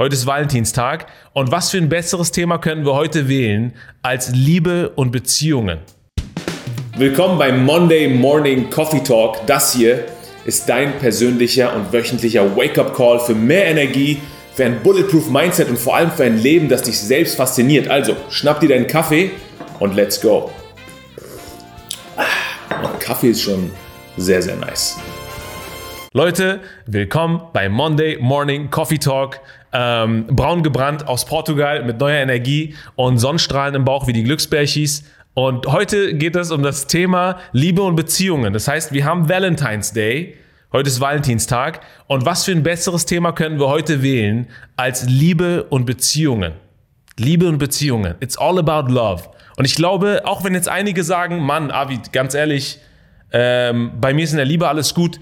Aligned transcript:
Heute 0.00 0.14
ist 0.14 0.24
Valentinstag. 0.24 1.08
Und 1.34 1.52
was 1.52 1.68
für 1.68 1.76
ein 1.76 1.90
besseres 1.90 2.32
Thema 2.32 2.56
können 2.56 2.86
wir 2.86 2.94
heute 2.94 3.28
wählen 3.28 3.74
als 4.00 4.30
Liebe 4.30 4.88
und 4.96 5.10
Beziehungen? 5.10 5.80
Willkommen 6.96 7.38
beim 7.38 7.66
Monday 7.66 8.08
Morning 8.08 8.70
Coffee 8.70 9.02
Talk. 9.02 9.46
Das 9.46 9.74
hier 9.74 10.06
ist 10.46 10.66
dein 10.70 10.96
persönlicher 11.00 11.76
und 11.76 11.92
wöchentlicher 11.92 12.56
Wake-up-Call 12.56 13.20
für 13.20 13.34
mehr 13.34 13.66
Energie, 13.66 14.22
für 14.54 14.64
ein 14.64 14.82
Bulletproof 14.82 15.28
Mindset 15.28 15.68
und 15.68 15.78
vor 15.78 15.96
allem 15.96 16.10
für 16.10 16.24
ein 16.24 16.38
Leben, 16.38 16.70
das 16.70 16.80
dich 16.80 16.98
selbst 16.98 17.36
fasziniert. 17.36 17.88
Also, 17.88 18.16
schnapp 18.30 18.60
dir 18.60 18.70
deinen 18.70 18.86
Kaffee 18.86 19.32
und 19.80 19.94
let's 19.94 20.18
go. 20.18 20.50
Und 22.82 23.00
Kaffee 23.00 23.32
ist 23.32 23.42
schon 23.42 23.70
sehr, 24.16 24.40
sehr 24.40 24.56
nice. 24.56 24.96
Leute, 26.12 26.60
willkommen 26.86 27.42
bei 27.52 27.68
Monday 27.68 28.16
Morning 28.18 28.70
Coffee 28.70 28.98
Talk. 28.98 29.40
Ähm, 29.72 30.26
braun 30.26 30.62
gebrannt 30.62 31.06
aus 31.06 31.24
Portugal 31.24 31.84
mit 31.84 31.98
neuer 32.00 32.18
Energie 32.18 32.74
und 32.96 33.18
Sonnenstrahlen 33.18 33.74
im 33.74 33.84
Bauch 33.84 34.06
wie 34.06 34.12
die 34.12 34.24
Glücksbärchis. 34.24 35.04
Und 35.34 35.66
heute 35.66 36.14
geht 36.14 36.34
es 36.34 36.50
um 36.50 36.62
das 36.62 36.86
Thema 36.86 37.38
Liebe 37.52 37.82
und 37.82 37.94
Beziehungen. 37.94 38.52
Das 38.52 38.66
heißt, 38.66 38.92
wir 38.92 39.04
haben 39.04 39.28
Valentine's 39.28 39.92
Day. 39.92 40.36
Heute 40.72 40.88
ist 40.88 41.00
Valentinstag. 41.00 41.80
Und 42.06 42.26
was 42.26 42.44
für 42.44 42.52
ein 42.52 42.62
besseres 42.62 43.06
Thema 43.06 43.32
können 43.32 43.60
wir 43.60 43.68
heute 43.68 44.02
wählen 44.02 44.48
als 44.76 45.04
Liebe 45.08 45.64
und 45.64 45.84
Beziehungen? 45.84 46.54
Liebe 47.16 47.48
und 47.48 47.58
Beziehungen. 47.58 48.14
It's 48.20 48.36
all 48.38 48.58
about 48.58 48.92
love. 48.92 49.24
Und 49.56 49.64
ich 49.66 49.74
glaube, 49.74 50.22
auch 50.24 50.42
wenn 50.42 50.54
jetzt 50.54 50.68
einige 50.68 51.04
sagen, 51.04 51.40
Mann, 51.40 51.70
Avi, 51.70 52.00
ganz 52.12 52.34
ehrlich, 52.34 52.78
ähm, 53.32 53.92
bei 54.00 54.14
mir 54.14 54.24
ist 54.24 54.32
in 54.32 54.38
der 54.38 54.46
Liebe 54.46 54.68
alles 54.68 54.94
gut. 54.94 55.20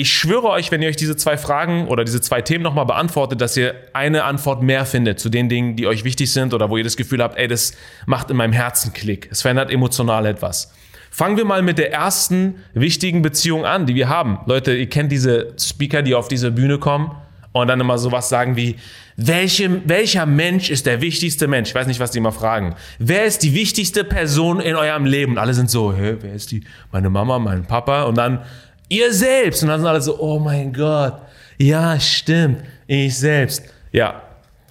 Ich 0.00 0.12
schwöre 0.12 0.50
euch, 0.50 0.70
wenn 0.70 0.80
ihr 0.80 0.88
euch 0.88 0.94
diese 0.94 1.16
zwei 1.16 1.36
Fragen 1.36 1.88
oder 1.88 2.04
diese 2.04 2.20
zwei 2.20 2.40
Themen 2.40 2.62
nochmal 2.62 2.86
beantwortet, 2.86 3.40
dass 3.40 3.56
ihr 3.56 3.74
eine 3.94 4.22
Antwort 4.22 4.62
mehr 4.62 4.86
findet 4.86 5.18
zu 5.18 5.28
den 5.28 5.48
Dingen, 5.48 5.74
die 5.74 5.88
euch 5.88 6.04
wichtig 6.04 6.32
sind 6.32 6.54
oder 6.54 6.70
wo 6.70 6.76
ihr 6.76 6.84
das 6.84 6.96
Gefühl 6.96 7.20
habt, 7.20 7.36
ey, 7.36 7.48
das 7.48 7.72
macht 8.06 8.30
in 8.30 8.36
meinem 8.36 8.52
Herzen 8.52 8.92
Klick. 8.92 9.26
Es 9.32 9.42
verändert 9.42 9.72
emotional 9.72 10.24
etwas. 10.26 10.72
Fangen 11.10 11.36
wir 11.36 11.44
mal 11.44 11.62
mit 11.62 11.78
der 11.78 11.92
ersten 11.92 12.60
wichtigen 12.74 13.22
Beziehung 13.22 13.64
an, 13.64 13.86
die 13.86 13.96
wir 13.96 14.08
haben. 14.08 14.38
Leute, 14.46 14.72
ihr 14.72 14.88
kennt 14.88 15.10
diese 15.10 15.54
Speaker, 15.58 16.02
die 16.02 16.14
auf 16.14 16.28
diese 16.28 16.52
Bühne 16.52 16.78
kommen 16.78 17.10
und 17.50 17.66
dann 17.66 17.80
immer 17.80 17.98
sowas 17.98 18.28
sagen 18.28 18.54
wie, 18.54 18.76
welche, 19.16 19.82
welcher 19.88 20.26
Mensch 20.26 20.70
ist 20.70 20.86
der 20.86 21.00
wichtigste 21.00 21.48
Mensch? 21.48 21.70
Ich 21.70 21.74
weiß 21.74 21.88
nicht, 21.88 21.98
was 21.98 22.12
die 22.12 22.18
immer 22.18 22.30
fragen. 22.30 22.76
Wer 23.00 23.24
ist 23.24 23.42
die 23.42 23.52
wichtigste 23.52 24.04
Person 24.04 24.60
in 24.60 24.76
eurem 24.76 25.06
Leben? 25.06 25.32
Und 25.32 25.38
alle 25.38 25.54
sind 25.54 25.68
so, 25.68 25.92
hä, 25.92 26.18
wer 26.20 26.34
ist 26.34 26.52
die? 26.52 26.62
Meine 26.92 27.10
Mama, 27.10 27.40
mein 27.40 27.64
Papa? 27.64 28.04
Und 28.04 28.16
dann 28.16 28.44
Ihr 28.88 29.12
selbst. 29.12 29.62
Und 29.62 29.68
dann 29.68 29.80
sind 29.80 29.88
alle 29.88 30.00
so, 30.00 30.18
oh 30.18 30.38
mein 30.38 30.72
Gott. 30.72 31.14
Ja, 31.58 31.98
stimmt. 31.98 32.62
Ich 32.86 33.16
selbst. 33.16 33.62
Ja. 33.92 34.22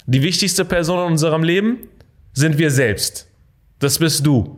Die 0.06 0.22
wichtigste 0.22 0.64
Person 0.64 1.00
in 1.00 1.12
unserem 1.12 1.42
Leben 1.42 1.88
sind 2.32 2.58
wir 2.58 2.70
selbst. 2.70 3.26
Das 3.78 3.98
bist 3.98 4.24
du. 4.26 4.56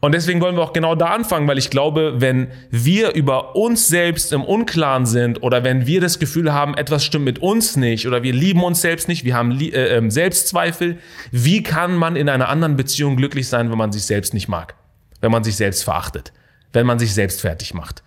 Und 0.00 0.12
deswegen 0.12 0.40
wollen 0.40 0.56
wir 0.56 0.62
auch 0.62 0.72
genau 0.72 0.94
da 0.94 1.06
anfangen, 1.06 1.48
weil 1.48 1.58
ich 1.58 1.70
glaube, 1.70 2.20
wenn 2.20 2.48
wir 2.70 3.14
über 3.14 3.56
uns 3.56 3.88
selbst 3.88 4.32
im 4.32 4.44
Unklaren 4.44 5.04
sind 5.04 5.42
oder 5.42 5.64
wenn 5.64 5.86
wir 5.86 6.00
das 6.00 6.18
Gefühl 6.18 6.52
haben, 6.52 6.76
etwas 6.76 7.04
stimmt 7.04 7.24
mit 7.24 7.40
uns 7.40 7.76
nicht 7.76 8.06
oder 8.06 8.22
wir 8.22 8.32
lieben 8.32 8.62
uns 8.62 8.80
selbst 8.80 9.08
nicht, 9.08 9.24
wir 9.24 9.34
haben 9.34 9.60
äh, 9.60 9.66
ähm, 9.66 10.10
Selbstzweifel, 10.10 10.98
wie 11.32 11.62
kann 11.62 11.96
man 11.96 12.16
in 12.16 12.28
einer 12.28 12.48
anderen 12.48 12.76
Beziehung 12.76 13.16
glücklich 13.16 13.48
sein, 13.48 13.70
wenn 13.70 13.78
man 13.78 13.92
sich 13.92 14.04
selbst 14.04 14.32
nicht 14.32 14.48
mag? 14.48 14.74
Wenn 15.20 15.32
man 15.32 15.44
sich 15.44 15.56
selbst 15.56 15.84
verachtet? 15.84 16.32
Wenn 16.72 16.86
man 16.86 16.98
sich 16.98 17.12
selbst 17.12 17.40
fertig 17.40 17.74
macht? 17.74 18.02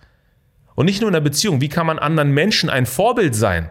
Und 0.74 0.86
nicht 0.86 1.00
nur 1.00 1.08
in 1.08 1.14
der 1.14 1.20
Beziehung. 1.20 1.60
Wie 1.60 1.68
kann 1.68 1.86
man 1.86 1.98
anderen 1.98 2.32
Menschen 2.32 2.68
ein 2.68 2.86
Vorbild 2.86 3.34
sein, 3.34 3.70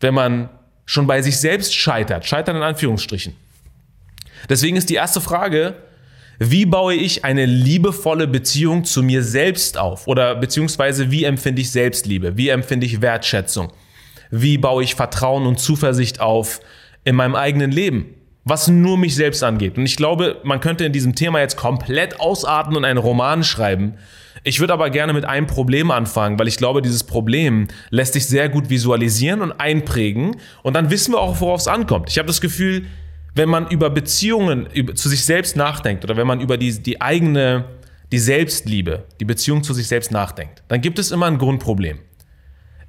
wenn 0.00 0.14
man 0.14 0.48
schon 0.84 1.06
bei 1.06 1.22
sich 1.22 1.38
selbst 1.38 1.74
scheitert? 1.74 2.24
Scheitern 2.24 2.56
in 2.56 2.62
Anführungsstrichen. 2.62 3.34
Deswegen 4.48 4.76
ist 4.76 4.90
die 4.90 4.94
erste 4.94 5.20
Frage, 5.20 5.74
wie 6.38 6.66
baue 6.66 6.94
ich 6.94 7.24
eine 7.24 7.46
liebevolle 7.46 8.26
Beziehung 8.26 8.84
zu 8.84 9.02
mir 9.02 9.22
selbst 9.22 9.78
auf? 9.78 10.06
Oder 10.06 10.34
beziehungsweise 10.34 11.10
wie 11.10 11.24
empfinde 11.24 11.62
ich 11.62 11.70
Selbstliebe? 11.70 12.36
Wie 12.36 12.50
empfinde 12.50 12.86
ich 12.86 13.00
Wertschätzung? 13.00 13.72
Wie 14.30 14.58
baue 14.58 14.84
ich 14.84 14.94
Vertrauen 14.94 15.46
und 15.46 15.58
Zuversicht 15.58 16.20
auf 16.20 16.60
in 17.04 17.16
meinem 17.16 17.34
eigenen 17.34 17.70
Leben? 17.70 18.14
Was 18.44 18.68
nur 18.68 18.96
mich 18.96 19.16
selbst 19.16 19.42
angeht. 19.42 19.76
Und 19.76 19.86
ich 19.86 19.96
glaube, 19.96 20.40
man 20.44 20.60
könnte 20.60 20.84
in 20.84 20.92
diesem 20.92 21.14
Thema 21.14 21.40
jetzt 21.40 21.56
komplett 21.56 22.20
ausarten 22.20 22.76
und 22.76 22.84
einen 22.84 22.98
Roman 22.98 23.42
schreiben. 23.42 23.94
Ich 24.44 24.60
würde 24.60 24.72
aber 24.72 24.90
gerne 24.90 25.12
mit 25.12 25.24
einem 25.24 25.46
Problem 25.46 25.90
anfangen, 25.90 26.38
weil 26.38 26.48
ich 26.48 26.56
glaube, 26.56 26.82
dieses 26.82 27.04
Problem 27.04 27.68
lässt 27.90 28.12
sich 28.12 28.26
sehr 28.26 28.48
gut 28.48 28.70
visualisieren 28.70 29.40
und 29.40 29.52
einprägen 29.52 30.36
und 30.62 30.74
dann 30.74 30.90
wissen 30.90 31.12
wir 31.12 31.20
auch, 31.20 31.40
worauf 31.40 31.60
es 31.60 31.68
ankommt. 31.68 32.10
Ich 32.10 32.18
habe 32.18 32.26
das 32.26 32.40
Gefühl, 32.40 32.86
wenn 33.34 33.48
man 33.48 33.68
über 33.68 33.90
Beziehungen 33.90 34.68
zu 34.94 35.08
sich 35.08 35.24
selbst 35.24 35.56
nachdenkt 35.56 36.04
oder 36.04 36.16
wenn 36.16 36.26
man 36.26 36.40
über 36.40 36.56
die, 36.56 36.82
die 36.82 37.00
eigene, 37.00 37.66
die 38.12 38.18
Selbstliebe, 38.18 39.04
die 39.20 39.24
Beziehung 39.24 39.62
zu 39.62 39.74
sich 39.74 39.88
selbst 39.88 40.10
nachdenkt, 40.10 40.62
dann 40.68 40.80
gibt 40.80 40.98
es 40.98 41.10
immer 41.10 41.26
ein 41.26 41.38
Grundproblem. 41.38 41.98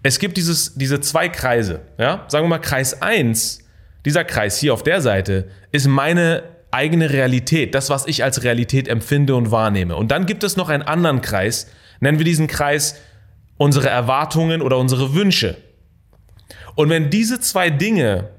Es 0.03 0.19
gibt 0.19 0.37
dieses, 0.37 0.75
diese 0.75 1.01
zwei 1.01 1.27
Kreise, 1.27 1.81
ja? 1.97 2.23
Sagen 2.27 2.45
wir 2.45 2.49
mal 2.49 2.59
Kreis 2.59 3.01
1, 3.01 3.59
dieser 4.05 4.23
Kreis 4.23 4.57
hier 4.57 4.73
auf 4.73 4.83
der 4.83 5.01
Seite 5.01 5.49
ist 5.71 5.87
meine 5.87 6.43
eigene 6.72 7.11
Realität, 7.11 7.75
das, 7.75 7.89
was 7.89 8.07
ich 8.07 8.23
als 8.23 8.44
Realität 8.44 8.88
empfinde 8.88 9.35
und 9.35 9.51
wahrnehme. 9.51 9.95
Und 9.95 10.11
dann 10.11 10.25
gibt 10.25 10.44
es 10.44 10.57
noch 10.57 10.69
einen 10.69 10.83
anderen 10.83 11.22
Kreis, 11.22 11.72
nennen 12.00 12.17
wir 12.17 12.25
diesen 12.25 12.47
Kreis 12.47 13.01
unsere 13.57 13.89
Erwartungen 13.89 14.61
oder 14.61 14.77
unsere 14.77 15.13
Wünsche. 15.13 15.57
Und 16.75 16.89
wenn 16.89 17.09
diese 17.09 17.39
zwei 17.39 17.69
Dinge 17.69 18.29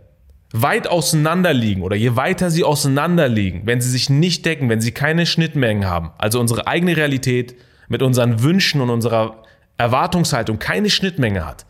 weit 0.53 0.89
auseinander 0.89 1.53
liegen 1.53 1.83
oder 1.83 1.97
je 1.97 2.17
weiter 2.17 2.51
sie 2.51 2.65
auseinander 2.65 3.29
liegen, 3.29 3.63
wenn 3.67 3.81
sie 3.81 3.91
sich 3.91 4.09
nicht 4.09 4.47
decken, 4.47 4.69
wenn 4.69 4.81
sie 4.81 4.93
keine 4.93 5.27
Schnittmengen 5.27 5.87
haben, 5.87 6.13
also 6.19 6.41
unsere 6.41 6.67
eigene 6.67 6.97
Realität 6.97 7.57
mit 7.89 8.03
unseren 8.03 8.43
Wünschen 8.43 8.81
und 8.81 8.91
unserer 8.91 9.43
Erwartungshaltung 9.77 10.59
keine 10.59 10.89
Schnittmenge 10.89 11.45
hat, 11.45 11.67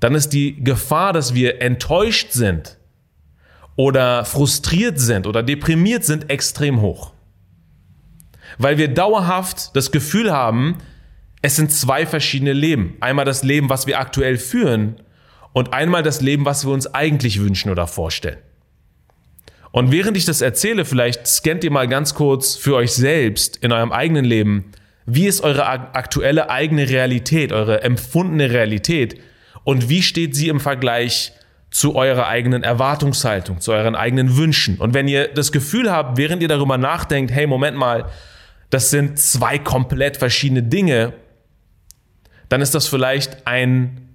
dann 0.00 0.14
ist 0.14 0.30
die 0.32 0.62
Gefahr, 0.62 1.12
dass 1.12 1.34
wir 1.34 1.60
enttäuscht 1.60 2.32
sind 2.32 2.77
oder 3.78 4.24
frustriert 4.24 4.98
sind 4.98 5.28
oder 5.28 5.44
deprimiert 5.44 6.04
sind, 6.04 6.30
extrem 6.30 6.80
hoch. 6.80 7.12
Weil 8.58 8.76
wir 8.76 8.88
dauerhaft 8.88 9.76
das 9.76 9.92
Gefühl 9.92 10.32
haben, 10.32 10.78
es 11.42 11.54
sind 11.54 11.70
zwei 11.70 12.04
verschiedene 12.04 12.54
Leben. 12.54 12.96
Einmal 12.98 13.24
das 13.24 13.44
Leben, 13.44 13.70
was 13.70 13.86
wir 13.86 14.00
aktuell 14.00 14.36
führen 14.36 14.96
und 15.52 15.74
einmal 15.74 16.02
das 16.02 16.20
Leben, 16.20 16.44
was 16.44 16.66
wir 16.66 16.72
uns 16.72 16.92
eigentlich 16.92 17.38
wünschen 17.38 17.70
oder 17.70 17.86
vorstellen. 17.86 18.38
Und 19.70 19.92
während 19.92 20.16
ich 20.16 20.24
das 20.24 20.40
erzähle, 20.40 20.84
vielleicht 20.84 21.28
scannt 21.28 21.62
ihr 21.62 21.70
mal 21.70 21.86
ganz 21.86 22.14
kurz 22.14 22.56
für 22.56 22.74
euch 22.74 22.92
selbst 22.94 23.58
in 23.58 23.70
eurem 23.70 23.92
eigenen 23.92 24.24
Leben, 24.24 24.72
wie 25.06 25.28
ist 25.28 25.42
eure 25.42 25.68
aktuelle 25.68 26.50
eigene 26.50 26.88
Realität, 26.88 27.52
eure 27.52 27.84
empfundene 27.84 28.50
Realität 28.50 29.20
und 29.62 29.88
wie 29.88 30.02
steht 30.02 30.34
sie 30.34 30.48
im 30.48 30.58
Vergleich 30.58 31.32
zu 31.70 31.94
eurer 31.94 32.26
eigenen 32.26 32.62
Erwartungshaltung, 32.62 33.60
zu 33.60 33.72
euren 33.72 33.94
eigenen 33.94 34.36
Wünschen. 34.36 34.78
Und 34.78 34.94
wenn 34.94 35.06
ihr 35.06 35.28
das 35.28 35.52
Gefühl 35.52 35.92
habt, 35.92 36.16
während 36.16 36.42
ihr 36.42 36.48
darüber 36.48 36.78
nachdenkt, 36.78 37.30
hey, 37.30 37.46
Moment 37.46 37.76
mal, 37.76 38.06
das 38.70 38.90
sind 38.90 39.18
zwei 39.18 39.58
komplett 39.58 40.16
verschiedene 40.16 40.62
Dinge, 40.62 41.12
dann 42.48 42.60
ist 42.62 42.74
das 42.74 42.86
vielleicht 42.86 43.46
ein, 43.46 44.08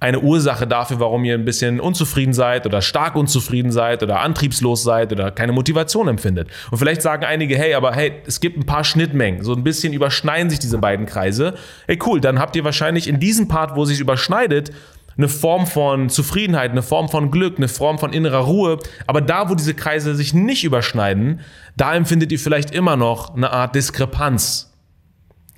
eine 0.00 0.20
Ursache 0.20 0.66
dafür, 0.66 1.00
warum 1.00 1.24
ihr 1.24 1.34
ein 1.34 1.44
bisschen 1.44 1.80
unzufrieden 1.80 2.34
seid 2.34 2.66
oder 2.66 2.82
stark 2.82 3.16
unzufrieden 3.16 3.72
seid 3.72 4.02
oder 4.02 4.20
antriebslos 4.20 4.82
seid 4.82 5.12
oder 5.12 5.30
keine 5.30 5.52
Motivation 5.52 6.08
empfindet. 6.08 6.48
Und 6.70 6.78
vielleicht 6.78 7.00
sagen 7.02 7.24
einige, 7.24 7.56
hey, 7.56 7.74
aber 7.74 7.94
hey, 7.94 8.12
es 8.26 8.40
gibt 8.40 8.58
ein 8.58 8.66
paar 8.66 8.84
Schnittmengen, 8.84 9.44
so 9.44 9.54
ein 9.54 9.64
bisschen 9.64 9.92
überschneiden 9.92 10.50
sich 10.50 10.58
diese 10.58 10.78
beiden 10.78 11.06
Kreise. 11.06 11.54
Hey, 11.86 11.98
cool, 12.04 12.20
dann 12.20 12.38
habt 12.38 12.56
ihr 12.56 12.64
wahrscheinlich 12.64 13.08
in 13.08 13.20
diesem 13.20 13.48
Part, 13.48 13.76
wo 13.76 13.84
sich 13.84 14.00
überschneidet, 14.00 14.72
eine 15.16 15.28
Form 15.28 15.66
von 15.66 16.08
Zufriedenheit, 16.08 16.70
eine 16.70 16.82
Form 16.82 17.08
von 17.08 17.30
Glück, 17.30 17.58
eine 17.58 17.68
Form 17.68 17.98
von 17.98 18.12
innerer 18.12 18.40
Ruhe. 18.40 18.78
Aber 19.06 19.20
da, 19.20 19.50
wo 19.50 19.54
diese 19.54 19.74
Kreise 19.74 20.14
sich 20.14 20.34
nicht 20.34 20.64
überschneiden, 20.64 21.40
da 21.76 21.94
empfindet 21.94 22.32
ihr 22.32 22.38
vielleicht 22.38 22.70
immer 22.70 22.96
noch 22.96 23.34
eine 23.34 23.50
Art 23.50 23.74
Diskrepanz, 23.74 24.72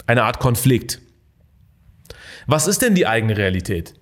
eine 0.07 0.25
Art 0.25 0.39
Konflikt. 0.39 1.01
Was 2.47 2.67
ist 2.67 2.83
denn 2.83 2.95
die 2.95 3.07
eigene 3.07 3.37
Realität? 3.37 3.95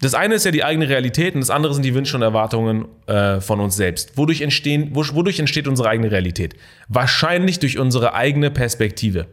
Das 0.00 0.14
eine 0.14 0.34
ist 0.34 0.44
ja 0.44 0.50
die 0.50 0.64
eigene 0.64 0.88
Realität 0.88 1.34
und 1.34 1.40
das 1.40 1.50
andere 1.50 1.74
sind 1.74 1.84
die 1.84 1.94
Wünsche 1.94 2.16
und 2.16 2.22
Erwartungen 2.22 2.86
äh, 3.06 3.40
von 3.40 3.60
uns 3.60 3.76
selbst. 3.76 4.16
Wodurch, 4.16 4.40
entstehen, 4.40 4.94
wodurch 4.94 5.38
entsteht 5.38 5.68
unsere 5.68 5.90
eigene 5.90 6.10
Realität? 6.10 6.54
Wahrscheinlich 6.88 7.58
durch 7.58 7.78
unsere 7.78 8.14
eigene 8.14 8.50
Perspektive. 8.50 9.26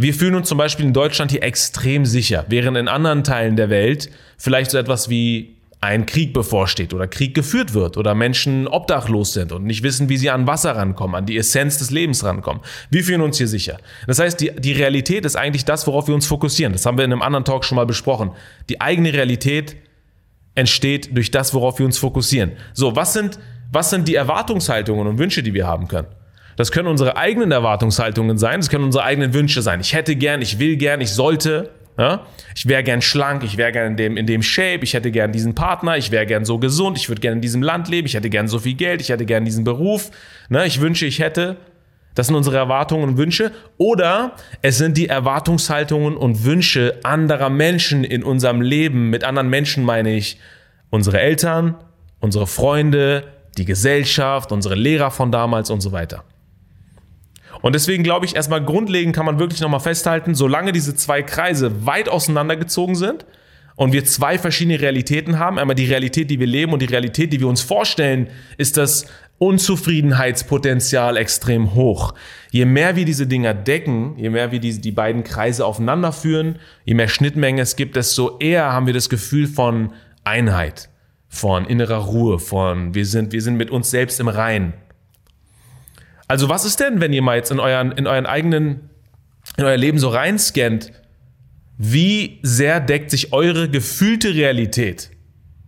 Wir 0.00 0.14
fühlen 0.14 0.36
uns 0.36 0.48
zum 0.48 0.58
Beispiel 0.58 0.86
in 0.86 0.92
Deutschland 0.92 1.32
hier 1.32 1.42
extrem 1.42 2.06
sicher, 2.06 2.44
während 2.48 2.76
in 2.76 2.86
anderen 2.86 3.24
Teilen 3.24 3.56
der 3.56 3.68
Welt 3.68 4.10
vielleicht 4.36 4.70
so 4.70 4.78
etwas 4.78 5.08
wie 5.10 5.56
ein 5.80 6.06
Krieg 6.06 6.32
bevorsteht 6.32 6.94
oder 6.94 7.08
Krieg 7.08 7.34
geführt 7.34 7.74
wird 7.74 7.96
oder 7.96 8.14
Menschen 8.14 8.68
obdachlos 8.68 9.32
sind 9.32 9.50
und 9.50 9.64
nicht 9.64 9.82
wissen, 9.82 10.08
wie 10.08 10.16
sie 10.16 10.30
an 10.30 10.46
Wasser 10.46 10.76
rankommen, 10.76 11.16
an 11.16 11.26
die 11.26 11.36
Essenz 11.36 11.78
des 11.78 11.90
Lebens 11.90 12.22
rankommen. 12.22 12.62
Wir 12.90 13.02
fühlen 13.02 13.22
uns 13.22 13.38
hier 13.38 13.48
sicher. 13.48 13.78
Das 14.06 14.20
heißt, 14.20 14.40
die, 14.40 14.52
die 14.56 14.72
Realität 14.72 15.24
ist 15.24 15.34
eigentlich 15.34 15.64
das, 15.64 15.84
worauf 15.88 16.06
wir 16.06 16.14
uns 16.14 16.28
fokussieren. 16.28 16.72
Das 16.72 16.86
haben 16.86 16.96
wir 16.96 17.04
in 17.04 17.10
einem 17.10 17.22
anderen 17.22 17.44
Talk 17.44 17.64
schon 17.64 17.74
mal 17.74 17.86
besprochen. 17.86 18.30
Die 18.68 18.80
eigene 18.80 19.12
Realität 19.12 19.74
entsteht 20.54 21.16
durch 21.16 21.32
das, 21.32 21.54
worauf 21.54 21.80
wir 21.80 21.86
uns 21.86 21.98
fokussieren. 21.98 22.52
So, 22.72 22.94
was 22.94 23.14
sind, 23.14 23.40
was 23.72 23.90
sind 23.90 24.06
die 24.06 24.14
Erwartungshaltungen 24.14 25.08
und 25.08 25.18
Wünsche, 25.18 25.42
die 25.42 25.54
wir 25.54 25.66
haben 25.66 25.88
können? 25.88 26.06
Das 26.58 26.72
können 26.72 26.88
unsere 26.88 27.16
eigenen 27.16 27.52
Erwartungshaltungen 27.52 28.36
sein, 28.36 28.58
das 28.58 28.68
können 28.68 28.82
unsere 28.82 29.04
eigenen 29.04 29.32
Wünsche 29.32 29.62
sein. 29.62 29.78
Ich 29.78 29.94
hätte 29.94 30.16
gern, 30.16 30.42
ich 30.42 30.58
will 30.58 30.76
gern, 30.76 31.00
ich 31.00 31.12
sollte. 31.12 31.70
Ja? 31.96 32.26
Ich 32.56 32.66
wäre 32.66 32.82
gern 32.82 33.00
schlank, 33.00 33.44
ich 33.44 33.56
wäre 33.56 33.70
gern 33.70 33.92
in 33.92 33.96
dem, 33.96 34.16
in 34.16 34.26
dem 34.26 34.42
Shape, 34.42 34.80
ich 34.82 34.92
hätte 34.92 35.12
gern 35.12 35.30
diesen 35.30 35.54
Partner, 35.54 35.96
ich 35.96 36.10
wäre 36.10 36.26
gern 36.26 36.44
so 36.44 36.58
gesund, 36.58 36.98
ich 36.98 37.08
würde 37.08 37.20
gern 37.20 37.34
in 37.34 37.40
diesem 37.40 37.62
Land 37.62 37.88
leben, 37.88 38.06
ich 38.06 38.14
hätte 38.14 38.28
gern 38.28 38.48
so 38.48 38.58
viel 38.58 38.74
Geld, 38.74 39.00
ich 39.00 39.10
hätte 39.10 39.24
gern 39.24 39.44
diesen 39.44 39.62
Beruf. 39.62 40.10
Ne? 40.48 40.66
Ich 40.66 40.80
wünsche, 40.80 41.06
ich 41.06 41.20
hätte. 41.20 41.58
Das 42.16 42.26
sind 42.26 42.34
unsere 42.34 42.56
Erwartungen 42.56 43.10
und 43.10 43.18
Wünsche. 43.18 43.52
Oder 43.76 44.32
es 44.60 44.78
sind 44.78 44.96
die 44.96 45.06
Erwartungshaltungen 45.06 46.16
und 46.16 46.44
Wünsche 46.44 46.98
anderer 47.04 47.50
Menschen 47.50 48.02
in 48.02 48.24
unserem 48.24 48.62
Leben. 48.62 49.10
Mit 49.10 49.22
anderen 49.22 49.48
Menschen 49.48 49.84
meine 49.84 50.12
ich 50.12 50.40
unsere 50.90 51.20
Eltern, 51.20 51.76
unsere 52.18 52.48
Freunde, 52.48 53.22
die 53.56 53.64
Gesellschaft, 53.64 54.50
unsere 54.50 54.74
Lehrer 54.74 55.12
von 55.12 55.30
damals 55.30 55.70
und 55.70 55.82
so 55.82 55.92
weiter. 55.92 56.24
Und 57.62 57.74
deswegen 57.74 58.04
glaube 58.04 58.26
ich, 58.26 58.36
erstmal 58.36 58.64
grundlegend 58.64 59.14
kann 59.14 59.26
man 59.26 59.38
wirklich 59.38 59.60
nochmal 59.60 59.80
festhalten, 59.80 60.34
solange 60.34 60.72
diese 60.72 60.94
zwei 60.94 61.22
Kreise 61.22 61.86
weit 61.86 62.08
auseinandergezogen 62.08 62.94
sind 62.94 63.26
und 63.78 63.92
wir 63.92 64.04
zwei 64.04 64.38
verschiedene 64.38 64.80
Realitäten 64.80 65.38
haben, 65.38 65.58
einmal 65.58 65.76
die 65.76 65.86
Realität, 65.86 66.30
die 66.30 66.40
wir 66.40 66.46
leben 66.46 66.72
und 66.72 66.82
die 66.82 66.86
Realität, 66.86 67.32
die 67.32 67.40
wir 67.40 67.48
uns 67.48 67.60
vorstellen, 67.60 68.28
ist 68.56 68.76
das 68.76 69.06
Unzufriedenheitspotenzial 69.38 71.16
extrem 71.16 71.74
hoch. 71.74 72.14
Je 72.50 72.64
mehr 72.64 72.96
wir 72.96 73.04
diese 73.04 73.28
Dinger 73.28 73.54
decken, 73.54 74.18
je 74.18 74.30
mehr 74.30 74.50
wir 74.50 74.58
die, 74.58 74.80
die 74.80 74.90
beiden 74.90 75.22
Kreise 75.22 75.64
aufeinander 75.64 76.10
führen, 76.10 76.56
je 76.84 76.94
mehr 76.94 77.06
Schnittmenge 77.06 77.62
es 77.62 77.76
gibt, 77.76 77.94
desto 77.94 78.38
eher 78.38 78.72
haben 78.72 78.86
wir 78.86 78.94
das 78.94 79.08
Gefühl 79.08 79.46
von 79.46 79.92
Einheit, 80.24 80.90
von 81.28 81.64
innerer 81.64 81.98
Ruhe, 81.98 82.40
von 82.40 82.94
wir 82.94 83.06
sind, 83.06 83.32
wir 83.32 83.42
sind 83.42 83.56
mit 83.56 83.70
uns 83.70 83.90
selbst 83.90 84.18
im 84.18 84.28
Rein. 84.28 84.72
Also 86.28 86.48
was 86.50 86.64
ist 86.64 86.78
denn, 86.80 87.00
wenn 87.00 87.12
ihr 87.12 87.22
mal 87.22 87.36
jetzt 87.36 87.50
in 87.50 87.58
euren, 87.58 87.92
in 87.92 88.06
euren 88.06 88.26
eigenen, 88.26 88.90
in 89.56 89.64
euer 89.64 89.76
Leben 89.76 89.98
so 89.98 90.10
reinscannt, 90.10 90.92
wie 91.78 92.38
sehr 92.42 92.80
deckt 92.80 93.10
sich 93.10 93.32
eure 93.32 93.68
gefühlte 93.68 94.34
Realität, 94.34 95.10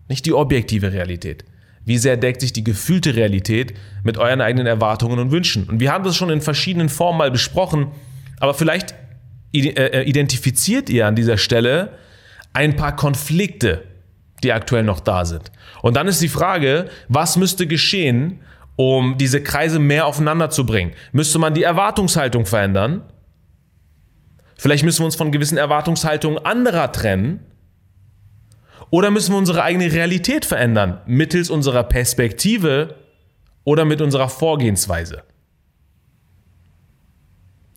nicht 0.08 0.26
die 0.26 0.34
objektive 0.34 0.92
Realität, 0.92 1.44
wie 1.84 1.96
sehr 1.96 2.16
deckt 2.16 2.42
sich 2.42 2.52
die 2.52 2.64
gefühlte 2.64 3.16
Realität 3.16 3.74
mit 4.04 4.18
euren 4.18 4.40
eigenen 4.42 4.66
Erwartungen 4.66 5.18
und 5.18 5.32
Wünschen? 5.32 5.64
Und 5.64 5.80
wir 5.80 5.92
haben 5.92 6.04
das 6.04 6.14
schon 6.14 6.30
in 6.30 6.42
verschiedenen 6.42 6.90
Formen 6.90 7.18
mal 7.18 7.30
besprochen, 7.30 7.88
aber 8.38 8.52
vielleicht 8.54 8.94
äh, 9.52 10.02
identifiziert 10.02 10.90
ihr 10.90 11.06
an 11.06 11.16
dieser 11.16 11.38
Stelle 11.38 11.98
ein 12.52 12.76
paar 12.76 12.96
Konflikte, 12.96 13.84
die 14.42 14.52
aktuell 14.52 14.82
noch 14.82 15.00
da 15.00 15.24
sind. 15.24 15.50
Und 15.82 15.96
dann 15.96 16.06
ist 16.06 16.20
die 16.20 16.28
Frage, 16.28 16.88
was 17.08 17.36
müsste 17.36 17.66
geschehen, 17.66 18.40
um 18.80 19.18
diese 19.18 19.42
Kreise 19.42 19.78
mehr 19.78 20.06
aufeinander 20.06 20.48
zu 20.48 20.64
bringen? 20.64 20.92
Müsste 21.12 21.38
man 21.38 21.52
die 21.52 21.64
Erwartungshaltung 21.64 22.46
verändern? 22.46 23.02
Vielleicht 24.56 24.84
müssen 24.84 25.00
wir 25.00 25.04
uns 25.04 25.16
von 25.16 25.32
gewissen 25.32 25.58
Erwartungshaltungen 25.58 26.42
anderer 26.46 26.90
trennen. 26.90 27.40
Oder 28.88 29.10
müssen 29.10 29.34
wir 29.34 29.38
unsere 29.38 29.62
eigene 29.62 29.92
Realität 29.92 30.46
verändern, 30.46 31.02
mittels 31.04 31.50
unserer 31.50 31.82
Perspektive 31.84 32.94
oder 33.64 33.84
mit 33.84 34.00
unserer 34.00 34.30
Vorgehensweise? 34.30 35.24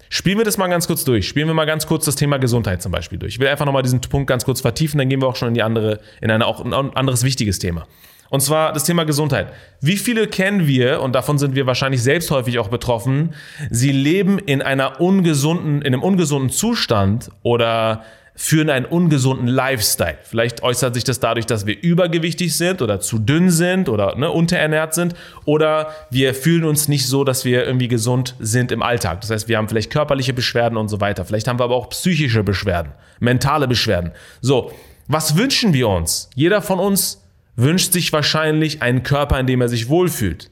Spielen 0.08 0.38
wir 0.38 0.46
das 0.46 0.58
mal 0.58 0.68
ganz 0.68 0.88
kurz 0.88 1.04
durch. 1.04 1.28
Spielen 1.28 1.48
wir 1.48 1.54
mal 1.54 1.66
ganz 1.66 1.86
kurz 1.86 2.06
das 2.06 2.16
Thema 2.16 2.38
Gesundheit 2.38 2.82
zum 2.82 2.94
Beispiel 2.94 3.20
durch. 3.20 3.34
Ich 3.34 3.40
will 3.42 3.50
einfach 3.50 3.66
nochmal 3.66 3.84
diesen 3.84 4.00
Punkt 4.00 4.28
ganz 4.28 4.46
kurz 4.46 4.62
vertiefen, 4.62 5.00
dann 5.00 5.10
gehen 5.10 5.22
wir 5.22 5.28
auch 5.28 5.36
schon 5.36 5.50
in 5.50 5.54
die 5.54 5.64
andere, 5.64 6.00
in 6.22 6.32
eine, 6.32 6.46
auch 6.46 6.64
ein 6.64 6.74
anderes 6.74 7.26
wichtiges 7.26 7.60
Thema. 7.60 7.88
Und 8.34 8.42
zwar 8.42 8.74
das 8.74 8.84
Thema 8.84 9.04
Gesundheit. 9.04 9.54
Wie 9.80 9.96
viele 9.96 10.26
kennen 10.26 10.66
wir, 10.66 11.04
und 11.04 11.14
davon 11.14 11.38
sind 11.38 11.54
wir 11.54 11.68
wahrscheinlich 11.68 12.02
selbst 12.02 12.32
häufig 12.32 12.58
auch 12.58 12.68
betroffen, 12.68 13.36
sie 13.70 13.92
leben 13.92 14.40
in 14.40 14.64
einer 14.64 15.00
ungesunden, 15.00 15.84
in 15.84 15.94
einem 15.94 16.02
ungesunden 16.02 16.50
Zustand 16.50 17.30
oder 17.44 18.02
führen 18.36 18.72
einen 18.72 18.88
ungesunden 18.88 19.46
Lifestyle. 19.46 20.18
Vielleicht 20.24 20.64
äußert 20.64 20.96
sich 20.96 21.04
das 21.04 21.20
dadurch, 21.20 21.46
dass 21.46 21.68
wir 21.68 21.80
übergewichtig 21.80 22.58
sind 22.58 22.82
oder 22.82 23.00
zu 23.00 23.20
dünn 23.20 23.52
sind 23.52 23.88
oder 23.88 24.16
ne, 24.16 24.32
unterernährt 24.32 24.96
sind 24.96 25.14
oder 25.46 25.90
wir 26.10 26.34
fühlen 26.34 26.64
uns 26.64 26.88
nicht 26.88 27.06
so, 27.06 27.24
dass 27.24 27.46
wir 27.46 27.64
irgendwie 27.68 27.88
gesund 27.88 28.36
sind 28.40 28.72
im 28.72 28.82
Alltag. 28.82 29.22
Das 29.22 29.30
heißt, 29.30 29.48
wir 29.48 29.58
haben 29.60 29.70
vielleicht 29.70 29.92
körperliche 29.92 30.34
Beschwerden 30.34 30.80
und 30.80 30.88
so 30.88 31.00
weiter. 31.00 31.24
Vielleicht 31.24 31.48
haben 31.48 31.60
wir 31.60 31.66
aber 31.66 31.76
auch 31.76 31.90
psychische 31.90 32.42
Beschwerden, 32.42 32.94
mentale 33.20 33.68
Beschwerden. 33.68 34.12
So, 34.42 34.72
was 35.08 35.38
wünschen 35.38 35.74
wir 35.74 35.88
uns? 35.88 36.32
Jeder 36.34 36.64
von 36.64 36.80
uns 36.80 37.23
wünscht 37.56 37.94
sich 37.94 38.12
wahrscheinlich 38.14 38.82
einen 38.82 39.04
Körper, 39.04 39.40
in 39.40 39.48
dem 39.48 39.62
er 39.62 39.70
sich 39.70 39.90
wohlfühlt. 39.90 40.50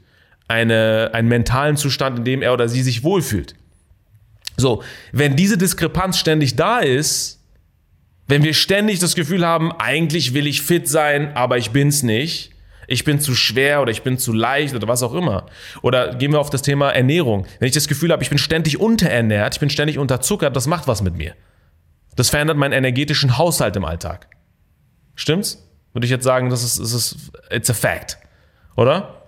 Eine, 0.48 1.10
einen 1.12 1.28
mentalen 1.28 1.76
Zustand, 1.76 2.18
in 2.18 2.24
dem 2.24 2.42
er 2.42 2.52
oder 2.52 2.68
sie 2.68 2.82
sich 2.82 3.02
wohlfühlt. 3.02 3.54
So, 4.56 4.82
wenn 5.12 5.36
diese 5.36 5.56
Diskrepanz 5.56 6.18
ständig 6.18 6.56
da 6.56 6.80
ist, 6.80 7.40
wenn 8.28 8.42
wir 8.42 8.54
ständig 8.54 8.98
das 8.98 9.14
Gefühl 9.14 9.46
haben, 9.46 9.72
eigentlich 9.72 10.34
will 10.34 10.46
ich 10.46 10.62
fit 10.62 10.88
sein, 10.88 11.34
aber 11.34 11.58
ich 11.58 11.70
bin's 11.70 12.02
nicht, 12.02 12.52
ich 12.86 13.04
bin 13.04 13.20
zu 13.20 13.34
schwer 13.34 13.80
oder 13.80 13.90
ich 13.90 14.02
bin 14.02 14.18
zu 14.18 14.32
leicht 14.32 14.74
oder 14.74 14.88
was 14.88 15.02
auch 15.02 15.14
immer. 15.14 15.46
Oder 15.80 16.14
gehen 16.14 16.32
wir 16.32 16.40
auf 16.40 16.50
das 16.50 16.62
Thema 16.62 16.90
Ernährung. 16.90 17.46
Wenn 17.58 17.68
ich 17.68 17.74
das 17.74 17.88
Gefühl 17.88 18.12
habe, 18.12 18.22
ich 18.22 18.28
bin 18.28 18.38
ständig 18.38 18.78
unterernährt, 18.78 19.54
ich 19.54 19.60
bin 19.60 19.70
ständig 19.70 19.98
unterzuckert, 19.98 20.54
das 20.54 20.66
macht 20.66 20.86
was 20.86 21.02
mit 21.02 21.16
mir. 21.16 21.34
Das 22.16 22.30
verändert 22.30 22.58
meinen 22.58 22.72
energetischen 22.72 23.38
Haushalt 23.38 23.76
im 23.76 23.84
Alltag. 23.84 24.28
Stimmt's? 25.14 25.66
Würde 25.92 26.04
ich 26.06 26.10
jetzt 26.10 26.24
sagen, 26.24 26.50
das 26.50 26.62
ist, 26.62 26.78
das 26.78 26.92
ist, 26.92 27.32
it's 27.50 27.70
a 27.70 27.74
fact. 27.74 28.18
Oder? 28.76 29.22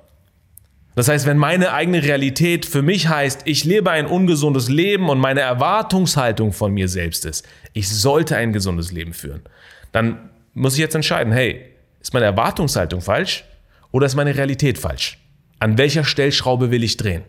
Das 0.94 1.08
heißt, 1.08 1.26
wenn 1.26 1.38
meine 1.38 1.72
eigene 1.72 2.02
Realität 2.02 2.66
für 2.66 2.82
mich 2.82 3.08
heißt, 3.08 3.42
ich 3.46 3.64
lebe 3.64 3.90
ein 3.90 4.06
ungesundes 4.06 4.68
Leben 4.68 5.08
und 5.08 5.18
meine 5.18 5.40
Erwartungshaltung 5.40 6.52
von 6.52 6.72
mir 6.72 6.88
selbst 6.88 7.24
ist, 7.24 7.46
ich 7.72 7.88
sollte 7.88 8.36
ein 8.36 8.52
gesundes 8.52 8.92
Leben 8.92 9.12
führen, 9.12 9.42
dann 9.90 10.30
muss 10.52 10.74
ich 10.74 10.80
jetzt 10.80 10.94
entscheiden, 10.94 11.32
hey, 11.32 11.66
ist 12.00 12.14
meine 12.14 12.26
Erwartungshaltung 12.26 13.00
falsch 13.00 13.44
oder 13.90 14.06
ist 14.06 14.14
meine 14.14 14.36
Realität 14.36 14.78
falsch? 14.78 15.18
An 15.58 15.78
welcher 15.78 16.04
Stellschraube 16.04 16.70
will 16.70 16.84
ich 16.84 16.96
drehen? 16.96 17.22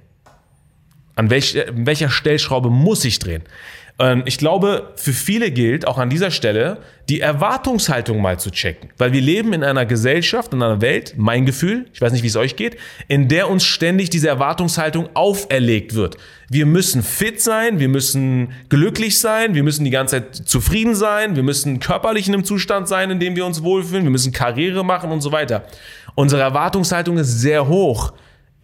An 1.16 1.30
welch, 1.30 1.58
welcher 1.72 2.10
Stellschraube 2.10 2.70
muss 2.70 3.04
ich 3.06 3.20
drehen? 3.20 3.44
Ähm, 3.98 4.24
ich 4.26 4.38
glaube, 4.38 4.94
für 4.96 5.14
viele 5.14 5.52
gilt 5.52 5.88
auch 5.88 5.98
an 5.98 6.10
dieser 6.10 6.32
Stelle, 6.32 6.80
die 7.08 7.22
Erwartungshaltung 7.22 8.22
mal 8.22 8.40
zu 8.40 8.52
checken. 8.52 8.90
Weil 8.98 9.14
wir 9.14 9.22
leben 9.22 9.54
in 9.54 9.64
einer 9.64 9.86
Gesellschaft, 9.86 10.54
in 10.54 10.62
einer 10.62 10.82
Welt, 10.82 11.14
mein 11.18 11.46
Gefühl, 11.46 11.86
ich 11.94 12.02
weiß 12.02 12.12
nicht, 12.12 12.24
wie 12.24 12.28
es 12.28 12.36
euch 12.36 12.56
geht, 12.56 12.78
in 13.08 13.28
der 13.28 13.50
uns 13.50 13.64
ständig 13.64 14.10
diese 14.10 14.28
Erwartungshaltung 14.28 15.10
auferlegt 15.14 15.94
wird. 15.94 16.18
Wir 16.50 16.66
müssen 16.66 17.04
fit 17.04 17.42
sein, 17.42 17.80
wir 17.80 17.90
müssen 17.90 18.50
glücklich 18.70 19.20
sein, 19.20 19.56
wir 19.56 19.64
müssen 19.64 19.86
die 19.86 19.92
ganze 19.92 20.18
Zeit 20.18 20.36
zufrieden 20.48 20.96
sein, 20.96 21.36
wir 21.36 21.44
müssen 21.44 21.80
körperlich 21.80 22.28
in 22.28 22.34
einem 22.34 22.44
Zustand 22.44 22.88
sein, 22.88 23.12
in 23.12 23.20
dem 23.20 23.36
wir 23.36 23.46
uns 23.46 23.64
wohlfühlen, 23.64 24.04
wir 24.04 24.12
müssen 24.12 24.32
Karriere 24.32 24.84
machen 24.84 25.12
und 25.12 25.22
so 25.22 25.32
weiter. 25.32 25.66
Unsere 26.16 26.42
Erwartungshaltung 26.42 27.18
ist 27.18 27.40
sehr 27.40 27.68
hoch 27.68 28.14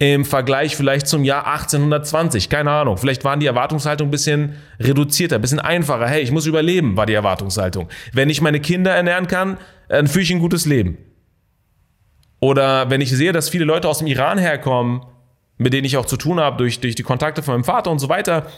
im 0.02 0.24
Vergleich 0.24 0.74
vielleicht 0.74 1.06
zum 1.06 1.22
Jahr 1.22 1.46
1820. 1.46 2.48
Keine 2.48 2.72
Ahnung. 2.72 2.96
Vielleicht 2.96 3.22
waren 3.22 3.38
die 3.38 3.46
Erwartungshaltung 3.46 4.08
ein 4.08 4.10
bisschen 4.10 4.56
reduzierter, 4.80 5.36
ein 5.36 5.42
bisschen 5.42 5.60
einfacher. 5.60 6.08
Hey, 6.08 6.22
ich 6.22 6.32
muss 6.32 6.46
überleben, 6.46 6.96
war 6.96 7.06
die 7.06 7.12
Erwartungshaltung. 7.12 7.88
Wenn 8.12 8.28
ich 8.28 8.40
meine 8.40 8.58
Kinder 8.58 8.90
ernähren 8.90 9.28
kann, 9.28 9.58
dann 9.88 10.08
führe 10.08 10.24
ich 10.24 10.32
ein 10.32 10.40
gutes 10.40 10.66
Leben. 10.66 10.98
Oder 12.40 12.90
wenn 12.90 13.00
ich 13.00 13.10
sehe, 13.10 13.30
dass 13.30 13.48
viele 13.48 13.64
Leute 13.64 13.88
aus 13.88 13.98
dem 13.98 14.08
Iran 14.08 14.38
herkommen, 14.38 15.02
mit 15.56 15.72
denen 15.72 15.84
ich 15.84 15.96
auch 15.96 16.06
zu 16.06 16.16
tun 16.16 16.40
habe, 16.40 16.56
durch, 16.56 16.80
durch 16.80 16.96
die 16.96 17.04
Kontakte 17.04 17.44
von 17.44 17.54
meinem 17.54 17.64
Vater 17.64 17.92
und 17.92 18.00
so 18.00 18.08
weiter, 18.08 18.48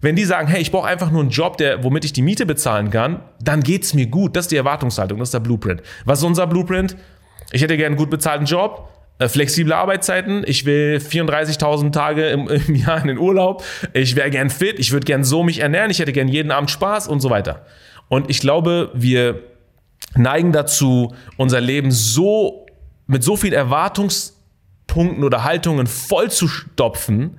wenn 0.00 0.16
die 0.16 0.24
sagen, 0.24 0.48
hey, 0.48 0.62
ich 0.62 0.72
brauche 0.72 0.88
einfach 0.88 1.10
nur 1.10 1.20
einen 1.20 1.28
Job, 1.28 1.58
der, 1.58 1.84
womit 1.84 2.06
ich 2.06 2.14
die 2.14 2.22
Miete 2.22 2.46
bezahlen 2.46 2.88
kann, 2.88 3.20
dann 3.42 3.62
geht's 3.62 3.92
mir 3.92 4.06
gut. 4.06 4.36
Das 4.36 4.46
ist 4.46 4.52
die 4.52 4.56
Erwartungshaltung, 4.56 5.18
das 5.18 5.28
ist 5.28 5.34
der 5.34 5.40
Blueprint. 5.40 5.82
Was 6.06 6.20
ist 6.20 6.24
unser 6.24 6.46
Blueprint? 6.46 6.96
Ich 7.52 7.60
hätte 7.60 7.76
gerne 7.76 7.88
einen 7.88 7.96
gut 7.96 8.08
bezahlten 8.08 8.46
Job, 8.46 8.88
flexible 9.20 9.72
Arbeitszeiten, 9.72 10.44
ich 10.46 10.64
will 10.64 10.98
34.000 10.98 11.92
Tage 11.92 12.28
im, 12.28 12.48
im, 12.68 12.74
Jahr 12.74 13.00
in 13.00 13.08
den 13.08 13.18
Urlaub, 13.18 13.64
ich 13.92 14.16
wäre 14.16 14.30
gern 14.30 14.50
fit, 14.50 14.78
ich 14.78 14.92
würde 14.92 15.04
gern 15.04 15.24
so 15.24 15.42
mich 15.42 15.60
ernähren, 15.60 15.90
ich 15.90 15.98
hätte 15.98 16.12
gern 16.12 16.28
jeden 16.28 16.50
Abend 16.50 16.70
Spaß 16.70 17.08
und 17.08 17.20
so 17.20 17.30
weiter. 17.30 17.64
Und 18.08 18.28
ich 18.28 18.40
glaube, 18.40 18.90
wir 18.94 19.40
neigen 20.16 20.52
dazu, 20.52 21.14
unser 21.36 21.60
Leben 21.60 21.90
so 21.90 22.66
mit 23.06 23.22
so 23.22 23.36
vielen 23.36 23.52
Erwartungspunkten 23.52 25.24
oder 25.24 25.44
Haltungen 25.44 25.86
voll 25.86 26.30
zu 26.30 26.48
stopfen, 26.48 27.38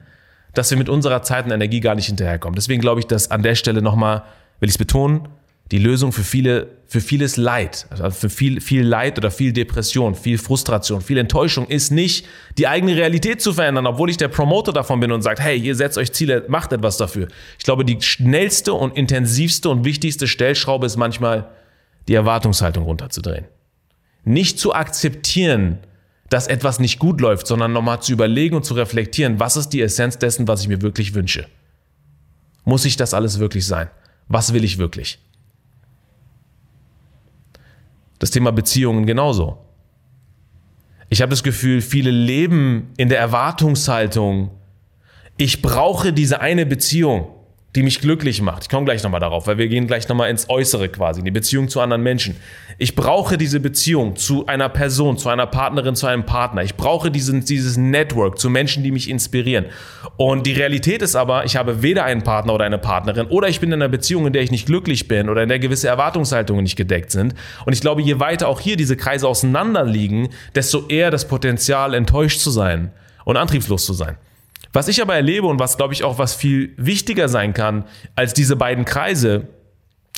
dass 0.54 0.72
wir 0.72 0.78
mit 0.78 0.90
unserer 0.90 1.22
Zeit 1.22 1.46
und 1.46 1.52
Energie 1.52 1.82
gar 1.82 1.96
nicht 1.96 2.08
hinterherkommen. 2.08 2.56
Deswegen 2.56 2.82
glaube 2.82 3.02
ich, 3.02 3.08
dass 3.08 3.32
an 3.32 3.44
der 3.44 3.56
Stelle 3.56 3.82
nochmal, 3.82 4.24
will 4.60 4.70
ich 4.70 4.76
es 4.76 4.78
betonen, 4.78 5.28
die 5.72 5.80
Lösung 5.80 6.12
für 6.12 6.24
viele, 6.24 6.68
für 6.86 7.02
vieles 7.02 7.38
Leid, 7.38 7.88
also 7.90 8.12
für 8.12 8.30
viel, 8.30 8.62
viel 8.62 8.84
Leid 8.84 9.18
oder 9.18 9.32
viel 9.32 9.52
Depression, 9.52 10.14
viel 10.14 10.38
Frustration, 10.38 11.02
viel 11.02 11.18
Enttäuschung 11.18 11.68
ist 11.68 11.92
nicht 11.92 12.28
die 12.58 12.68
eigene 12.68 12.96
Realität 12.96 13.42
zu 13.42 13.54
verändern, 13.54 13.88
obwohl 13.88 14.10
ich 14.10 14.18
der 14.18 14.28
Promoter 14.28 14.74
davon 14.74 15.00
bin 15.00 15.12
und 15.12 15.24
sagt, 15.24 15.40
hey, 15.40 15.58
ihr 15.58 15.76
setzt 15.76 15.98
euch 15.98 16.14
Ziele, 16.14 16.46
macht 16.48 16.72
etwas 16.72 16.98
dafür. 16.98 17.28
Ich 17.58 17.64
glaube, 17.64 17.84
die 17.84 18.00
schnellste 18.02 18.74
und 18.74 18.96
intensivste 18.96 19.70
und 19.70 19.86
wichtigste 19.86 20.28
Stellschraube 20.28 20.86
ist 20.86 20.98
manchmal, 20.98 21.50
die 22.08 22.14
Erwartungshaltung 22.14 22.84
runterzudrehen. 22.84 23.46
nicht 24.26 24.60
zu 24.60 24.74
akzeptieren, 24.74 25.80
dass 26.30 26.48
etwas 26.48 26.80
nicht 26.80 27.00
gut 27.00 27.22
läuft, 27.22 27.48
sondern 27.48 27.72
nochmal 27.72 28.02
zu 28.02 28.12
überlegen 28.12 28.56
und 28.56 28.66
zu 28.66 28.74
reflektieren, 28.74 29.40
was 29.40 29.56
ist 29.56 29.70
die 29.70 29.82
Essenz 29.82 30.18
dessen, 30.18 30.48
was 30.48 30.62
ich 30.62 30.68
mir 30.68 30.82
wirklich 30.82 31.14
wünsche. 31.14 31.48
Muss 32.64 32.86
ich 32.86 32.98
das 32.98 33.14
alles 33.14 33.40
wirklich 33.40 33.66
sein? 33.66 33.90
Was 34.28 34.54
will 34.54 34.64
ich 34.64 34.80
wirklich? 34.80 35.20
Das 38.26 38.32
Thema 38.32 38.52
Beziehungen 38.52 39.06
genauso. 39.06 39.60
Ich 41.10 41.22
habe 41.22 41.30
das 41.30 41.44
Gefühl, 41.44 41.82
viele 41.82 42.10
leben 42.10 42.92
in 42.98 43.08
der 43.08 43.20
Erwartungshaltung, 43.20 44.50
ich 45.38 45.62
brauche 45.62 46.12
diese 46.12 46.42
eine 46.42 46.66
Beziehung 46.66 47.28
die 47.76 47.84
mich 47.84 48.00
glücklich 48.00 48.42
macht. 48.42 48.64
Ich 48.64 48.70
komme 48.70 48.86
gleich 48.86 49.04
nochmal 49.04 49.20
darauf, 49.20 49.48
weil 49.48 49.58
wir 49.58 49.68
gehen 49.68 49.86
gleich 49.86 50.08
nochmal 50.08 50.30
ins 50.30 50.50
Äußere 50.50 50.88
quasi, 50.90 51.20
in 51.20 51.26
die 51.26 51.32
Beziehung 51.32 51.68
zu 51.68 51.82
anderen 51.82 52.02
Menschen. 52.02 52.38
Ich 52.78 52.96
brauche 52.96 53.38
diese 53.38 53.60
Beziehung 53.60 54.16
zu 54.16 54.46
einer 54.46 54.70
Person, 54.70 55.18
zu 55.18 55.30
einer 55.30 55.46
Partnerin, 55.46 55.96
zu 55.96 56.08
einem 56.08 56.26
Partner. 56.26 56.64
Ich 56.64 56.76
brauche 56.76 57.12
diesen, 57.12 57.44
dieses 57.44 57.78
Network 57.78 58.40
zu 58.40 58.50
Menschen, 58.50 58.84
die 58.84 58.92
mich 58.92 59.10
inspirieren. 59.10 59.66
Und 60.18 60.48
die 60.48 60.54
Realität 60.54 61.02
ist 61.02 61.16
aber, 61.16 61.46
ich 61.46 61.58
habe 61.58 61.82
weder 61.82 62.06
einen 62.06 62.24
Partner 62.24 62.54
oder 62.54 62.66
eine 62.66 62.78
Partnerin 62.78 63.28
oder 63.28 63.50
ich 63.50 63.60
bin 63.60 63.70
in 63.70 63.82
einer 63.82 63.90
Beziehung, 63.90 64.26
in 64.28 64.34
der 64.34 64.42
ich 64.42 64.52
nicht 64.52 64.66
glücklich 64.66 65.08
bin 65.08 65.30
oder 65.30 65.44
in 65.44 65.50
der 65.50 65.60
gewisse 65.60 65.88
Erwartungshaltungen 65.88 66.64
nicht 66.64 66.78
gedeckt 66.78 67.12
sind. 67.12 67.36
Und 67.66 67.74
ich 67.74 67.82
glaube, 67.82 68.02
je 68.02 68.20
weiter 68.20 68.48
auch 68.48 68.62
hier 68.62 68.78
diese 68.78 68.96
Kreise 68.96 69.28
auseinander 69.28 69.84
liegen, 69.84 70.30
desto 70.56 70.88
eher 70.88 71.12
das 71.12 71.28
Potenzial, 71.28 71.94
enttäuscht 71.94 72.40
zu 72.40 72.52
sein 72.52 72.92
und 73.26 73.38
antriebslos 73.38 73.86
zu 73.86 73.94
sein. 73.94 74.18
Was 74.76 74.90
ich 74.90 75.02
aber 75.02 75.16
erlebe 75.16 75.48
und 75.48 75.58
was, 75.58 75.78
glaube 75.78 75.94
ich, 75.94 76.04
auch 76.04 76.18
was 76.18 76.36
viel 76.36 76.74
wichtiger 76.76 77.30
sein 77.30 77.54
kann 77.54 77.86
als 78.14 78.34
diese 78.34 78.58
beiden 78.58 78.84
Kreise, 78.84 79.48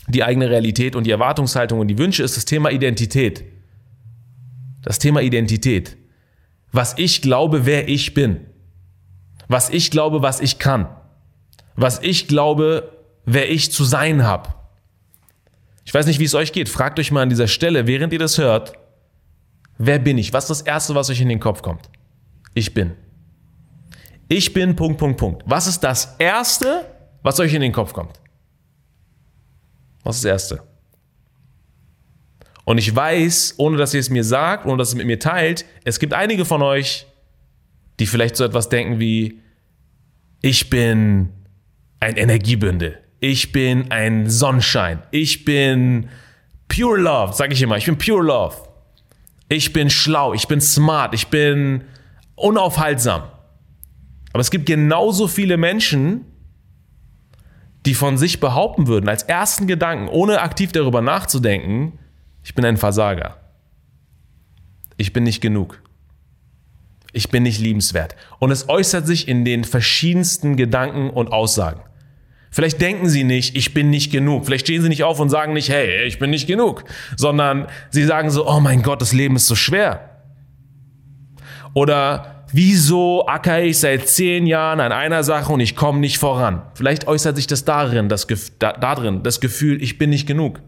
die 0.07 0.23
eigene 0.23 0.49
Realität 0.49 0.95
und 0.95 1.03
die 1.03 1.11
Erwartungshaltung 1.11 1.79
und 1.79 1.87
die 1.89 1.99
Wünsche, 1.99 2.23
ist 2.23 2.37
das 2.37 2.45
Thema 2.45 2.71
Identität. 2.71 3.43
Das 4.81 4.97
Thema 4.97 5.21
Identität. 5.21 5.95
Was 6.71 6.95
ich 6.97 7.21
glaube, 7.21 7.67
wer 7.67 7.87
ich 7.87 8.15
bin. 8.15 8.47
Was 9.47 9.69
ich 9.69 9.91
glaube, 9.91 10.23
was 10.23 10.39
ich 10.39 10.57
kann. 10.57 10.87
Was 11.75 11.99
ich 12.01 12.27
glaube, 12.27 12.91
wer 13.25 13.51
ich 13.51 13.71
zu 13.71 13.83
sein 13.83 14.23
habe. 14.23 14.55
Ich 15.85 15.93
weiß 15.93 16.07
nicht, 16.07 16.19
wie 16.19 16.25
es 16.25 16.33
euch 16.33 16.51
geht. 16.51 16.67
Fragt 16.67 16.97
euch 16.97 17.11
mal 17.11 17.21
an 17.21 17.29
dieser 17.29 17.47
Stelle, 17.47 17.85
während 17.85 18.11
ihr 18.11 18.17
das 18.17 18.39
hört, 18.39 18.73
wer 19.77 19.99
bin 19.99 20.17
ich? 20.17 20.33
Was 20.33 20.45
ist 20.45 20.61
das 20.61 20.61
Erste, 20.61 20.95
was 20.95 21.11
euch 21.11 21.21
in 21.21 21.29
den 21.29 21.39
Kopf 21.39 21.61
kommt? 21.61 21.91
Ich 22.55 22.73
bin. 22.73 22.93
Ich 24.27 24.53
bin 24.53 24.75
Punkt, 24.75 24.97
Punkt, 24.97 25.17
Punkt. 25.17 25.43
Was 25.45 25.67
ist 25.67 25.79
das 25.81 26.15
Erste, 26.19 26.85
was 27.23 27.39
euch 27.39 27.53
in 27.53 27.61
den 27.61 27.71
Kopf 27.71 27.93
kommt? 27.93 28.19
Was 30.03 30.17
ist 30.17 30.25
das 30.25 30.31
Erste? 30.31 30.63
Und 32.65 32.77
ich 32.77 32.93
weiß, 32.93 33.55
ohne 33.57 33.77
dass 33.77 33.93
ihr 33.93 34.01
es 34.01 34.09
mir 34.09 34.25
sagt, 34.25 34.65
ohne 34.65 34.77
dass 34.77 34.89
ihr 34.89 34.93
es 34.93 34.97
mit 34.97 35.07
mir 35.07 35.19
teilt, 35.19 35.63
es 35.85 35.99
gibt 35.99 36.13
einige 36.13 36.43
von 36.43 36.61
euch, 36.61 37.05
die 37.99 38.05
vielleicht 38.05 38.35
so 38.35 38.43
etwas 38.43 38.67
denken 38.67 38.99
wie, 38.99 39.41
ich 40.41 40.69
bin 40.69 41.29
ein 41.99 42.17
Energiebündel. 42.17 42.99
Ich 43.19 43.51
bin 43.51 43.91
ein 43.91 44.29
Sonnenschein. 44.29 45.01
Ich 45.11 45.45
bin 45.45 46.09
pure 46.67 46.99
love, 46.99 47.33
sage 47.33 47.53
ich 47.53 47.61
immer. 47.61 47.77
Ich 47.77 47.85
bin 47.85 47.97
pure 47.97 48.23
love. 48.23 48.55
Ich 49.49 49.73
bin 49.73 49.89
schlau. 49.89 50.33
Ich 50.33 50.47
bin 50.47 50.61
smart. 50.61 51.13
Ich 51.13 51.27
bin 51.27 51.85
unaufhaltsam. 52.35 53.23
Aber 54.33 54.41
es 54.41 54.51
gibt 54.51 54.65
genauso 54.65 55.27
viele 55.27 55.57
Menschen, 55.57 56.25
die 57.85 57.93
von 57.93 58.17
sich 58.17 58.39
behaupten 58.39 58.87
würden, 58.87 59.07
als 59.07 59.23
ersten 59.23 59.67
Gedanken, 59.67 60.09
ohne 60.09 60.41
aktiv 60.41 60.71
darüber 60.71 61.01
nachzudenken, 61.01 61.99
ich 62.43 62.53
bin 62.53 62.65
ein 62.65 62.77
Versager. 62.77 63.37
Ich 64.97 65.13
bin 65.13 65.23
nicht 65.23 65.41
genug. 65.41 65.81
Ich 67.13 67.29
bin 67.29 67.43
nicht 67.43 67.59
liebenswert. 67.59 68.15
Und 68.39 68.51
es 68.51 68.67
äußert 68.69 69.07
sich 69.07 69.27
in 69.27 69.45
den 69.45 69.63
verschiedensten 69.63 70.57
Gedanken 70.57 71.09
und 71.09 71.31
Aussagen. 71.31 71.81
Vielleicht 72.51 72.81
denken 72.81 73.09
sie 73.09 73.23
nicht, 73.23 73.55
ich 73.55 73.73
bin 73.73 73.89
nicht 73.89 74.11
genug. 74.11 74.45
Vielleicht 74.45 74.65
stehen 74.65 74.81
sie 74.81 74.89
nicht 74.89 75.03
auf 75.03 75.19
und 75.19 75.29
sagen 75.29 75.53
nicht, 75.53 75.69
hey, 75.69 76.05
ich 76.05 76.19
bin 76.19 76.29
nicht 76.29 76.47
genug. 76.47 76.83
Sondern 77.15 77.67
sie 77.89 78.03
sagen 78.03 78.29
so, 78.31 78.47
oh 78.47 78.59
mein 78.59 78.81
Gott, 78.81 79.01
das 79.01 79.13
Leben 79.13 79.35
ist 79.35 79.47
so 79.47 79.55
schwer. 79.55 80.21
Oder 81.73 82.36
wieso 82.51 83.25
acker 83.27 83.61
ich 83.61 83.79
seit 83.79 84.07
zehn 84.07 84.45
Jahren 84.47 84.79
an 84.79 84.91
einer 84.91 85.23
Sache 85.23 85.51
und 85.51 85.59
ich 85.59 85.75
komme 85.75 85.99
nicht 85.99 86.17
voran? 86.17 86.61
Vielleicht 86.73 87.07
äußert 87.07 87.35
sich 87.35 87.47
das 87.47 87.65
darin, 87.65 88.09
das, 88.09 88.27
da, 88.59 88.73
darin, 88.73 89.23
das 89.23 89.39
Gefühl, 89.39 89.81
ich 89.81 89.97
bin 89.97 90.09
nicht 90.09 90.27
genug. 90.27 90.61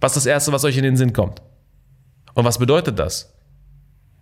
Was 0.00 0.12
ist 0.12 0.24
das 0.24 0.26
Erste, 0.26 0.52
was 0.52 0.64
euch 0.64 0.76
in 0.76 0.84
den 0.84 0.96
Sinn 0.96 1.12
kommt? 1.12 1.42
Und 2.34 2.44
was 2.44 2.58
bedeutet 2.58 2.98
das? 2.98 3.34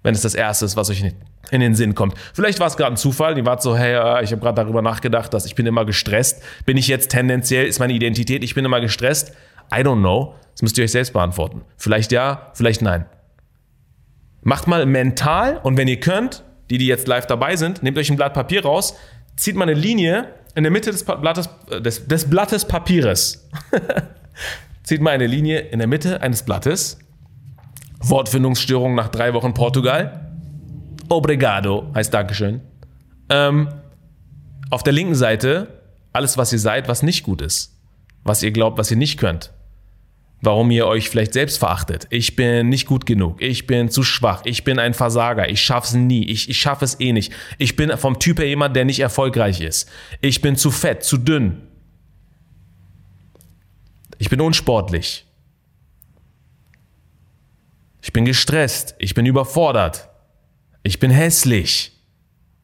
Wenn 0.03 0.15
es 0.15 0.23
das 0.23 0.35
Erste 0.35 0.65
ist, 0.65 0.77
was 0.77 0.89
euch 0.89 1.05
in 1.51 1.61
den 1.61 1.75
Sinn 1.75 1.95
kommt. 1.95 2.15
Vielleicht 2.33 2.61
war 2.61 2.67
es 2.67 2.77
gerade 2.77 2.95
ein 2.95 2.97
Zufall, 2.97 3.37
ihr 3.37 3.45
wart 3.45 3.63
so, 3.63 3.77
hey, 3.77 3.95
äh, 3.95 4.25
ich 4.25 4.33
habe 4.33 4.41
gerade 4.41 4.63
darüber 4.63 4.83
nachgedacht, 4.83 5.35
dass 5.35 5.47
ich 5.47 5.55
bin 5.55 5.67
immer 5.67 5.85
gestresst. 5.85 6.43
Bin 6.65 6.77
ich 6.77 6.89
jetzt 6.89 7.11
tendenziell, 7.11 7.67
ist 7.67 7.79
meine 7.79 7.93
Identität, 7.93 8.43
ich 8.43 8.55
bin 8.55 8.65
immer 8.65 8.81
gestresst? 8.81 9.33
I 9.73 9.81
don't 9.81 10.01
know. 10.01 10.35
Das 10.53 10.63
müsst 10.63 10.79
ihr 10.79 10.85
euch 10.85 10.93
selbst 10.93 11.13
beantworten. 11.13 11.63
Vielleicht 11.77 12.13
ja, 12.13 12.51
vielleicht 12.55 12.83
nein. 12.83 13.07
Macht 14.47 14.69
mal 14.69 14.87
mental 14.87 15.59
und 15.65 15.77
wenn 15.77 15.89
ihr 15.89 15.99
könnt, 15.99 16.45
die, 16.71 16.79
die 16.79 16.87
jetzt 16.87 17.09
live 17.09 17.27
dabei 17.27 17.57
sind, 17.57 17.83
nehmt 17.83 17.99
euch 17.99 18.11
ein 18.11 18.17
Blatt 18.17 18.33
Papier 18.33 18.63
raus, 18.63 18.95
zieht 19.35 19.57
mal 19.57 19.65
eine 19.65 19.75
Linie 19.75 20.29
in 20.55 20.63
der 20.63 20.71
Mitte 20.71 20.93
des 20.93 21.03
Blattes, 21.03 21.49
äh, 21.69 21.81
des, 21.81 22.07
des 22.07 22.31
Blattes 22.31 22.65
Papieres. 22.65 23.49
zieht 24.85 25.01
mal 25.01 25.11
eine 25.11 25.27
Linie 25.27 25.59
in 25.59 25.81
der 25.81 25.89
Mitte 25.89 26.23
eines 26.23 26.45
Blattes. 26.45 27.01
Wortfindungsstörung 27.99 28.95
nach 28.95 29.09
drei 29.09 29.35
Wochen 29.35 29.53
Portugal. 29.53 30.31
Obrigado 31.09 31.91
heißt 31.93 32.15
Dankeschön. 32.15 32.61
Ähm, 33.29 33.69
auf 34.71 34.85
der 34.85 34.93
linken 34.93 35.17
Seite 35.17 35.83
alles, 36.13 36.39
was 36.39 36.53
ihr 36.53 36.61
seid, 36.61 36.87
was 36.87 37.03
nicht 37.03 37.25
gut 37.25 37.43
ist. 37.43 37.77
Was 38.23 38.45
ihr 38.45 38.53
glaubt, 38.53 38.79
was 38.79 38.93
ihr 38.93 38.97
nicht 38.97 39.19
könnt 39.19 39.51
warum 40.41 40.71
ihr 40.71 40.87
euch 40.87 41.09
vielleicht 41.09 41.33
selbst 41.33 41.59
verachtet. 41.59 42.07
Ich 42.11 42.37
bin 42.37 42.69
nicht 42.69 42.87
gut 42.87 43.07
genug, 43.07 43.41
ich 43.41 43.67
bin 43.67 43.89
zu 43.89 44.03
schwach, 44.03 44.43
ich 44.45 44.65
bin 44.65 44.79
ein 44.79 44.95
Versager, 44.95 45.49
ich 45.49 45.61
schaff's 45.61 45.95
nie, 45.95 46.25
ich, 46.27 46.49
ich 46.49 46.59
schaffe 46.59 46.85
es 46.85 47.01
eh 47.01 47.13
nicht. 47.13 47.33
Ich 47.59 47.77
bin 47.77 47.97
vom 47.97 48.19
Typ 48.19 48.39
her 48.39 48.49
jemand, 48.49 48.77
der 48.77 48.85
nicht 48.85 49.01
erfolgreich 49.01 49.61
ist. 49.61 49.89
Ich 50.21 50.41
bin 50.43 50.57
zu 50.57 50.71
fett, 50.71 51.03
zu 51.03 51.17
dünn. 51.17 51.63
Ich 54.19 54.31
bin 54.31 54.41
unsportlich. 54.41 55.25
Ich 58.03 58.13
bin 58.13 58.25
gestresst, 58.25 58.95
ich 58.99 59.15
bin 59.15 59.27
überfordert. 59.27 60.09
Ich 60.83 61.01
bin 61.01 61.11
hässlich. 61.11 61.93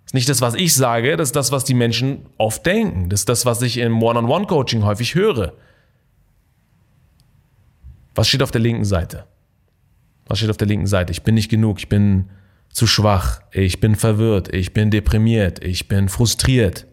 Das 0.04 0.10
ist 0.10 0.14
nicht 0.14 0.28
das, 0.28 0.40
was 0.40 0.54
ich 0.54 0.74
sage, 0.74 1.16
das 1.16 1.30
ist 1.30 1.36
das, 1.36 1.50
was 1.50 1.64
die 1.64 1.74
Menschen 1.74 2.26
oft 2.38 2.64
denken. 2.64 3.08
Das 3.08 3.22
ist 3.22 3.28
das, 3.28 3.44
was 3.44 3.60
ich 3.62 3.78
im 3.78 4.00
One-on-One-Coaching 4.02 4.84
häufig 4.84 5.14
höre. 5.14 5.54
Was 8.14 8.28
steht 8.28 8.42
auf 8.42 8.50
der 8.50 8.60
linken 8.60 8.84
Seite? 8.84 9.24
Was 10.26 10.38
steht 10.38 10.50
auf 10.50 10.56
der 10.56 10.68
linken 10.68 10.86
Seite? 10.86 11.12
Ich 11.12 11.22
bin 11.22 11.34
nicht 11.34 11.50
genug, 11.50 11.78
ich 11.78 11.88
bin 11.88 12.28
zu 12.70 12.86
schwach, 12.86 13.40
ich 13.52 13.80
bin 13.80 13.96
verwirrt, 13.96 14.52
ich 14.54 14.72
bin 14.72 14.90
deprimiert, 14.90 15.62
ich 15.62 15.88
bin 15.88 16.08
frustriert. 16.08 16.86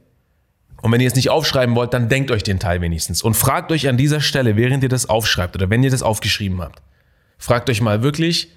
Und 0.82 0.92
wenn 0.92 1.02
ihr 1.02 1.08
es 1.08 1.16
nicht 1.16 1.30
aufschreiben 1.30 1.76
wollt, 1.76 1.94
dann 1.94 2.10
denkt 2.10 2.32
euch 2.32 2.44
den 2.44 2.60
Teil 2.60 2.82
wenigstens 2.82 3.22
und 3.22 3.36
fragt 3.36 3.72
euch 3.72 3.88
an 3.88 3.98
dieser 3.98 4.22
Stelle, 4.22 4.56
während 4.56 4.84
ihr 4.84 4.90
das 4.90 5.08
aufschreibt 5.08 5.56
oder 5.56 5.70
wenn 5.70 5.84
ihr 5.84 5.92
das 5.92 6.04
aufgeschrieben 6.04 6.62
habt, 6.62 6.82
fragt 7.38 7.70
euch 7.70 7.82
mal 7.82 8.02
wirklich, 8.02 8.50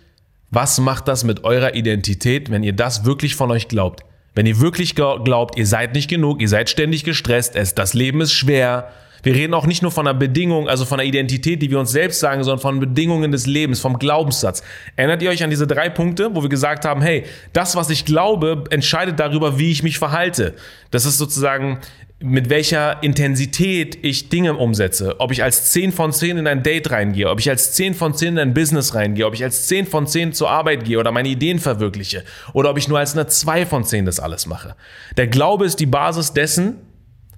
was 0.50 0.78
macht 0.78 1.08
das 1.08 1.24
mit 1.24 1.44
eurer 1.44 1.74
Identität, 1.74 2.50
wenn 2.50 2.62
ihr 2.62 2.74
das 2.74 3.04
wirklich 3.04 3.34
von 3.36 3.50
euch 3.50 3.68
glaubt? 3.68 4.04
Wenn 4.34 4.46
ihr 4.46 4.60
wirklich 4.60 4.94
glaubt, 4.94 5.58
ihr 5.58 5.66
seid 5.66 5.94
nicht 5.94 6.08
genug, 6.08 6.40
ihr 6.40 6.48
seid 6.48 6.70
ständig 6.70 7.04
gestresst, 7.04 7.56
es, 7.56 7.74
das 7.74 7.94
Leben 7.94 8.20
ist 8.20 8.32
schwer, 8.32 8.90
wir 9.22 9.34
reden 9.34 9.54
auch 9.54 9.66
nicht 9.66 9.82
nur 9.82 9.90
von 9.90 10.06
einer 10.06 10.18
Bedingung, 10.18 10.68
also 10.68 10.84
von 10.84 10.98
einer 10.98 11.08
Identität, 11.08 11.62
die 11.62 11.70
wir 11.70 11.78
uns 11.78 11.92
selbst 11.92 12.20
sagen, 12.20 12.42
sondern 12.42 12.60
von 12.60 12.80
Bedingungen 12.80 13.32
des 13.32 13.46
Lebens, 13.46 13.80
vom 13.80 13.98
Glaubenssatz. 13.98 14.62
Erinnert 14.96 15.22
ihr 15.22 15.30
euch 15.30 15.44
an 15.44 15.50
diese 15.50 15.66
drei 15.66 15.88
Punkte, 15.88 16.34
wo 16.34 16.42
wir 16.42 16.48
gesagt 16.48 16.84
haben, 16.84 17.02
hey, 17.02 17.24
das, 17.52 17.76
was 17.76 17.90
ich 17.90 18.04
glaube, 18.04 18.64
entscheidet 18.70 19.20
darüber, 19.20 19.58
wie 19.58 19.70
ich 19.70 19.82
mich 19.82 19.98
verhalte. 19.98 20.54
Das 20.90 21.04
ist 21.04 21.18
sozusagen 21.18 21.78
mit 22.22 22.50
welcher 22.50 23.02
Intensität 23.02 23.98
ich 24.02 24.28
Dinge 24.28 24.54
umsetze. 24.54 25.16
Ob 25.18 25.32
ich 25.32 25.42
als 25.42 25.72
10 25.72 25.92
von 25.92 26.12
10 26.12 26.38
in 26.38 26.46
ein 26.46 26.62
Date 26.62 26.90
reingehe, 26.90 27.28
ob 27.28 27.40
ich 27.40 27.50
als 27.50 27.72
10 27.72 27.94
von 27.94 28.14
10 28.14 28.28
in 28.34 28.38
ein 28.38 28.54
Business 28.54 28.94
reingehe, 28.94 29.26
ob 29.26 29.34
ich 29.34 29.42
als 29.42 29.66
10 29.66 29.86
von 29.86 30.06
10 30.06 30.32
zur 30.32 30.48
Arbeit 30.48 30.84
gehe 30.84 30.98
oder 30.98 31.10
meine 31.10 31.28
Ideen 31.28 31.58
verwirkliche 31.58 32.22
oder 32.52 32.70
ob 32.70 32.78
ich 32.78 32.88
nur 32.88 32.98
als 32.98 33.14
eine 33.14 33.26
2 33.26 33.66
von 33.66 33.84
10 33.84 34.06
das 34.06 34.20
alles 34.20 34.46
mache. 34.46 34.76
Der 35.16 35.26
Glaube 35.26 35.66
ist 35.66 35.80
die 35.80 35.86
Basis 35.86 36.32
dessen, 36.32 36.76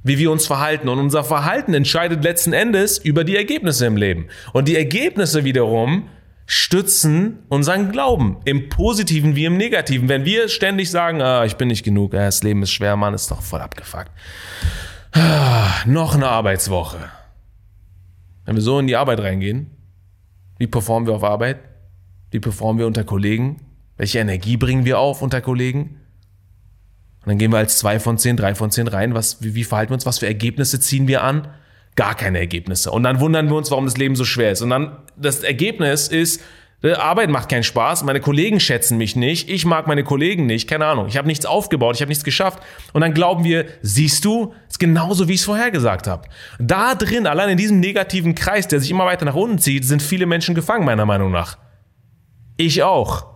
wie 0.04 0.18
wir 0.18 0.30
uns 0.30 0.46
verhalten. 0.46 0.88
Und 0.88 1.00
unser 1.00 1.24
Verhalten 1.24 1.74
entscheidet 1.74 2.22
letzten 2.22 2.52
Endes 2.52 2.98
über 2.98 3.24
die 3.24 3.36
Ergebnisse 3.36 3.86
im 3.86 3.96
Leben. 3.96 4.26
Und 4.52 4.68
die 4.68 4.76
Ergebnisse 4.76 5.44
wiederum 5.44 6.08
stützen 6.46 7.38
unseren 7.48 7.90
Glauben. 7.90 8.36
Im 8.44 8.68
Positiven 8.68 9.34
wie 9.34 9.46
im 9.46 9.56
Negativen. 9.56 10.08
Wenn 10.08 10.24
wir 10.24 10.48
ständig 10.48 10.90
sagen, 10.90 11.22
ah, 11.22 11.44
ich 11.44 11.56
bin 11.56 11.68
nicht 11.68 11.84
genug, 11.84 12.14
ah, 12.14 12.26
das 12.26 12.42
Leben 12.42 12.62
ist 12.62 12.70
schwer, 12.70 12.96
Mann, 12.96 13.14
ist 13.14 13.30
doch 13.30 13.42
voll 13.42 13.60
abgefuckt. 13.60 14.10
Ah, 15.12 15.70
noch 15.86 16.14
eine 16.14 16.28
Arbeitswoche. 16.28 16.98
Wenn 18.44 18.56
wir 18.56 18.62
so 18.62 18.78
in 18.78 18.86
die 18.86 18.96
Arbeit 18.96 19.20
reingehen, 19.20 19.70
wie 20.58 20.66
performen 20.66 21.06
wir 21.08 21.14
auf 21.14 21.24
Arbeit? 21.24 21.60
Wie 22.30 22.40
performen 22.40 22.78
wir 22.78 22.86
unter 22.86 23.04
Kollegen? 23.04 23.62
Welche 23.96 24.18
Energie 24.18 24.58
bringen 24.58 24.84
wir 24.84 24.98
auf 24.98 25.22
unter 25.22 25.40
Kollegen? 25.40 26.00
Und 27.24 27.30
dann 27.30 27.38
gehen 27.38 27.50
wir 27.50 27.58
als 27.58 27.78
zwei 27.78 27.98
von 27.98 28.18
zehn, 28.18 28.36
drei 28.36 28.54
von 28.54 28.70
zehn 28.70 28.88
rein. 28.88 29.14
Was, 29.14 29.42
wie, 29.42 29.54
wie 29.54 29.64
verhalten 29.64 29.90
wir 29.90 29.94
uns? 29.94 30.06
Was 30.06 30.18
für 30.18 30.26
Ergebnisse 30.26 30.80
ziehen 30.80 31.08
wir 31.08 31.22
an? 31.22 31.48
Gar 31.96 32.14
keine 32.14 32.38
Ergebnisse. 32.38 32.90
Und 32.90 33.02
dann 33.04 33.20
wundern 33.20 33.48
wir 33.48 33.56
uns, 33.56 33.70
warum 33.70 33.86
das 33.86 33.96
Leben 33.96 34.16
so 34.16 34.24
schwer 34.24 34.52
ist. 34.52 34.62
Und 34.62 34.70
dann 34.70 34.96
das 35.16 35.42
Ergebnis 35.42 36.08
ist, 36.08 36.42
Arbeit 36.92 37.30
macht 37.30 37.48
keinen 37.48 37.62
Spaß, 37.62 38.04
meine 38.04 38.20
Kollegen 38.20 38.60
schätzen 38.60 38.98
mich 38.98 39.16
nicht, 39.16 39.48
ich 39.48 39.64
mag 39.64 39.86
meine 39.86 40.04
Kollegen 40.04 40.44
nicht, 40.44 40.68
keine 40.68 40.84
Ahnung, 40.84 41.06
ich 41.06 41.16
habe 41.16 41.26
nichts 41.26 41.46
aufgebaut, 41.46 41.94
ich 41.94 42.02
habe 42.02 42.10
nichts 42.10 42.24
geschafft. 42.24 42.62
Und 42.92 43.00
dann 43.00 43.14
glauben 43.14 43.42
wir, 43.42 43.64
siehst 43.80 44.24
du, 44.26 44.52
ist 44.68 44.78
genauso, 44.78 45.26
wie 45.26 45.32
ich 45.32 45.40
es 45.40 45.46
vorher 45.46 45.70
gesagt 45.70 46.06
habe. 46.06 46.28
Da 46.58 46.94
drin, 46.94 47.26
allein 47.26 47.48
in 47.48 47.56
diesem 47.56 47.80
negativen 47.80 48.34
Kreis, 48.34 48.68
der 48.68 48.80
sich 48.80 48.90
immer 48.90 49.06
weiter 49.06 49.24
nach 49.24 49.34
unten 49.34 49.58
zieht, 49.58 49.86
sind 49.86 50.02
viele 50.02 50.26
Menschen 50.26 50.54
gefangen, 50.54 50.84
meiner 50.84 51.06
Meinung 51.06 51.30
nach. 51.30 51.56
Ich 52.58 52.82
auch. 52.82 53.33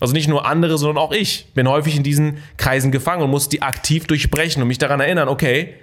Also 0.00 0.14
nicht 0.14 0.28
nur 0.28 0.46
andere, 0.46 0.78
sondern 0.78 0.98
auch 0.98 1.12
ich 1.12 1.52
bin 1.54 1.68
häufig 1.68 1.94
in 1.94 2.02
diesen 2.02 2.38
Kreisen 2.56 2.90
gefangen 2.90 3.22
und 3.22 3.30
muss 3.30 3.50
die 3.50 3.62
aktiv 3.62 4.06
durchbrechen 4.06 4.62
und 4.62 4.68
mich 4.68 4.78
daran 4.78 5.00
erinnern, 5.00 5.28
okay, 5.28 5.74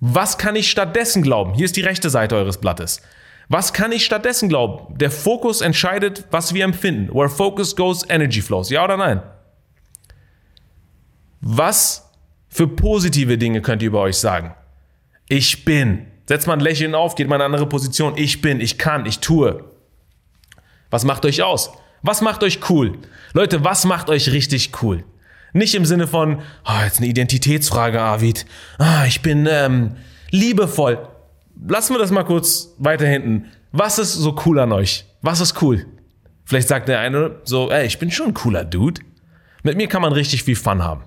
was 0.00 0.38
kann 0.38 0.56
ich 0.56 0.70
stattdessen 0.70 1.22
glauben? 1.22 1.52
Hier 1.52 1.66
ist 1.66 1.76
die 1.76 1.82
rechte 1.82 2.08
Seite 2.08 2.36
eures 2.36 2.58
Blattes. 2.58 3.02
Was 3.48 3.72
kann 3.72 3.92
ich 3.92 4.04
stattdessen 4.04 4.48
glauben? 4.48 4.96
Der 4.96 5.10
Fokus 5.10 5.60
entscheidet, 5.60 6.24
was 6.30 6.54
wir 6.54 6.64
empfinden. 6.64 7.12
Where 7.12 7.28
focus 7.28 7.76
goes, 7.76 8.08
energy 8.08 8.40
flows. 8.40 8.70
Ja 8.70 8.84
oder 8.84 8.96
nein? 8.96 9.22
Was 11.40 12.10
für 12.48 12.66
positive 12.66 13.36
Dinge 13.36 13.60
könnt 13.60 13.82
ihr 13.82 13.88
über 13.88 14.00
euch 14.00 14.16
sagen? 14.16 14.54
Ich 15.28 15.64
bin. 15.64 16.06
Setzt 16.26 16.46
mal 16.46 16.54
ein 16.54 16.60
Lächeln 16.60 16.94
auf, 16.94 17.14
geht 17.16 17.28
mal 17.28 17.36
in 17.36 17.42
eine 17.42 17.46
andere 17.46 17.68
Position. 17.68 18.14
Ich 18.16 18.40
bin, 18.40 18.60
ich 18.60 18.78
kann, 18.78 19.04
ich 19.04 19.18
tue. 19.18 19.64
Was 20.88 21.04
macht 21.04 21.24
euch 21.24 21.42
aus? 21.42 21.72
Was 22.02 22.22
macht 22.22 22.42
euch 22.42 22.70
cool? 22.70 22.98
Leute, 23.32 23.64
was 23.64 23.84
macht 23.84 24.08
euch 24.08 24.32
richtig 24.32 24.82
cool? 24.82 25.04
Nicht 25.52 25.74
im 25.74 25.84
Sinne 25.84 26.06
von, 26.06 26.40
oh, 26.64 26.84
jetzt 26.84 26.98
eine 26.98 27.08
Identitätsfrage, 27.08 28.00
Arvid. 28.00 28.46
Ah, 28.78 29.04
ich 29.06 29.20
bin 29.20 29.48
ähm, 29.50 29.96
liebevoll. 30.30 31.06
Lassen 31.68 31.94
wir 31.94 31.98
das 31.98 32.10
mal 32.10 32.24
kurz 32.24 32.74
weiter 32.78 33.06
hinten. 33.06 33.46
Was 33.72 33.98
ist 33.98 34.14
so 34.14 34.36
cool 34.46 34.58
an 34.60 34.72
euch? 34.72 35.04
Was 35.22 35.40
ist 35.40 35.60
cool? 35.60 35.86
Vielleicht 36.44 36.68
sagt 36.68 36.88
der 36.88 37.00
eine 37.00 37.36
so, 37.44 37.70
ey, 37.70 37.86
ich 37.86 37.98
bin 37.98 38.10
schon 38.10 38.28
ein 38.28 38.34
cooler 38.34 38.64
Dude. 38.64 39.00
Mit 39.62 39.76
mir 39.76 39.88
kann 39.88 40.02
man 40.02 40.12
richtig 40.12 40.44
viel 40.44 40.56
Fun 40.56 40.82
haben. 40.82 41.04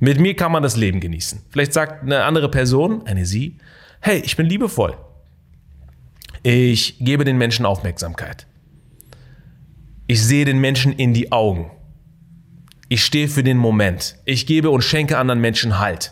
Mit 0.00 0.18
mir 0.18 0.34
kann 0.34 0.50
man 0.50 0.62
das 0.62 0.76
Leben 0.76 1.00
genießen. 1.00 1.42
Vielleicht 1.50 1.72
sagt 1.72 2.02
eine 2.02 2.24
andere 2.24 2.50
Person, 2.50 3.06
eine 3.06 3.26
sie, 3.26 3.58
hey, 4.00 4.20
ich 4.24 4.36
bin 4.36 4.46
liebevoll. 4.46 4.96
Ich 6.42 6.98
gebe 6.98 7.24
den 7.24 7.36
Menschen 7.36 7.66
Aufmerksamkeit. 7.66 8.46
Ich 10.10 10.24
sehe 10.24 10.44
den 10.44 10.58
Menschen 10.58 10.92
in 10.92 11.14
die 11.14 11.30
Augen. 11.30 11.70
Ich 12.88 13.04
stehe 13.04 13.28
für 13.28 13.44
den 13.44 13.56
Moment. 13.56 14.16
Ich 14.24 14.44
gebe 14.44 14.68
und 14.70 14.82
schenke 14.82 15.16
anderen 15.16 15.40
Menschen 15.40 15.78
Halt. 15.78 16.10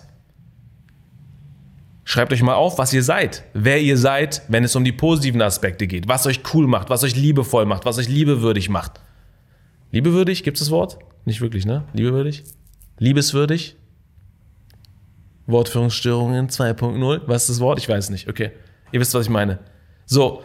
Schreibt 2.04 2.32
euch 2.32 2.40
mal 2.40 2.54
auf, 2.54 2.78
was 2.78 2.92
ihr 2.92 3.02
seid, 3.02 3.42
wer 3.54 3.80
ihr 3.80 3.98
seid, 3.98 4.42
wenn 4.46 4.62
es 4.62 4.76
um 4.76 4.84
die 4.84 4.92
positiven 4.92 5.42
Aspekte 5.42 5.88
geht, 5.88 6.06
was 6.06 6.28
euch 6.28 6.42
cool 6.54 6.68
macht, 6.68 6.90
was 6.90 7.02
euch 7.02 7.16
liebevoll 7.16 7.64
macht, 7.64 7.86
was 7.86 7.98
euch 7.98 8.08
liebewürdig 8.08 8.68
macht. 8.68 9.00
Liebewürdig, 9.90 10.44
gibt 10.44 10.58
es 10.58 10.60
das 10.60 10.70
Wort? 10.70 11.00
Nicht 11.24 11.40
wirklich, 11.40 11.66
ne? 11.66 11.82
Liebewürdig? 11.92 12.44
Liebeswürdig? 12.98 13.74
Wortführungsstörungen 15.48 16.50
2.0? 16.50 17.22
Was 17.26 17.42
ist 17.42 17.50
das 17.50 17.60
Wort? 17.60 17.80
Ich 17.80 17.88
weiß 17.88 18.10
nicht. 18.10 18.28
Okay. 18.28 18.52
Ihr 18.92 19.00
wisst, 19.00 19.14
was 19.14 19.24
ich 19.24 19.30
meine. 19.30 19.58
So, 20.06 20.44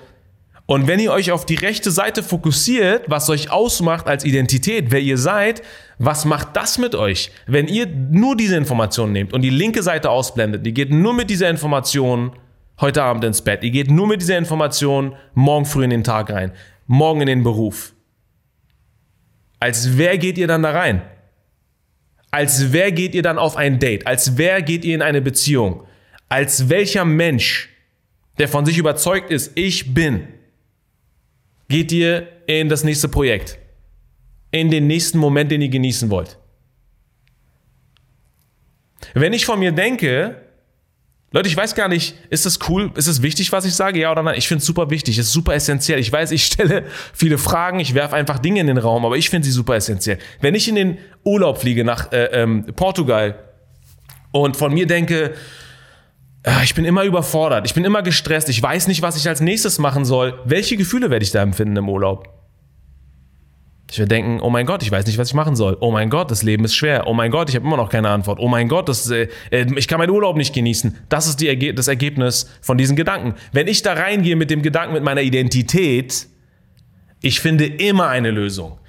und 0.65 0.87
wenn 0.87 0.99
ihr 0.99 1.11
euch 1.11 1.31
auf 1.31 1.45
die 1.45 1.55
rechte 1.55 1.91
Seite 1.91 2.23
fokussiert, 2.23 3.03
was 3.07 3.29
euch 3.29 3.51
ausmacht 3.51 4.07
als 4.07 4.23
Identität, 4.23 4.91
wer 4.91 5.01
ihr 5.01 5.17
seid, 5.17 5.61
was 5.99 6.23
macht 6.23 6.55
das 6.55 6.77
mit 6.77 6.95
euch? 6.95 7.31
Wenn 7.47 7.67
ihr 7.67 7.85
nur 7.85 8.37
diese 8.37 8.55
Informationen 8.55 9.11
nehmt 9.11 9.33
und 9.33 9.41
die 9.41 9.49
linke 9.49 9.83
Seite 9.83 10.09
ausblendet, 10.09 10.65
ihr 10.65 10.71
geht 10.71 10.89
nur 10.89 11.13
mit 11.13 11.29
dieser 11.29 11.49
Information 11.49 12.31
heute 12.79 13.03
Abend 13.03 13.25
ins 13.25 13.41
Bett, 13.41 13.63
ihr 13.63 13.71
geht 13.71 13.91
nur 13.91 14.07
mit 14.07 14.21
dieser 14.21 14.37
Information 14.37 15.15
morgen 15.33 15.65
früh 15.65 15.83
in 15.83 15.89
den 15.89 16.03
Tag 16.03 16.29
rein, 16.29 16.53
morgen 16.87 17.21
in 17.21 17.27
den 17.27 17.43
Beruf. 17.43 17.93
Als 19.59 19.97
wer 19.97 20.17
geht 20.17 20.37
ihr 20.37 20.47
dann 20.47 20.63
da 20.63 20.71
rein? 20.71 21.01
Als 22.31 22.71
wer 22.71 22.91
geht 22.91 23.15
ihr 23.15 23.21
dann 23.21 23.37
auf 23.37 23.57
ein 23.57 23.79
Date? 23.79 24.07
Als 24.07 24.37
wer 24.37 24.61
geht 24.61 24.85
ihr 24.85 24.95
in 24.95 25.01
eine 25.01 25.21
Beziehung? 25.21 25.83
Als 26.29 26.69
welcher 26.69 27.05
Mensch, 27.05 27.69
der 28.39 28.47
von 28.47 28.65
sich 28.65 28.77
überzeugt 28.77 29.29
ist, 29.29 29.51
ich 29.55 29.93
bin, 29.93 30.27
geht 31.69 31.91
ihr 31.91 32.27
in 32.47 32.69
das 32.69 32.83
nächste 32.83 33.07
Projekt, 33.07 33.57
in 34.51 34.69
den 34.69 34.87
nächsten 34.87 35.17
Moment, 35.17 35.51
den 35.51 35.61
ihr 35.61 35.69
genießen 35.69 36.09
wollt. 36.09 36.37
Wenn 39.13 39.33
ich 39.33 39.45
von 39.45 39.59
mir 39.59 39.71
denke, 39.71 40.43
Leute, 41.31 41.49
ich 41.49 41.57
weiß 41.57 41.73
gar 41.73 41.87
nicht, 41.87 42.15
ist 42.29 42.45
das 42.45 42.59
cool, 42.69 42.91
ist 42.95 43.07
es 43.07 43.23
wichtig, 43.23 43.51
was 43.51 43.65
ich 43.65 43.73
sage, 43.73 43.99
ja 43.99 44.11
oder 44.11 44.21
nein? 44.21 44.35
Ich 44.37 44.47
finde 44.47 44.59
es 44.59 44.67
super 44.67 44.91
wichtig, 44.91 45.17
es 45.17 45.27
ist 45.27 45.33
super 45.33 45.55
essentiell. 45.55 45.99
Ich 45.99 46.11
weiß, 46.11 46.29
ich 46.31 46.45
stelle 46.45 46.85
viele 47.11 47.39
Fragen, 47.39 47.79
ich 47.79 47.95
werfe 47.95 48.15
einfach 48.15 48.37
Dinge 48.37 48.59
in 48.61 48.67
den 48.67 48.77
Raum, 48.77 49.03
aber 49.03 49.17
ich 49.17 49.31
finde 49.31 49.45
sie 49.45 49.51
super 49.51 49.75
essentiell. 49.75 50.19
Wenn 50.41 50.53
ich 50.53 50.67
in 50.67 50.75
den 50.75 50.99
Urlaub 51.23 51.57
fliege 51.59 51.83
nach 51.83 52.11
äh, 52.11 52.25
ähm, 52.25 52.65
Portugal 52.75 53.39
und 54.31 54.57
von 54.57 54.73
mir 54.73 54.85
denke, 54.85 55.33
ich 56.63 56.75
bin 56.75 56.85
immer 56.85 57.03
überfordert, 57.03 57.65
ich 57.65 57.73
bin 57.73 57.85
immer 57.85 58.01
gestresst, 58.01 58.49
ich 58.49 58.61
weiß 58.61 58.87
nicht, 58.87 59.01
was 59.01 59.15
ich 59.15 59.27
als 59.29 59.39
nächstes 59.39 59.79
machen 59.79 60.03
soll. 60.03 60.39
Welche 60.45 60.75
Gefühle 60.75 61.09
werde 61.09 61.23
ich 61.23 61.31
da 61.31 61.41
empfinden 61.41 61.77
im 61.77 61.87
Urlaub? 61.87 62.27
Ich 63.89 63.99
werde 63.99 64.09
denken, 64.09 64.39
oh 64.41 64.49
mein 64.49 64.65
Gott, 64.65 64.81
ich 64.81 64.91
weiß 64.91 65.05
nicht, 65.05 65.17
was 65.19 65.29
ich 65.29 65.33
machen 65.35 65.55
soll. 65.55 65.77
Oh 65.79 65.91
mein 65.91 66.09
Gott, 66.09 66.31
das 66.31 66.41
Leben 66.41 66.65
ist 66.65 66.75
schwer. 66.75 67.05
Oh 67.05 67.13
mein 67.13 67.29
Gott, 67.29 67.49
ich 67.49 67.55
habe 67.55 67.65
immer 67.65 67.77
noch 67.77 67.89
keine 67.89 68.09
Antwort. 68.09 68.39
Oh 68.39 68.47
mein 68.47 68.67
Gott, 68.67 68.89
das, 68.89 69.09
äh, 69.09 69.27
äh 69.51 69.67
ich 69.75 69.87
kann 69.87 69.99
meinen 69.99 70.09
Urlaub 70.09 70.35
nicht 70.35 70.53
genießen. 70.53 70.97
Das 71.09 71.27
ist 71.27 71.39
die, 71.39 71.75
das 71.75 71.87
Ergebnis 71.87 72.49
von 72.61 72.77
diesen 72.77 72.95
Gedanken. 72.95 73.35
Wenn 73.51 73.67
ich 73.67 73.83
da 73.83 73.93
reingehe 73.93 74.35
mit 74.35 74.49
dem 74.49 74.63
Gedanken, 74.63 74.95
mit 74.95 75.03
meiner 75.03 75.21
Identität, 75.21 76.27
ich 77.21 77.39
finde 77.39 77.65
immer 77.65 78.07
eine 78.07 78.31
Lösung 78.31 78.79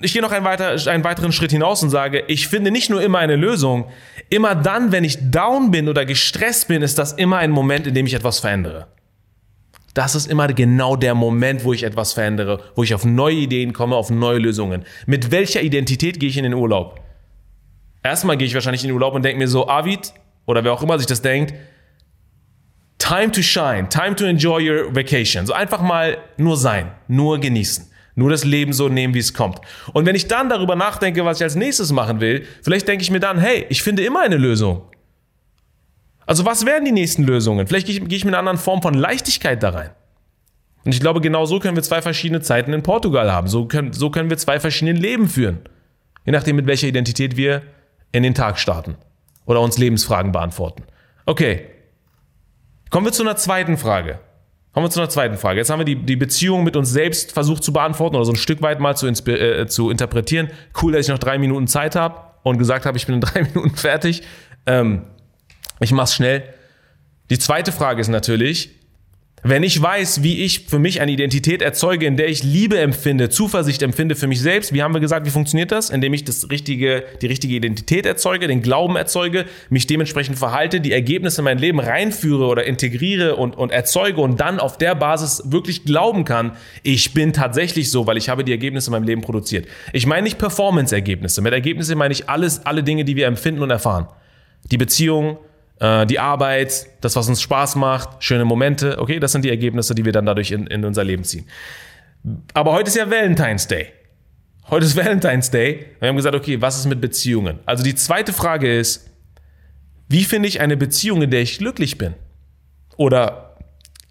ich 0.00 0.12
gehe 0.12 0.22
noch 0.22 0.32
einen, 0.32 0.44
weiter, 0.44 0.76
einen 0.90 1.04
weiteren 1.04 1.32
Schritt 1.32 1.50
hinaus 1.50 1.82
und 1.82 1.90
sage, 1.90 2.24
ich 2.26 2.48
finde 2.48 2.70
nicht 2.70 2.90
nur 2.90 3.02
immer 3.02 3.18
eine 3.18 3.36
Lösung, 3.36 3.86
immer 4.30 4.54
dann, 4.54 4.92
wenn 4.92 5.04
ich 5.04 5.18
down 5.30 5.70
bin 5.70 5.88
oder 5.88 6.04
gestresst 6.04 6.68
bin, 6.68 6.82
ist 6.82 6.98
das 6.98 7.12
immer 7.12 7.38
ein 7.38 7.50
Moment, 7.50 7.86
in 7.86 7.94
dem 7.94 8.06
ich 8.06 8.14
etwas 8.14 8.40
verändere. 8.40 8.86
Das 9.92 10.14
ist 10.14 10.26
immer 10.26 10.48
genau 10.48 10.96
der 10.96 11.14
Moment, 11.14 11.64
wo 11.64 11.72
ich 11.72 11.84
etwas 11.84 12.14
verändere, 12.14 12.60
wo 12.74 12.82
ich 12.82 12.94
auf 12.94 13.04
neue 13.04 13.36
Ideen 13.36 13.72
komme, 13.72 13.94
auf 13.94 14.10
neue 14.10 14.38
Lösungen. 14.38 14.84
Mit 15.06 15.30
welcher 15.30 15.62
Identität 15.62 16.18
gehe 16.18 16.28
ich 16.28 16.36
in 16.36 16.44
den 16.44 16.54
Urlaub? 16.54 17.00
Erstmal 18.02 18.36
gehe 18.36 18.46
ich 18.46 18.54
wahrscheinlich 18.54 18.82
in 18.82 18.88
den 18.88 18.94
Urlaub 18.94 19.14
und 19.14 19.24
denke 19.24 19.38
mir 19.38 19.48
so, 19.48 19.68
Avid, 19.68 20.12
oder 20.46 20.64
wer 20.64 20.72
auch 20.72 20.82
immer 20.82 20.98
sich 20.98 21.06
das 21.06 21.22
denkt, 21.22 21.54
time 22.98 23.30
to 23.30 23.42
shine, 23.42 23.88
time 23.88 24.16
to 24.16 24.24
enjoy 24.24 24.68
your 24.68 24.94
vacation. 24.94 25.46
So 25.46 25.52
einfach 25.52 25.80
mal 25.80 26.18
nur 26.36 26.56
sein, 26.56 26.90
nur 27.06 27.38
genießen. 27.38 27.93
Nur 28.16 28.30
das 28.30 28.44
Leben 28.44 28.72
so 28.72 28.88
nehmen, 28.88 29.14
wie 29.14 29.18
es 29.18 29.34
kommt. 29.34 29.60
Und 29.92 30.06
wenn 30.06 30.14
ich 30.14 30.28
dann 30.28 30.48
darüber 30.48 30.76
nachdenke, 30.76 31.24
was 31.24 31.38
ich 31.38 31.44
als 31.44 31.56
nächstes 31.56 31.90
machen 31.90 32.20
will, 32.20 32.46
vielleicht 32.62 32.86
denke 32.86 33.02
ich 33.02 33.10
mir 33.10 33.20
dann, 33.20 33.38
hey, 33.38 33.66
ich 33.68 33.82
finde 33.82 34.04
immer 34.04 34.22
eine 34.22 34.36
Lösung. 34.36 34.82
Also 36.26 36.46
was 36.46 36.64
wären 36.64 36.84
die 36.84 36.92
nächsten 36.92 37.24
Lösungen? 37.24 37.66
Vielleicht 37.66 37.86
gehe 37.86 37.96
ich, 37.96 38.08
gehe 38.08 38.16
ich 38.16 38.24
mit 38.24 38.32
einer 38.32 38.38
anderen 38.38 38.58
Form 38.58 38.82
von 38.82 38.94
Leichtigkeit 38.94 39.62
da 39.62 39.70
rein. 39.70 39.90
Und 40.84 40.94
ich 40.94 41.00
glaube, 41.00 41.20
genau 41.20 41.44
so 41.46 41.58
können 41.58 41.76
wir 41.76 41.82
zwei 41.82 42.02
verschiedene 42.02 42.40
Zeiten 42.40 42.72
in 42.72 42.82
Portugal 42.82 43.32
haben. 43.32 43.48
So 43.48 43.66
können, 43.66 43.92
so 43.92 44.10
können 44.10 44.30
wir 44.30 44.36
zwei 44.36 44.60
verschiedene 44.60 44.98
Leben 44.98 45.28
führen. 45.28 45.60
Je 46.24 46.32
nachdem, 46.32 46.56
mit 46.56 46.66
welcher 46.66 46.88
Identität 46.88 47.36
wir 47.36 47.62
in 48.12 48.22
den 48.22 48.34
Tag 48.34 48.58
starten. 48.58 48.96
Oder 49.46 49.60
uns 49.60 49.76
Lebensfragen 49.78 50.32
beantworten. 50.32 50.84
Okay. 51.26 51.66
Kommen 52.90 53.06
wir 53.06 53.12
zu 53.12 53.22
einer 53.22 53.36
zweiten 53.36 53.76
Frage. 53.76 54.20
Kommen 54.74 54.86
wir 54.86 54.90
zu 54.90 55.00
einer 55.00 55.08
zweiten 55.08 55.36
Frage. 55.36 55.60
Jetzt 55.60 55.70
haben 55.70 55.78
wir 55.78 55.84
die, 55.84 55.94
die 55.94 56.16
Beziehung 56.16 56.64
mit 56.64 56.74
uns 56.74 56.90
selbst 56.90 57.30
versucht 57.30 57.62
zu 57.62 57.72
beantworten 57.72 58.16
oder 58.16 58.24
so 58.24 58.32
ein 58.32 58.36
Stück 58.36 58.60
weit 58.60 58.80
mal 58.80 58.96
zu, 58.96 59.06
äh, 59.06 59.66
zu 59.68 59.88
interpretieren. 59.88 60.50
Cool, 60.82 60.92
dass 60.92 61.06
ich 61.06 61.08
noch 61.08 61.20
drei 61.20 61.38
Minuten 61.38 61.68
Zeit 61.68 61.94
habe 61.94 62.20
und 62.42 62.58
gesagt 62.58 62.84
habe, 62.84 62.98
ich 62.98 63.06
bin 63.06 63.14
in 63.14 63.20
drei 63.22 63.42
Minuten 63.42 63.76
fertig. 63.76 64.22
Ähm, 64.66 65.02
ich 65.78 65.92
mach's 65.92 66.14
schnell. 66.14 66.42
Die 67.30 67.38
zweite 67.38 67.70
Frage 67.70 68.00
ist 68.00 68.08
natürlich, 68.08 68.70
wenn 69.46 69.62
ich 69.62 69.80
weiß, 69.80 70.22
wie 70.22 70.42
ich 70.42 70.60
für 70.60 70.78
mich 70.78 71.02
eine 71.02 71.12
Identität 71.12 71.60
erzeuge, 71.60 72.06
in 72.06 72.16
der 72.16 72.28
ich 72.28 72.42
Liebe 72.42 72.78
empfinde, 72.78 73.28
Zuversicht 73.28 73.82
empfinde 73.82 74.14
für 74.14 74.26
mich 74.26 74.40
selbst, 74.40 74.72
wie 74.72 74.82
haben 74.82 74.94
wir 74.94 75.00
gesagt, 75.00 75.26
wie 75.26 75.30
funktioniert 75.30 75.70
das? 75.70 75.90
Indem 75.90 76.14
ich 76.14 76.24
das 76.24 76.50
richtige, 76.50 77.04
die 77.20 77.26
richtige 77.26 77.54
Identität 77.54 78.06
erzeuge, 78.06 78.48
den 78.48 78.62
Glauben 78.62 78.96
erzeuge, 78.96 79.44
mich 79.68 79.86
dementsprechend 79.86 80.38
verhalte, 80.38 80.80
die 80.80 80.92
Ergebnisse 80.92 81.42
in 81.42 81.44
mein 81.44 81.58
Leben 81.58 81.78
reinführe 81.78 82.46
oder 82.46 82.64
integriere 82.64 83.36
und, 83.36 83.54
und 83.54 83.70
erzeuge 83.70 84.22
und 84.22 84.40
dann 84.40 84.58
auf 84.60 84.78
der 84.78 84.94
Basis 84.94 85.42
wirklich 85.44 85.84
glauben 85.84 86.24
kann, 86.24 86.52
ich 86.82 87.12
bin 87.12 87.34
tatsächlich 87.34 87.90
so, 87.90 88.06
weil 88.06 88.16
ich 88.16 88.30
habe 88.30 88.44
die 88.44 88.52
Ergebnisse 88.52 88.88
in 88.88 88.92
meinem 88.92 89.04
Leben 89.04 89.20
produziert. 89.20 89.66
Ich 89.92 90.06
meine 90.06 90.22
nicht 90.22 90.38
Performance-Ergebnisse. 90.38 91.42
Mit 91.42 91.52
Ergebnissen 91.52 91.98
meine 91.98 92.12
ich 92.12 92.30
alles, 92.30 92.64
alle 92.64 92.82
Dinge, 92.82 93.04
die 93.04 93.14
wir 93.14 93.26
empfinden 93.26 93.62
und 93.62 93.68
erfahren. 93.68 94.08
Die 94.70 94.78
Beziehung, 94.78 95.36
äh, 95.80 96.06
die 96.06 96.18
Arbeit, 96.18 96.86
das, 97.00 97.16
was 97.16 97.28
uns 97.28 97.42
Spaß 97.42 97.76
macht, 97.76 98.22
schöne 98.22 98.44
Momente, 98.44 98.98
okay, 98.98 99.18
das 99.18 99.32
sind 99.32 99.44
die 99.44 99.50
Ergebnisse, 99.50 99.94
die 99.94 100.04
wir 100.04 100.12
dann 100.12 100.26
dadurch 100.26 100.50
in, 100.50 100.66
in 100.66 100.84
unser 100.84 101.04
Leben 101.04 101.24
ziehen. 101.24 101.46
Aber 102.54 102.72
heute 102.72 102.88
ist 102.88 102.96
ja 102.96 103.10
Valentine's 103.10 103.66
Day. 103.66 103.92
Heute 104.70 104.86
ist 104.86 104.96
Valentine's 105.04 105.50
Day. 105.50 105.86
Wir 106.00 106.08
haben 106.08 106.16
gesagt, 106.16 106.34
okay, 106.34 106.60
was 106.60 106.78
ist 106.78 106.86
mit 106.86 107.00
Beziehungen? 107.00 107.58
Also 107.66 107.84
die 107.84 107.94
zweite 107.94 108.32
Frage 108.32 108.76
ist, 108.76 109.10
wie 110.08 110.24
finde 110.24 110.48
ich 110.48 110.60
eine 110.60 110.76
Beziehung, 110.76 111.22
in 111.22 111.30
der 111.30 111.42
ich 111.42 111.58
glücklich 111.58 111.98
bin? 111.98 112.14
Oder 112.96 113.56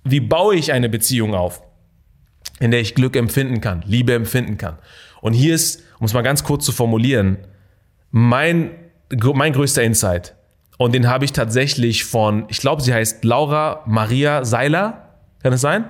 wie 0.04 0.20
baue 0.20 0.56
ich 0.56 0.74
eine 0.74 0.90
Beziehung 0.90 1.34
auf, 1.34 1.62
in 2.60 2.72
der 2.72 2.82
ich 2.82 2.96
Glück 2.96 3.16
empfinden 3.16 3.62
kann, 3.62 3.84
Liebe 3.86 4.14
empfinden 4.14 4.58
kann? 4.58 4.80
Und 5.22 5.34
hier 5.34 5.56
ist, 5.56 5.82
um 6.00 6.06
es 6.06 6.14
mal 6.14 6.22
ganz 6.22 6.44
kurz 6.44 6.66
zu 6.66 6.72
formulieren, 6.72 7.38
mein, 8.12 8.72
mein 9.34 9.54
größter 9.54 9.84
Insight. 9.84 10.36
Und 10.78 10.94
den 10.94 11.08
habe 11.08 11.26
ich 11.26 11.34
tatsächlich 11.34 12.04
von, 12.04 12.46
ich 12.50 12.58
glaube, 12.58 12.82
sie 12.82 12.94
heißt 12.94 13.24
Laura 13.24 13.84
Maria 13.86 14.44
Seiler. 14.44 15.20
Kann 15.42 15.54
es 15.54 15.62
sein? 15.62 15.86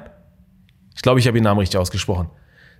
Ich 0.96 1.02
glaube, 1.02 1.20
ich 1.20 1.28
habe 1.28 1.38
ihren 1.38 1.46
Namen 1.46 1.60
richtig 1.60 1.80
ausgesprochen. 1.80 2.30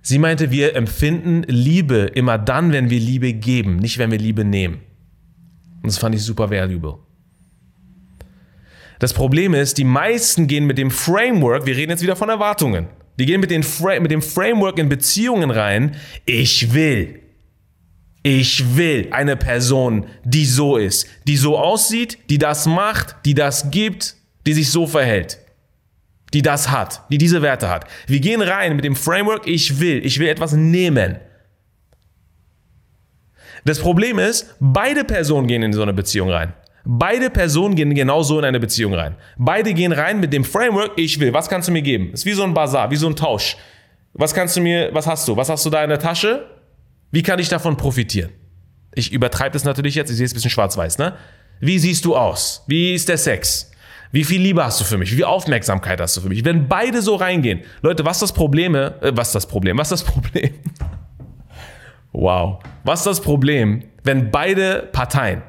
Sie 0.02 0.18
meinte, 0.18 0.50
wir 0.50 0.76
empfinden 0.76 1.44
Liebe 1.44 2.10
immer 2.14 2.36
dann, 2.36 2.72
wenn 2.72 2.90
wir 2.90 3.00
Liebe 3.00 3.32
geben, 3.32 3.76
nicht 3.76 3.98
wenn 3.98 4.10
wir 4.10 4.18
Liebe 4.18 4.44
nehmen. 4.44 4.80
Und 5.76 5.86
das 5.86 5.98
fand 5.98 6.14
ich 6.14 6.22
super 6.22 6.50
valuable. 6.50 6.98
Das 8.98 9.12
Problem 9.12 9.54
ist, 9.54 9.78
die 9.78 9.84
meisten 9.84 10.46
gehen 10.46 10.66
mit 10.66 10.78
dem 10.78 10.90
Framework, 10.90 11.66
wir 11.66 11.76
reden 11.76 11.90
jetzt 11.90 12.02
wieder 12.02 12.16
von 12.16 12.28
Erwartungen, 12.28 12.86
die 13.18 13.26
gehen 13.26 13.40
mit, 13.40 13.50
den 13.50 13.62
Fra 13.62 13.98
mit 13.98 14.10
dem 14.10 14.22
Framework 14.22 14.78
in 14.78 14.88
Beziehungen 14.88 15.50
rein, 15.50 15.96
ich 16.26 16.74
will. 16.74 17.20
Ich 18.26 18.74
will 18.74 19.08
eine 19.10 19.36
Person, 19.36 20.06
die 20.24 20.46
so 20.46 20.78
ist, 20.78 21.06
die 21.28 21.36
so 21.36 21.58
aussieht, 21.58 22.18
die 22.30 22.38
das 22.38 22.64
macht, 22.64 23.16
die 23.26 23.34
das 23.34 23.70
gibt, 23.70 24.16
die 24.46 24.54
sich 24.54 24.70
so 24.70 24.86
verhält, 24.86 25.38
die 26.32 26.40
das 26.40 26.70
hat, 26.70 27.02
die 27.10 27.18
diese 27.18 27.42
Werte 27.42 27.68
hat. 27.68 27.86
Wir 28.06 28.20
gehen 28.20 28.40
rein 28.40 28.76
mit 28.76 28.84
dem 28.86 28.96
Framework, 28.96 29.46
ich 29.46 29.78
will, 29.78 30.04
ich 30.06 30.18
will 30.18 30.28
etwas 30.28 30.54
nehmen. 30.54 31.16
Das 33.66 33.78
Problem 33.78 34.18
ist, 34.18 34.54
beide 34.58 35.04
Personen 35.04 35.46
gehen 35.46 35.62
in 35.62 35.74
so 35.74 35.82
eine 35.82 35.92
Beziehung 35.92 36.30
rein. 36.30 36.54
Beide 36.86 37.28
Personen 37.28 37.74
gehen 37.74 37.94
genauso 37.94 38.38
in 38.38 38.46
eine 38.46 38.58
Beziehung 38.58 38.94
rein. 38.94 39.16
Beide 39.36 39.74
gehen 39.74 39.92
rein 39.92 40.18
mit 40.18 40.32
dem 40.32 40.44
Framework, 40.44 40.92
ich 40.96 41.20
will, 41.20 41.34
was 41.34 41.50
kannst 41.50 41.68
du 41.68 41.72
mir 41.72 41.82
geben? 41.82 42.14
Ist 42.14 42.24
wie 42.24 42.32
so 42.32 42.42
ein 42.42 42.54
Bazar, 42.54 42.90
wie 42.90 42.96
so 42.96 43.06
ein 43.06 43.16
Tausch. 43.16 43.58
Was 44.14 44.32
kannst 44.32 44.56
du 44.56 44.62
mir, 44.62 44.88
was 44.94 45.06
hast 45.06 45.28
du? 45.28 45.36
Was 45.36 45.50
hast 45.50 45.66
du 45.66 45.68
da 45.68 45.82
in 45.82 45.90
der 45.90 45.98
Tasche? 45.98 46.46
Wie 47.14 47.22
kann 47.22 47.38
ich 47.38 47.48
davon 47.48 47.76
profitieren? 47.76 48.30
Ich 48.94 49.12
übertreibe 49.12 49.52
das 49.52 49.64
natürlich 49.64 49.94
jetzt, 49.94 50.10
ich 50.10 50.16
sehe 50.16 50.26
es 50.26 50.32
ein 50.32 50.34
bisschen 50.34 50.50
schwarz-weiß, 50.50 50.98
ne? 50.98 51.14
Wie 51.60 51.78
siehst 51.78 52.04
du 52.04 52.16
aus? 52.16 52.64
Wie 52.66 52.94
ist 52.94 53.08
der 53.08 53.18
Sex? 53.18 53.70
Wie 54.12 54.24
viel 54.24 54.40
Liebe 54.40 54.64
hast 54.64 54.80
du 54.80 54.84
für 54.84 54.98
mich? 54.98 55.10
Wie 55.12 55.16
viel 55.16 55.24
Aufmerksamkeit 55.24 56.00
hast 56.00 56.16
du 56.16 56.20
für 56.20 56.28
mich? 56.28 56.44
Wenn 56.44 56.68
beide 56.68 57.02
so 57.02 57.14
reingehen, 57.14 57.60
Leute, 57.82 58.04
was 58.04 58.18
das 58.18 58.32
Problem? 58.32 58.74
Äh, 58.74 58.92
was 59.16 59.32
das 59.32 59.46
Problem? 59.46 59.78
Was 59.78 59.88
das 59.88 60.04
Problem? 60.04 60.54
wow. 62.12 62.62
Was 62.84 63.04
das 63.04 63.20
Problem, 63.20 63.84
wenn 64.02 64.30
beide 64.30 64.88
Parteien 64.92 65.42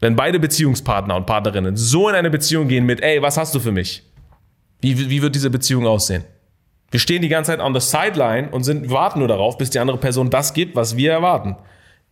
wenn 0.00 0.14
beide 0.14 0.38
Beziehungspartner 0.38 1.16
und 1.16 1.26
Partnerinnen 1.26 1.76
so 1.76 2.08
in 2.08 2.14
eine 2.14 2.30
Beziehung 2.30 2.68
gehen 2.68 2.84
mit, 2.84 3.00
ey, 3.00 3.22
was 3.22 3.36
hast 3.36 3.54
du 3.54 3.60
für 3.60 3.72
mich? 3.72 4.02
Wie, 4.80 5.08
wie 5.10 5.22
wird 5.22 5.34
diese 5.34 5.50
Beziehung 5.50 5.86
aussehen? 5.86 6.24
Wir 6.96 7.00
stehen 7.00 7.20
die 7.20 7.28
ganze 7.28 7.50
Zeit 7.50 7.60
on 7.60 7.78
the 7.78 7.86
sideline 7.86 8.48
und 8.48 8.64
sind, 8.64 8.88
warten 8.88 9.18
nur 9.18 9.28
darauf, 9.28 9.58
bis 9.58 9.68
die 9.68 9.78
andere 9.78 9.98
Person 9.98 10.30
das 10.30 10.54
gibt, 10.54 10.76
was 10.76 10.96
wir 10.96 11.12
erwarten. 11.12 11.56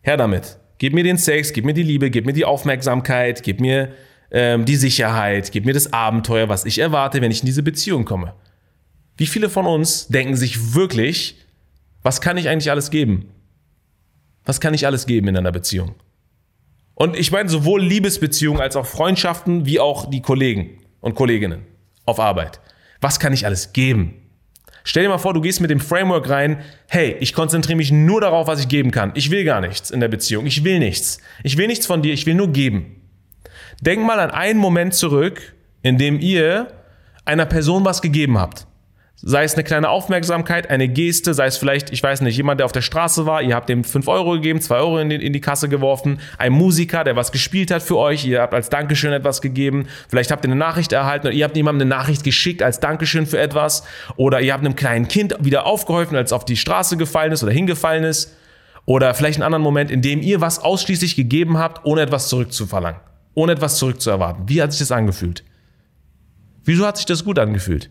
Her 0.03 0.19
damit. 0.19 0.59
Gib 0.77 0.93
mir 0.93 1.03
den 1.03 1.17
Sex, 1.17 1.55
gib 1.55 1.65
mir 1.65 1.73
die 1.73 1.83
Liebe, 1.83 2.11
gib 2.11 2.27
mir 2.27 2.35
die 2.35 2.45
Aufmerksamkeit, 2.45 3.43
gib 3.43 3.61
mir 3.61 3.95
ähm, 4.31 4.67
die 4.67 4.77
Sicherheit, 4.77 5.53
gib 5.53 5.65
mir 5.65 5.73
das 5.73 5.95
Abenteuer, 5.95 6.51
was 6.51 6.67
ich 6.67 6.81
erwarte, 6.81 7.23
wenn 7.23 7.31
ich 7.31 7.41
in 7.41 7.47
diese 7.47 7.63
Beziehung 7.63 8.05
komme. 8.05 8.35
Wie 9.17 9.25
viele 9.25 9.49
von 9.49 9.65
uns 9.65 10.09
denken 10.09 10.37
sich 10.37 10.75
wirklich, 10.75 11.39
was 12.03 12.21
kann 12.21 12.37
ich 12.37 12.51
eigentlich 12.51 12.71
alles 12.71 12.91
geben? 12.91 13.31
Was 14.45 14.61
kann 14.61 14.75
ich 14.75 14.85
alles 14.85 15.07
geben 15.07 15.29
in 15.29 15.39
einer 15.39 15.53
Beziehung? 15.53 15.95
Und 16.95 17.17
ich 17.17 17.33
meine 17.33 17.49
sowohl 17.49 17.83
Liebesbeziehungen 17.83 18.61
als 18.61 18.77
auch 18.77 18.85
Freundschaften 18.85 19.65
wie 19.65 19.81
auch 19.81 20.11
die 20.11 20.21
Kollegen 20.21 20.83
und 21.01 21.15
Kolleginnen 21.15 21.63
auf 22.05 22.21
Arbeit. 22.21 22.61
Was 23.01 23.19
kann 23.19 23.33
ich 23.33 23.47
alles 23.47 23.73
geben? 23.73 24.21
Stell 24.87 25.03
dir 25.03 25.09
mal 25.09 25.19
vor, 25.19 25.33
du 25.33 25.41
gehst 25.41 25.63
mit 25.63 25.71
dem 25.71 25.81
Framework 25.81 26.29
rein, 26.29 26.61
hey, 26.89 27.17
ich 27.19 27.33
konzentriere 27.33 27.77
mich 27.77 27.91
nur 27.91 28.21
darauf, 28.21 28.47
was 28.47 28.61
ich 28.61 28.69
geben 28.69 28.91
kann. 28.91 29.13
Ich 29.15 29.31
will 29.31 29.45
gar 29.45 29.63
nichts 29.63 29.91
in 29.91 30.01
der 30.01 30.09
Beziehung. 30.09 30.45
Ich 30.45 30.63
will 30.63 30.79
nichts. 30.79 31.19
Ich 31.43 31.57
will 31.57 31.67
nichts 31.67 31.87
von 31.87 32.03
dir, 32.03 32.13
ich 32.13 32.27
will 32.27 32.35
nur 32.35 32.49
geben. 32.49 33.01
Denk 33.81 34.05
mal 34.05 34.21
an 34.21 34.31
einen 34.31 34.61
Moment 34.61 34.95
zurück, 34.95 35.55
in 35.83 35.97
dem 35.97 36.21
ihr 36.21 36.69
einer 37.25 37.47
Person 37.47 37.85
was 37.85 38.03
gegeben 38.03 38.39
habt. 38.39 38.67
Sei 39.27 39.45
es 39.45 39.55
eine 39.55 39.65
kleine 39.65 39.89
Aufmerksamkeit, 39.89 40.69
eine 40.69 40.87
Geste, 40.87 41.33
sei 41.33 41.47
es 41.47 41.57
vielleicht, 41.57 41.91
ich 41.91 42.03
weiß 42.03 42.21
nicht, 42.21 42.37
jemand, 42.37 42.61
der 42.61 42.67
auf 42.67 42.73
der 42.73 42.83
Straße 42.83 43.25
war, 43.25 43.41
ihr 43.41 43.55
habt 43.55 43.71
ihm 43.71 43.83
5 43.83 44.07
Euro 44.07 44.33
gegeben, 44.33 44.61
2 44.61 44.77
Euro 44.77 44.99
in 44.99 45.09
die, 45.09 45.17
in 45.17 45.33
die 45.33 45.41
Kasse 45.41 45.71
geworfen, 45.71 46.21
ein 46.37 46.53
Musiker, 46.53 47.05
der 47.05 47.17
was 47.17 47.33
gespielt 47.33 47.71
hat 47.71 47.83
für 47.83 47.97
euch, 47.97 48.27
ihr 48.27 48.43
habt 48.43 48.53
als 48.53 48.69
Dankeschön 48.69 49.15
etwas 49.15 49.41
gegeben, 49.41 49.87
vielleicht 50.11 50.31
habt 50.31 50.45
ihr 50.45 50.51
eine 50.51 50.61
Nachricht 50.61 50.93
erhalten 50.93 51.29
oder 51.29 51.35
ihr 51.35 51.45
habt 51.45 51.57
jemandem 51.57 51.89
eine 51.89 51.97
Nachricht 51.97 52.23
geschickt 52.23 52.63
als 52.63 52.81
Dankeschön 52.81 53.25
für 53.25 53.39
etwas 53.39 53.85
oder 54.17 54.43
ihr 54.43 54.53
habt 54.53 54.63
einem 54.63 54.77
kleinen 54.77 55.09
Kind 55.09 55.35
wieder 55.41 55.65
aufgeholfen, 55.65 56.19
als 56.19 56.29
es 56.29 56.33
auf 56.35 56.45
die 56.45 56.59
Straße 56.59 56.99
gefallen 56.99 57.33
ist 57.33 57.43
oder 57.43 57.53
hingefallen 57.53 58.05
ist 58.05 58.37
oder 58.85 59.15
vielleicht 59.15 59.39
einen 59.39 59.45
anderen 59.45 59.63
Moment, 59.63 59.91
in 59.91 60.03
dem 60.03 60.21
ihr 60.21 60.43
was 60.43 60.59
ausschließlich 60.59 61.17
gegeben 61.17 61.57
habt, 61.57 61.87
ohne 61.87 62.03
etwas 62.03 62.29
zurückzuverlangen, 62.29 63.01
ohne 63.33 63.53
etwas 63.53 63.79
zurückzuerwarten. 63.79 64.51
Wie 64.51 64.61
hat 64.61 64.73
sich 64.73 64.81
das 64.81 64.93
angefühlt? 64.93 65.45
Wieso 66.67 66.87
hat 66.87 66.99
sich 66.99 67.07
das 67.07 67.25
gut 67.25 67.39
angefühlt? 67.39 67.89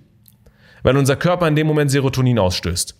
Weil 0.84 0.96
unser 0.98 1.16
Körper 1.16 1.48
in 1.48 1.56
dem 1.56 1.66
Moment 1.66 1.90
Serotonin 1.90 2.38
ausstößt. 2.38 2.96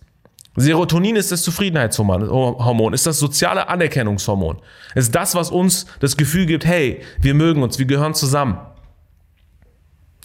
Serotonin 0.56 1.16
ist 1.16 1.32
das 1.32 1.42
Zufriedenheitshormon, 1.42 2.94
ist 2.94 3.06
das 3.06 3.18
soziale 3.18 3.68
Anerkennungshormon. 3.68 4.58
Ist 4.94 5.14
das, 5.14 5.34
was 5.34 5.50
uns 5.50 5.86
das 6.00 6.16
Gefühl 6.16 6.46
gibt, 6.46 6.64
hey, 6.64 7.00
wir 7.20 7.34
mögen 7.34 7.62
uns, 7.62 7.78
wir 7.78 7.86
gehören 7.86 8.14
zusammen. 8.14 8.58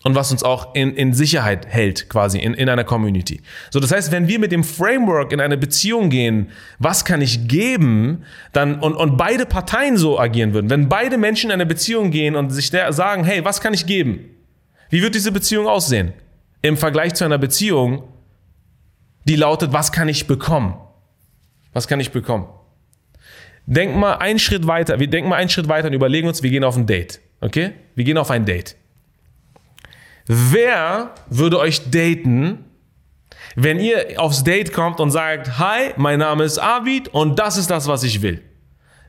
Und 0.03 0.15
was 0.15 0.31
uns 0.31 0.43
auch 0.43 0.75
in, 0.75 0.95
in 0.95 1.13
Sicherheit 1.13 1.67
hält, 1.67 2.09
quasi 2.09 2.39
in, 2.39 2.53
in 2.53 2.69
einer 2.69 2.85
Community. 2.85 3.41
So, 3.69 3.81
das 3.81 3.91
heißt, 3.91 4.13
wenn 4.13 4.29
wir 4.29 4.39
mit 4.39 4.53
dem 4.53 4.63
Framework 4.63 5.33
in 5.33 5.41
eine 5.41 5.57
Beziehung 5.57 6.09
gehen, 6.09 6.51
was 6.77 7.03
kann 7.03 7.21
ich 7.21 7.49
geben, 7.49 8.23
dann, 8.53 8.79
und, 8.79 8.95
und 8.95 9.17
beide 9.17 9.45
Parteien 9.45 9.97
so 9.97 10.17
agieren 10.17 10.53
würden, 10.53 10.69
wenn 10.69 10.87
beide 10.87 11.17
Menschen 11.17 11.49
in 11.49 11.55
eine 11.55 11.65
Beziehung 11.65 12.11
gehen 12.11 12.35
und 12.35 12.51
sich 12.51 12.69
sagen, 12.69 13.25
hey, 13.25 13.43
was 13.43 13.59
kann 13.59 13.73
ich 13.73 13.87
geben? 13.87 14.21
Wie 14.89 15.01
wird 15.01 15.15
diese 15.15 15.33
Beziehung 15.33 15.67
aussehen? 15.67 16.13
Im 16.61 16.77
Vergleich 16.77 17.13
zu 17.13 17.25
einer 17.25 17.37
Beziehung, 17.37 18.03
die 19.25 19.35
lautet, 19.35 19.73
was 19.73 19.91
kann 19.91 20.09
ich 20.09 20.27
bekommen? 20.27 20.75
Was 21.73 21.87
kann 21.87 21.99
ich 21.99 22.11
bekommen? 22.11 22.47
Denk 23.65 23.95
mal 23.95 24.15
einen 24.15 24.39
Schritt 24.39 24.65
weiter. 24.65 24.99
Wir 24.99 25.07
denken 25.07 25.29
mal 25.29 25.35
einen 25.35 25.49
Schritt 25.49 25.67
weiter 25.67 25.87
und 25.87 25.93
überlegen 25.93 26.27
uns, 26.27 26.41
wir 26.41 26.49
gehen 26.49 26.63
auf 26.63 26.75
ein 26.75 26.87
Date. 26.87 27.19
Okay? 27.41 27.73
Wir 27.95 28.03
gehen 28.03 28.17
auf 28.17 28.31
ein 28.31 28.45
Date. 28.45 28.75
Wer 30.25 31.13
würde 31.29 31.59
euch 31.59 31.89
daten, 31.89 32.65
wenn 33.55 33.79
ihr 33.79 34.15
aufs 34.17 34.43
Date 34.43 34.73
kommt 34.73 34.99
und 34.99 35.11
sagt, 35.11 35.57
hi, 35.59 35.93
mein 35.97 36.19
Name 36.19 36.43
ist 36.43 36.59
Avid 36.59 37.07
und 37.09 37.39
das 37.39 37.57
ist 37.57 37.69
das, 37.69 37.87
was 37.87 38.03
ich 38.03 38.21
will? 38.21 38.41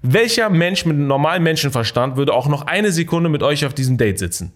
Welcher 0.02 0.48
Mensch 0.48 0.86
mit 0.86 0.96
einem 0.96 1.06
normalen 1.06 1.42
Menschenverstand 1.42 2.16
würde 2.16 2.32
auch 2.32 2.48
noch 2.48 2.66
eine 2.66 2.90
Sekunde 2.90 3.28
mit 3.28 3.42
euch 3.42 3.66
auf 3.66 3.74
diesem 3.74 3.98
Date 3.98 4.18
sitzen? 4.18 4.52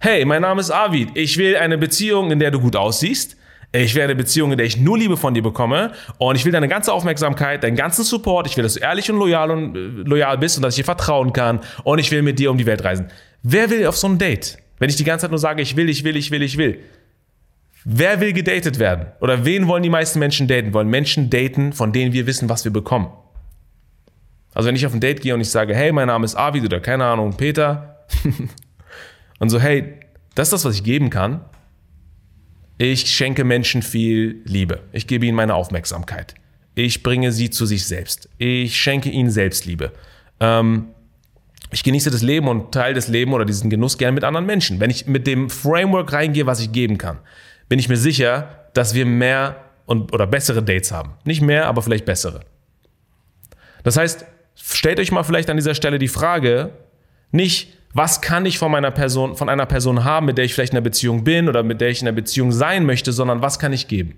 Hey, 0.00 0.24
mein 0.24 0.42
Name 0.42 0.60
ist 0.60 0.70
Avid. 0.70 1.10
Ich 1.14 1.38
will 1.38 1.56
eine 1.56 1.76
Beziehung, 1.76 2.30
in 2.30 2.38
der 2.38 2.52
du 2.52 2.60
gut 2.60 2.76
aussiehst. 2.76 3.36
Ich 3.72 3.96
will 3.96 4.02
eine 4.02 4.14
Beziehung, 4.14 4.52
in 4.52 4.56
der 4.56 4.66
ich 4.66 4.76
nur 4.76 4.96
Liebe 4.96 5.16
von 5.16 5.34
dir 5.34 5.42
bekomme. 5.42 5.92
Und 6.18 6.36
ich 6.36 6.44
will 6.44 6.52
deine 6.52 6.68
ganze 6.68 6.92
Aufmerksamkeit, 6.92 7.64
deinen 7.64 7.74
ganzen 7.74 8.04
Support. 8.04 8.46
Ich 8.46 8.56
will, 8.56 8.62
dass 8.62 8.74
du 8.74 8.80
ehrlich 8.80 9.10
und 9.10 9.18
loyal 9.18 9.50
und 9.50 9.76
äh, 9.76 9.78
loyal 10.08 10.38
bist 10.38 10.56
und 10.56 10.62
dass 10.62 10.74
ich 10.74 10.82
dir 10.82 10.84
vertrauen 10.84 11.32
kann. 11.32 11.60
Und 11.82 11.98
ich 11.98 12.12
will 12.12 12.22
mit 12.22 12.38
dir 12.38 12.52
um 12.52 12.56
die 12.56 12.64
Welt 12.64 12.84
reisen. 12.84 13.08
Wer 13.42 13.70
will 13.70 13.84
auf 13.88 13.96
so 13.96 14.06
ein 14.06 14.18
Date? 14.18 14.58
Wenn 14.78 14.88
ich 14.88 14.94
die 14.94 15.04
ganze 15.04 15.24
Zeit 15.24 15.30
nur 15.32 15.40
sage, 15.40 15.62
ich 15.62 15.74
will, 15.74 15.88
ich 15.88 16.04
will, 16.04 16.16
ich 16.16 16.30
will, 16.30 16.42
ich 16.42 16.56
will. 16.56 16.78
Wer 17.84 18.20
will 18.20 18.32
gedatet 18.32 18.78
werden? 18.78 19.06
Oder 19.20 19.44
wen 19.44 19.66
wollen 19.66 19.82
die 19.82 19.90
meisten 19.90 20.20
Menschen 20.20 20.46
daten? 20.46 20.72
Wollen 20.74 20.88
Menschen 20.88 21.28
daten, 21.28 21.72
von 21.72 21.92
denen 21.92 22.12
wir 22.12 22.26
wissen, 22.28 22.48
was 22.48 22.64
wir 22.64 22.72
bekommen? 22.72 23.08
Also 24.54 24.68
wenn 24.68 24.76
ich 24.76 24.86
auf 24.86 24.94
ein 24.94 25.00
Date 25.00 25.22
gehe 25.22 25.34
und 25.34 25.40
ich 25.40 25.50
sage, 25.50 25.74
hey, 25.74 25.90
mein 25.90 26.06
Name 26.06 26.24
ist 26.24 26.36
Avid 26.36 26.64
oder 26.64 26.78
keine 26.78 27.04
Ahnung, 27.04 27.36
Peter, 27.36 28.06
Und 29.38 29.50
so, 29.50 29.60
hey, 29.60 29.94
das 30.34 30.48
ist 30.48 30.52
das, 30.52 30.64
was 30.64 30.74
ich 30.76 30.84
geben 30.84 31.10
kann. 31.10 31.40
Ich 32.78 33.10
schenke 33.10 33.44
Menschen 33.44 33.82
viel 33.82 34.42
Liebe. 34.44 34.80
Ich 34.92 35.06
gebe 35.06 35.26
ihnen 35.26 35.36
meine 35.36 35.54
Aufmerksamkeit. 35.54 36.34
Ich 36.74 37.02
bringe 37.02 37.32
sie 37.32 37.50
zu 37.50 37.66
sich 37.66 37.86
selbst. 37.86 38.28
Ich 38.38 38.76
schenke 38.76 39.10
ihnen 39.10 39.30
Selbstliebe. 39.30 39.92
Ähm, 40.38 40.88
ich 41.70 41.82
genieße 41.82 42.10
das 42.10 42.22
Leben 42.22 42.48
und 42.48 42.72
teile 42.72 42.94
das 42.94 43.08
Leben 43.08 43.32
oder 43.32 43.44
diesen 43.44 43.68
Genuss 43.68 43.98
gerne 43.98 44.14
mit 44.14 44.24
anderen 44.24 44.46
Menschen. 44.46 44.80
Wenn 44.80 44.90
ich 44.90 45.06
mit 45.06 45.26
dem 45.26 45.50
Framework 45.50 46.12
reingehe, 46.12 46.46
was 46.46 46.60
ich 46.60 46.72
geben 46.72 46.96
kann, 46.96 47.18
bin 47.68 47.78
ich 47.78 47.88
mir 47.88 47.96
sicher, 47.96 48.68
dass 48.74 48.94
wir 48.94 49.06
mehr 49.06 49.56
und, 49.86 50.12
oder 50.12 50.26
bessere 50.26 50.62
Dates 50.62 50.92
haben. 50.92 51.14
Nicht 51.24 51.42
mehr, 51.42 51.66
aber 51.66 51.82
vielleicht 51.82 52.04
bessere. 52.04 52.40
Das 53.82 53.96
heißt, 53.96 54.24
stellt 54.54 55.00
euch 55.00 55.10
mal 55.10 55.24
vielleicht 55.24 55.50
an 55.50 55.56
dieser 55.56 55.74
Stelle 55.74 55.98
die 55.98 56.08
Frage, 56.08 56.70
nicht, 57.32 57.77
was 57.94 58.20
kann 58.20 58.46
ich 58.46 58.58
von 58.58 58.70
meiner 58.70 58.90
Person, 58.90 59.36
von 59.36 59.48
einer 59.48 59.66
Person 59.66 60.04
haben, 60.04 60.26
mit 60.26 60.38
der 60.38 60.44
ich 60.44 60.54
vielleicht 60.54 60.72
in 60.72 60.76
einer 60.76 60.84
Beziehung 60.84 61.24
bin 61.24 61.48
oder 61.48 61.62
mit 61.62 61.80
der 61.80 61.88
ich 61.88 62.02
in 62.02 62.08
einer 62.08 62.14
Beziehung 62.14 62.52
sein 62.52 62.84
möchte, 62.84 63.12
sondern 63.12 63.42
was 63.42 63.58
kann 63.58 63.72
ich 63.72 63.88
geben? 63.88 64.16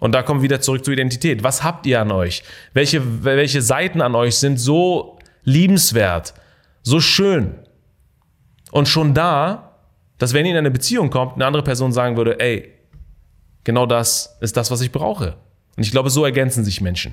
Und 0.00 0.12
da 0.12 0.22
kommen 0.22 0.40
wir 0.40 0.44
wieder 0.44 0.60
zurück 0.60 0.84
zur 0.84 0.92
Identität. 0.92 1.44
Was 1.44 1.62
habt 1.62 1.86
ihr 1.86 2.00
an 2.00 2.10
euch? 2.10 2.42
Welche, 2.74 3.24
welche 3.24 3.62
Seiten 3.62 4.00
an 4.00 4.16
euch 4.16 4.34
sind 4.34 4.58
so 4.58 5.18
liebenswert, 5.44 6.34
so 6.82 6.98
schön? 6.98 7.54
Und 8.72 8.88
schon 8.88 9.14
da, 9.14 9.76
dass 10.18 10.34
wenn 10.34 10.44
ihr 10.44 10.52
in 10.52 10.58
eine 10.58 10.72
Beziehung 10.72 11.10
kommt, 11.10 11.34
eine 11.34 11.46
andere 11.46 11.62
Person 11.62 11.92
sagen 11.92 12.16
würde, 12.16 12.40
ey, 12.40 12.72
genau 13.62 13.86
das 13.86 14.36
ist 14.40 14.56
das, 14.56 14.72
was 14.72 14.80
ich 14.80 14.90
brauche. 14.90 15.36
Und 15.76 15.84
ich 15.84 15.92
glaube, 15.92 16.10
so 16.10 16.24
ergänzen 16.24 16.64
sich 16.64 16.80
Menschen. 16.80 17.12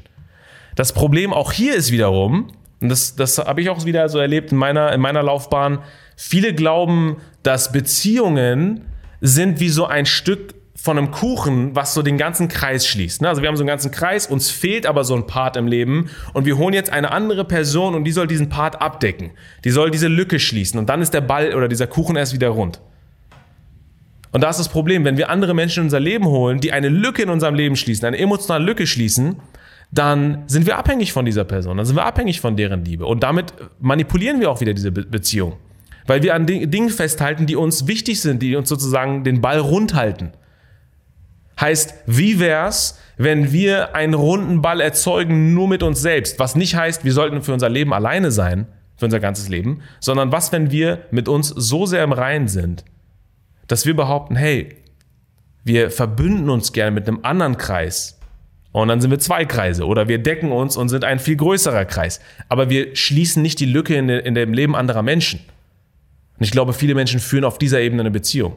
Das 0.76 0.94
Problem 0.94 1.32
auch 1.32 1.52
hier 1.52 1.76
ist 1.76 1.92
wiederum, 1.92 2.52
und 2.82 2.90
das, 2.90 3.16
das 3.16 3.38
habe 3.38 3.62
ich 3.62 3.70
auch 3.70 3.86
wieder 3.86 4.08
so 4.10 4.20
erlebt 4.20 4.52
in 4.52 4.58
meiner, 4.58 4.94
in 4.94 5.02
meiner 5.02 5.24
Laufbahn, 5.24 5.80
viele 6.16 6.54
glauben, 6.54 7.18
dass 7.44 7.72
Beziehungen 7.72 8.86
sind 9.22 9.60
wie 9.60 9.70
so 9.70 9.86
ein 9.86 10.06
Stück 10.06 10.56
von 10.82 10.98
einem 10.98 11.12
Kuchen, 11.12 11.76
was 11.76 11.94
so 11.94 12.02
den 12.02 12.18
ganzen 12.18 12.48
Kreis 12.48 12.88
schließt. 12.88 13.22
Ne? 13.22 13.28
Also 13.28 13.42
wir 13.42 13.50
haben 13.50 13.58
so 13.58 13.64
einen 13.64 13.68
ganzen 13.68 13.92
Kreis, 13.92 14.28
uns 14.28 14.50
fehlt 14.50 14.86
aber 14.86 15.04
so 15.04 15.14
ein 15.14 15.28
Part 15.28 15.58
im 15.58 15.68
Leben 15.68 16.10
und 16.34 16.46
wir 16.46 16.58
holen 16.58 16.74
jetzt 16.74 16.90
eine 16.90 17.12
andere 17.12 17.44
Person 17.44 17.96
und 17.96 18.06
die 18.06 18.14
soll 18.14 18.28
diesen 18.28 18.48
Part 18.48 18.82
abdecken. 18.82 19.32
Die 19.66 19.72
soll 19.72 19.92
diese 19.92 20.08
Lücke 20.08 20.40
schließen 20.40 20.80
und 20.80 20.88
dann 20.88 21.02
ist 21.02 21.14
der 21.14 21.22
Ball 21.22 21.54
oder 21.54 21.68
dieser 21.68 21.88
Kuchen 21.88 22.16
erst 22.16 22.34
wieder 22.34 22.50
rund. 22.50 22.80
Und 24.32 24.42
da 24.42 24.50
ist 24.50 24.60
das 24.60 24.70
Problem, 24.70 25.04
wenn 25.04 25.18
wir 25.18 25.30
andere 25.30 25.54
Menschen 25.54 25.80
in 25.80 25.86
unser 25.88 26.00
Leben 26.00 26.26
holen, 26.26 26.62
die 26.62 26.72
eine 26.72 26.88
Lücke 26.88 27.24
in 27.24 27.30
unserem 27.30 27.56
Leben 27.56 27.76
schließen, 27.76 28.06
eine 28.06 28.18
emotionale 28.18 28.64
Lücke 28.64 28.88
schließen, 28.88 29.38
dann 29.92 30.44
sind 30.48 30.66
wir 30.66 30.78
abhängig 30.78 31.14
von 31.14 31.26
dieser 31.26 31.44
Person, 31.44 31.78
dann 31.78 31.86
sind 31.86 31.96
wir 31.96 32.06
abhängig 32.06 32.42
von 32.42 32.56
deren 32.56 32.86
Liebe 32.86 33.06
und 33.06 33.24
damit 33.24 33.54
manipulieren 33.80 34.40
wir 34.40 34.52
auch 34.52 34.62
wieder 34.62 34.74
diese 34.74 34.92
Be 34.92 35.04
Beziehung. 35.04 35.54
Weil 36.06 36.24
wir 36.24 36.34
an 36.34 36.48
Dingen 36.48 36.90
festhalten, 36.90 37.46
die 37.46 37.56
uns 37.56 37.86
wichtig 37.86 38.20
sind, 38.20 38.42
die 38.42 38.56
uns 38.56 38.68
sozusagen 38.68 39.24
den 39.24 39.42
Ball 39.42 39.60
rund 39.60 39.94
halten. 39.94 40.32
Heißt, 41.60 41.94
wie 42.08 42.40
wär's, 42.40 43.00
wenn 43.18 43.52
wir 43.52 43.96
einen 43.96 44.16
runden 44.16 44.62
Ball 44.62 44.82
erzeugen 44.82 45.54
nur 45.54 45.68
mit 45.68 45.84
uns 45.84 46.02
selbst? 46.02 46.40
Was 46.40 46.56
nicht 46.56 46.76
heißt, 46.76 47.04
wir 47.06 47.14
sollten 47.14 47.44
für 47.44 47.54
unser 47.54 47.70
Leben 47.70 47.94
alleine 47.94 48.32
sein, 48.32 48.66
für 48.98 49.06
unser 49.06 49.20
ganzes 49.20 49.50
Leben, 49.50 49.82
sondern 50.00 50.32
was, 50.32 50.52
wenn 50.52 50.72
wir 50.72 51.02
mit 51.12 51.28
uns 51.28 51.50
so 51.50 51.86
sehr 51.86 52.04
im 52.04 52.12
Reinen 52.12 52.48
sind, 52.48 52.86
dass 53.68 53.86
wir 53.86 53.96
behaupten, 53.96 54.36
hey, 54.36 54.76
wir 55.64 55.92
verbünden 55.92 56.50
uns 56.50 56.74
gerne 56.74 56.92
mit 56.92 57.08
einem 57.08 57.20
anderen 57.22 57.58
Kreis 57.58 58.19
und 58.72 58.88
dann 58.88 59.02
sind 59.02 59.10
wir 59.12 59.20
zwei 59.20 59.46
Kreise 59.46 59.86
oder 59.86 60.08
wir 60.08 60.20
decken 60.20 60.52
uns 60.52 60.78
und 60.78 60.90
sind 60.90 61.04
ein 61.04 61.20
viel 61.20 61.36
größerer 61.36 61.86
Kreis. 61.86 62.20
Aber 62.50 62.70
wir 62.70 62.96
schließen 62.96 63.42
nicht 63.42 63.60
die 63.60 63.66
Lücke 63.66 63.96
in, 63.96 64.10
in 64.10 64.36
dem 64.36 64.54
Leben 64.54 64.76
anderer 64.76 65.02
Menschen. 65.02 65.40
Und 66.38 66.46
ich 66.46 66.52
glaube, 66.52 66.74
viele 66.74 66.96
Menschen 66.96 67.20
führen 67.20 67.44
auf 67.44 67.58
dieser 67.58 67.82
Ebene 67.82 68.04
eine 68.04 68.12
Beziehung. 68.12 68.56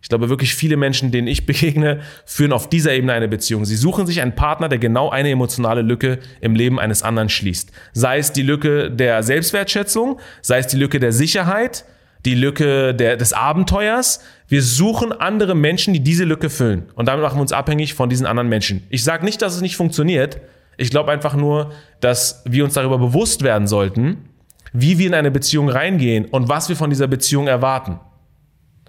Ich 0.00 0.08
glaube 0.08 0.28
wirklich 0.28 0.54
viele 0.54 0.76
Menschen, 0.76 1.10
denen 1.10 1.26
ich 1.26 1.46
begegne, 1.46 2.00
führen 2.24 2.52
auf 2.52 2.68
dieser 2.68 2.92
Ebene 2.92 3.14
eine 3.14 3.26
Beziehung. 3.26 3.64
Sie 3.64 3.74
suchen 3.74 4.06
sich 4.06 4.20
einen 4.20 4.34
Partner, 4.34 4.68
der 4.68 4.78
genau 4.78 5.10
eine 5.10 5.30
emotionale 5.30 5.82
Lücke 5.82 6.18
im 6.40 6.54
Leben 6.54 6.78
eines 6.78 7.02
anderen 7.02 7.28
schließt. 7.28 7.72
Sei 7.94 8.18
es 8.18 8.32
die 8.32 8.42
Lücke 8.42 8.90
der 8.90 9.22
Selbstwertschätzung, 9.22 10.20
sei 10.40 10.58
es 10.58 10.68
die 10.68 10.76
Lücke 10.76 11.00
der 11.00 11.12
Sicherheit, 11.12 11.84
die 12.28 12.34
Lücke 12.34 12.94
der, 12.94 13.16
des 13.16 13.32
Abenteuers. 13.32 14.20
Wir 14.48 14.62
suchen 14.62 15.12
andere 15.12 15.54
Menschen, 15.54 15.94
die 15.94 16.00
diese 16.00 16.24
Lücke 16.24 16.50
füllen. 16.50 16.90
Und 16.94 17.08
damit 17.08 17.22
machen 17.22 17.38
wir 17.38 17.42
uns 17.42 17.52
abhängig 17.52 17.94
von 17.94 18.10
diesen 18.10 18.26
anderen 18.26 18.50
Menschen. 18.50 18.82
Ich 18.90 19.02
sage 19.02 19.24
nicht, 19.24 19.40
dass 19.40 19.56
es 19.56 19.62
nicht 19.62 19.76
funktioniert. 19.76 20.38
Ich 20.76 20.90
glaube 20.90 21.10
einfach 21.10 21.34
nur, 21.34 21.72
dass 22.00 22.42
wir 22.44 22.64
uns 22.64 22.74
darüber 22.74 22.98
bewusst 22.98 23.42
werden 23.42 23.66
sollten, 23.66 24.28
wie 24.74 24.98
wir 24.98 25.06
in 25.06 25.14
eine 25.14 25.30
Beziehung 25.30 25.70
reingehen 25.70 26.26
und 26.26 26.50
was 26.50 26.68
wir 26.68 26.76
von 26.76 26.90
dieser 26.90 27.06
Beziehung 27.06 27.46
erwarten. 27.46 27.98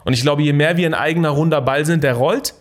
Und 0.04 0.12
ich 0.12 0.22
glaube, 0.22 0.42
je 0.42 0.52
mehr 0.52 0.76
wir 0.76 0.86
ein 0.86 0.94
eigener 0.94 1.30
runder 1.30 1.62
Ball 1.62 1.86
sind, 1.86 2.04
der 2.04 2.16
rollt, 2.16 2.54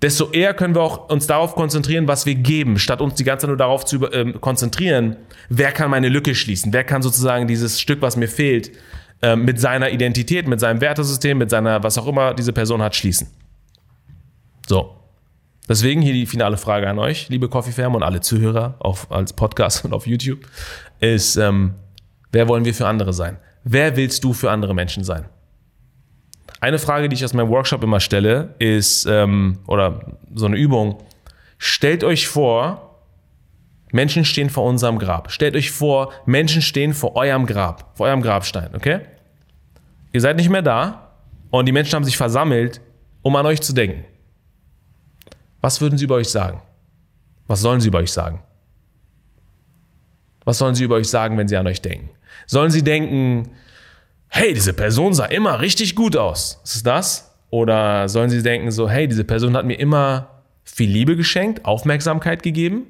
desto 0.00 0.30
eher 0.30 0.54
können 0.54 0.74
wir 0.74 0.82
auch 0.82 1.10
uns 1.10 1.26
darauf 1.26 1.54
konzentrieren, 1.54 2.08
was 2.08 2.24
wir 2.24 2.36
geben, 2.36 2.78
statt 2.78 3.02
uns 3.02 3.16
die 3.16 3.24
ganze 3.24 3.42
Zeit 3.42 3.48
nur 3.48 3.58
darauf 3.58 3.84
zu 3.84 4.02
äh, 4.10 4.32
konzentrieren, 4.40 5.16
wer 5.50 5.72
kann 5.72 5.90
meine 5.90 6.08
Lücke 6.08 6.34
schließen, 6.34 6.72
wer 6.72 6.84
kann 6.84 7.02
sozusagen 7.02 7.46
dieses 7.46 7.80
Stück, 7.80 8.00
was 8.00 8.16
mir 8.16 8.28
fehlt, 8.28 8.72
äh, 9.22 9.36
mit 9.36 9.60
seiner 9.60 9.90
Identität, 9.90 10.46
mit 10.46 10.60
seinem 10.60 10.80
Wertesystem, 10.80 11.38
mit 11.38 11.50
seiner, 11.50 11.82
was 11.82 11.96
auch 11.98 12.06
immer 12.06 12.34
diese 12.34 12.52
Person 12.52 12.82
hat, 12.82 12.94
schließen. 12.94 13.28
So. 14.66 14.92
Deswegen 15.68 16.00
hier 16.00 16.12
die 16.12 16.26
finale 16.26 16.56
Frage 16.56 16.88
an 16.88 16.98
euch, 16.98 17.28
liebe 17.28 17.48
Coffee-Fam 17.48 17.94
und 17.94 18.02
alle 18.02 18.20
Zuhörer 18.20 18.76
auf, 18.78 19.10
als 19.10 19.32
Podcast 19.32 19.84
und 19.86 19.92
auf 19.92 20.06
YouTube, 20.06 20.40
ist, 21.00 21.36
ähm, 21.36 21.74
wer 22.30 22.46
wollen 22.48 22.64
wir 22.64 22.74
für 22.74 22.86
andere 22.86 23.12
sein? 23.12 23.38
Wer 23.64 23.96
willst 23.96 24.22
du 24.22 24.32
für 24.32 24.50
andere 24.50 24.74
Menschen 24.74 25.02
sein? 25.02 25.24
Eine 26.60 26.78
Frage, 26.78 27.08
die 27.08 27.14
ich 27.14 27.24
aus 27.24 27.34
meinem 27.34 27.48
Workshop 27.48 27.82
immer 27.82 28.00
stelle, 28.00 28.54
ist, 28.58 29.06
ähm, 29.06 29.58
oder 29.66 30.16
so 30.34 30.46
eine 30.46 30.56
Übung, 30.56 31.02
stellt 31.58 32.04
euch 32.04 32.28
vor, 32.28 32.85
Menschen 33.92 34.24
stehen 34.24 34.50
vor 34.50 34.64
unserem 34.64 34.98
Grab. 34.98 35.30
Stellt 35.30 35.56
euch 35.56 35.70
vor, 35.70 36.12
Menschen 36.26 36.62
stehen 36.62 36.92
vor 36.92 37.16
eurem 37.16 37.46
Grab, 37.46 37.96
vor 37.96 38.06
eurem 38.06 38.22
Grabstein, 38.22 38.74
okay? 38.74 39.00
Ihr 40.12 40.20
seid 40.20 40.36
nicht 40.36 40.50
mehr 40.50 40.62
da 40.62 41.12
und 41.50 41.66
die 41.66 41.72
Menschen 41.72 41.94
haben 41.94 42.04
sich 42.04 42.16
versammelt, 42.16 42.80
um 43.22 43.36
an 43.36 43.46
euch 43.46 43.60
zu 43.60 43.72
denken. 43.72 44.04
Was 45.60 45.80
würden 45.80 45.98
sie 45.98 46.04
über 46.04 46.16
euch 46.16 46.28
sagen? 46.28 46.62
Was 47.46 47.60
sollen 47.60 47.80
sie 47.80 47.88
über 47.88 47.98
euch 47.98 48.12
sagen? 48.12 48.42
Was 50.44 50.58
sollen 50.58 50.74
sie 50.74 50.84
über 50.84 50.96
euch 50.96 51.08
sagen, 51.08 51.36
wenn 51.38 51.48
sie 51.48 51.56
an 51.56 51.66
euch 51.66 51.82
denken? 51.82 52.10
Sollen 52.46 52.70
sie 52.70 52.82
denken, 52.82 53.50
hey, 54.28 54.52
diese 54.54 54.72
Person 54.72 55.14
sah 55.14 55.26
immer 55.26 55.60
richtig 55.60 55.96
gut 55.96 56.16
aus. 56.16 56.60
Ist 56.64 56.76
es 56.76 56.82
das? 56.82 57.36
Oder 57.50 58.08
sollen 58.08 58.30
sie 58.30 58.42
denken 58.42 58.70
so, 58.70 58.88
hey, 58.88 59.08
diese 59.08 59.24
Person 59.24 59.56
hat 59.56 59.64
mir 59.64 59.78
immer 59.78 60.42
viel 60.64 60.90
Liebe 60.90 61.16
geschenkt, 61.16 61.64
Aufmerksamkeit 61.64 62.42
gegeben? 62.42 62.86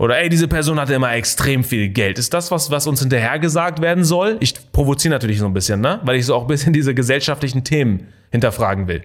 Oder 0.00 0.18
ey, 0.18 0.30
diese 0.30 0.48
Person 0.48 0.80
hatte 0.80 0.94
immer 0.94 1.12
extrem 1.12 1.62
viel 1.62 1.90
Geld. 1.90 2.18
Ist 2.18 2.32
das 2.32 2.50
was, 2.50 2.70
was 2.70 2.86
uns 2.86 3.00
hinterher 3.00 3.38
gesagt 3.38 3.82
werden 3.82 4.02
soll? 4.02 4.38
Ich 4.40 4.72
provoziere 4.72 5.12
natürlich 5.12 5.38
so 5.38 5.44
ein 5.44 5.52
bisschen, 5.52 5.82
ne? 5.82 6.00
Weil 6.04 6.16
ich 6.16 6.24
so 6.24 6.34
auch 6.34 6.40
ein 6.40 6.46
bisschen 6.46 6.72
diese 6.72 6.94
gesellschaftlichen 6.94 7.64
Themen 7.64 8.08
hinterfragen 8.30 8.88
will. 8.88 9.02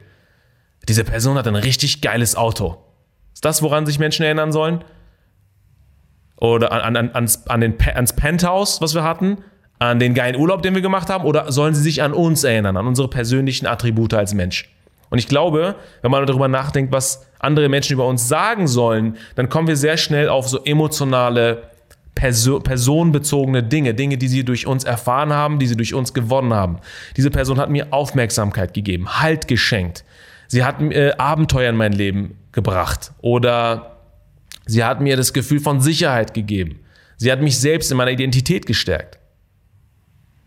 Diese 0.88 1.04
Person 1.04 1.38
hat 1.38 1.50
ein 1.50 1.56
richtig 1.58 2.00
geiles 2.00 2.38
Auto. 2.38 2.78
Ist 3.34 3.44
das, 3.44 3.62
woran 3.62 3.86
sich 3.86 4.00
Menschen 4.00 4.24
erinnern 4.24 4.54
sollen? 4.54 4.86
Oder 6.38 6.72
an, 6.72 6.96
an, 6.96 7.12
ans, 7.14 7.46
an 7.48 7.60
den, 7.60 7.76
ans 7.94 8.14
Penthouse, 8.14 8.80
was 8.80 8.96
wir 8.96 9.04
hatten? 9.04 9.40
an 9.78 10.00
den 10.00 10.14
geilen 10.14 10.38
Urlaub, 10.38 10.62
den 10.62 10.74
wir 10.74 10.82
gemacht 10.82 11.10
haben, 11.10 11.26
oder 11.26 11.52
sollen 11.52 11.76
sie 11.76 11.82
sich 11.82 12.02
an 12.02 12.14
uns 12.14 12.46
erinnern, 12.46 12.78
an 12.78 12.88
unsere 12.88 13.10
persönlichen 13.10 13.68
Attribute 13.68 14.14
als 14.14 14.34
Mensch? 14.34 14.74
Und 15.10 15.20
ich 15.20 15.28
glaube, 15.28 15.76
wenn 16.02 16.12
man 16.12 16.26
darüber 16.26 16.48
nachdenkt, 16.48 16.92
was 16.92 17.26
andere 17.40 17.70
Menschen 17.70 17.94
über 17.94 18.08
uns 18.08 18.28
sagen 18.28 18.68
sollen, 18.68 19.18
dann 19.36 19.50
kommen 19.50 19.68
wir 19.68 19.78
sehr 19.78 19.98
schnell 19.98 20.30
auf 20.30 20.48
so 20.48 20.64
emotionale, 20.64 21.70
perso 22.16 22.60
personenbezogene 22.60 23.62
Dinge, 23.62 23.94
Dinge, 23.94 24.18
die 24.18 24.28
sie 24.28 24.44
durch 24.44 24.66
uns 24.66 24.84
erfahren 24.84 25.34
haben, 25.34 25.60
die 25.60 25.68
sie 25.68 25.76
durch 25.76 25.94
uns 25.94 26.14
gewonnen 26.14 26.54
haben. 26.54 26.78
Diese 27.18 27.30
Person 27.30 27.60
hat 27.60 27.70
mir 27.70 27.88
Aufmerksamkeit 27.92 28.74
gegeben, 28.74 29.22
Halt 29.22 29.48
geschenkt. 29.48 30.04
Sie 30.48 30.64
hat 30.64 30.82
äh, 30.82 31.14
Abenteuer 31.18 31.70
in 31.70 31.76
mein 31.76 31.94
Leben 31.94 32.38
gebracht 32.52 33.12
oder 33.22 33.98
sie 34.66 34.84
hat 34.84 35.02
mir 35.02 35.18
das 35.18 35.34
Gefühl 35.34 35.60
von 35.60 35.82
Sicherheit 35.82 36.34
gegeben. 36.34 36.80
Sie 37.18 37.32
hat 37.32 37.42
mich 37.42 37.60
selbst 37.60 37.92
in 37.92 37.98
meiner 37.98 38.12
Identität 38.12 38.66
gestärkt. 38.66 39.20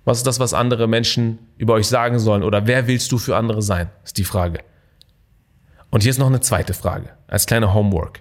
Was 0.09 0.16
ist 0.16 0.27
das, 0.27 0.40
was 0.40 0.55
andere 0.55 0.88
Menschen 0.88 1.38
über 1.59 1.75
euch 1.75 1.87
sagen 1.87 2.18
sollen? 2.18 2.42
Oder 2.42 2.66
wer 2.66 2.87
willst 2.87 3.12
du 3.12 3.18
für 3.18 3.37
andere 3.37 3.61
sein? 3.61 3.90
Ist 4.07 4.16
die 4.16 4.25
Frage. 4.25 4.61
Und 5.90 6.03
hier 6.03 6.09
ist 6.09 6.16
noch 6.16 6.29
eine 6.29 6.40
zweite 6.40 6.73
Frage, 6.73 7.11
als 7.27 7.44
kleine 7.44 7.75
Homework. 7.75 8.21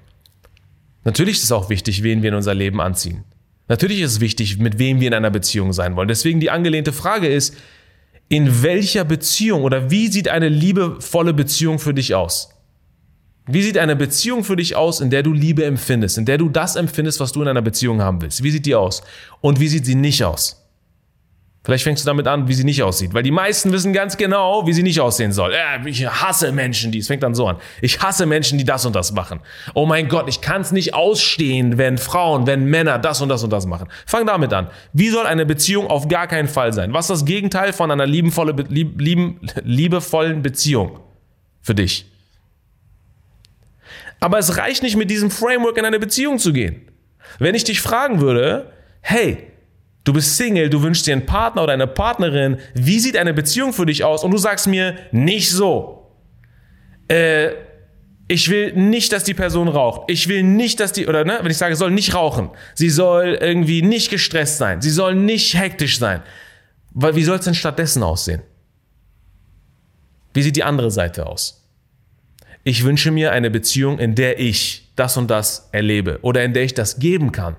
Natürlich 1.06 1.38
ist 1.38 1.46
es 1.46 1.54
auch 1.54 1.70
wichtig, 1.70 2.04
wen 2.04 2.22
wir 2.22 2.28
in 2.28 2.36
unser 2.36 2.54
Leben 2.54 2.82
anziehen. 2.82 3.24
Natürlich 3.70 4.02
ist 4.02 4.12
es 4.12 4.20
wichtig, 4.20 4.60
mit 4.60 4.80
wem 4.80 5.00
wir 5.00 5.08
in 5.08 5.14
einer 5.14 5.30
Beziehung 5.30 5.72
sein 5.72 5.96
wollen. 5.96 6.10
Deswegen 6.10 6.42
die 6.42 6.52
angelehnte 6.52 6.92
Frage 6.92 7.28
ist, 7.28 7.56
in 8.28 8.64
welcher 8.64 9.06
Beziehung 9.06 9.64
oder 9.64 9.90
wie 9.90 10.10
sieht 10.10 10.28
eine 10.28 10.50
liebevolle 10.50 11.34
Beziehung 11.34 11.80
für 11.80 11.94
dich 11.94 12.14
aus? 12.14 12.50
Wie 13.46 13.64
sieht 13.64 13.78
eine 13.78 13.96
Beziehung 13.96 14.44
für 14.44 14.58
dich 14.58 14.76
aus, 14.76 15.00
in 15.00 15.10
der 15.10 15.24
du 15.24 15.32
Liebe 15.32 15.64
empfindest, 15.64 16.18
in 16.18 16.26
der 16.26 16.38
du 16.38 16.50
das 16.50 16.76
empfindest, 16.76 17.22
was 17.22 17.32
du 17.32 17.42
in 17.44 17.48
einer 17.48 17.62
Beziehung 17.62 18.02
haben 18.02 18.22
willst? 18.22 18.44
Wie 18.44 18.52
sieht 18.52 18.66
die 18.66 18.76
aus? 18.76 19.04
Und 19.40 19.62
wie 19.62 19.70
sieht 19.70 19.86
sie 19.86 19.96
nicht 19.96 20.22
aus? 20.26 20.67
Vielleicht 21.68 21.84
fängst 21.84 22.06
du 22.06 22.08
damit 22.08 22.28
an, 22.28 22.48
wie 22.48 22.54
sie 22.54 22.64
nicht 22.64 22.82
aussieht. 22.82 23.14
Weil 23.14 23.24
die 23.24 23.32
meisten 23.32 23.74
wissen 23.74 23.92
ganz 23.92 24.16
genau, 24.16 24.66
wie 24.66 24.72
sie 24.72 24.84
nicht 24.84 25.02
aussehen 25.02 25.34
soll. 25.34 25.52
Äh, 25.52 25.90
ich 25.90 26.08
hasse 26.08 26.54
Menschen, 26.54 26.94
die. 26.94 27.00
Es 27.00 27.08
fängt 27.08 27.24
dann 27.24 27.36
so 27.36 27.46
an. 27.46 27.58
Ich 27.82 28.02
hasse 28.02 28.26
Menschen, 28.26 28.58
die 28.58 28.64
das 28.64 28.86
und 28.86 28.96
das 28.96 29.12
machen. 29.12 29.42
Oh 29.74 29.86
mein 29.86 30.08
Gott, 30.08 30.30
ich 30.30 30.40
kann 30.40 30.62
es 30.62 30.72
nicht 30.72 30.94
ausstehen, 30.94 31.78
wenn 31.78 31.98
Frauen, 31.98 32.48
wenn 32.48 32.70
Männer 32.70 33.00
das 33.00 33.20
und 33.20 33.28
das 33.28 33.44
und 33.44 33.50
das 33.50 33.66
machen. 33.66 33.90
Fang 34.06 34.26
damit 34.26 34.54
an. 34.54 34.70
Wie 34.94 35.10
soll 35.10 35.26
eine 35.26 35.46
Beziehung 35.46 35.88
auf 35.88 36.08
gar 36.08 36.28
keinen 36.28 36.48
Fall 36.48 36.72
sein? 36.72 36.94
Was 36.94 37.10
ist 37.10 37.20
das 37.20 37.26
Gegenteil 37.26 37.74
von 37.74 37.92
einer 37.92 38.06
liebenvolle, 38.06 38.54
lieb, 38.70 39.02
lieben, 39.02 39.42
liebevollen 39.66 40.42
Beziehung 40.42 41.02
für 41.62 41.76
dich? 41.76 42.10
Aber 44.22 44.40
es 44.40 44.56
reicht 44.56 44.84
nicht, 44.84 44.96
mit 44.96 45.12
diesem 45.12 45.32
Framework 45.32 45.78
in 45.78 45.84
eine 45.84 46.00
Beziehung 46.00 46.40
zu 46.40 46.54
gehen. 46.54 46.88
Wenn 47.40 47.56
ich 47.56 47.66
dich 47.66 47.82
fragen 47.82 48.22
würde, 48.22 48.72
hey, 49.02 49.52
Du 50.08 50.14
bist 50.14 50.38
Single, 50.38 50.70
du 50.70 50.82
wünschst 50.82 51.06
dir 51.06 51.12
einen 51.12 51.26
Partner 51.26 51.64
oder 51.64 51.74
eine 51.74 51.86
Partnerin. 51.86 52.60
Wie 52.74 52.98
sieht 52.98 53.18
eine 53.18 53.34
Beziehung 53.34 53.74
für 53.74 53.86
dich 53.86 54.06
aus? 54.06 54.24
Und 54.24 54.32
du 54.32 54.38
sagst 54.38 54.66
mir, 54.66 54.96
nicht 55.12 55.52
so. 55.52 56.14
Äh, 57.10 57.50
ich 58.30 58.50
will 58.50 58.72
nicht, 58.72 59.12
dass 59.12 59.26
die 59.26 59.34
Person 59.34 59.68
raucht. 59.68 60.10
Ich 60.10 60.30
will 60.30 60.44
nicht, 60.44 60.80
dass 60.80 60.94
die, 60.94 61.08
oder 61.08 61.26
ne, 61.26 61.40
wenn 61.42 61.52
ich 61.52 61.58
sage, 61.58 61.76
soll 61.76 61.92
nicht 61.92 62.14
rauchen. 62.14 62.52
Sie 62.74 62.90
soll 62.90 63.38
irgendwie 63.42 63.82
nicht 63.82 64.10
gestresst 64.10 64.60
sein. 64.60 64.82
Sie 64.82 64.92
soll 64.92 65.14
nicht 65.14 65.60
hektisch 65.60 66.00
sein. 66.00 66.24
Weil 66.92 67.18
wie 67.18 67.26
soll 67.26 67.40
es 67.40 67.44
denn 67.44 67.54
stattdessen 67.54 68.02
aussehen? 68.02 68.44
Wie 70.34 70.42
sieht 70.42 70.56
die 70.56 70.64
andere 70.64 70.90
Seite 70.90 71.26
aus? 71.26 71.68
Ich 72.64 72.86
wünsche 72.86 73.12
mir 73.12 73.34
eine 73.34 73.52
Beziehung, 73.52 74.00
in 74.00 74.16
der 74.16 74.40
ich 74.40 74.90
das 74.96 75.18
und 75.18 75.30
das 75.30 75.68
erlebe 75.74 76.20
oder 76.22 76.46
in 76.46 76.54
der 76.54 76.64
ich 76.64 76.74
das 76.74 76.98
geben 76.98 77.34
kann. 77.34 77.58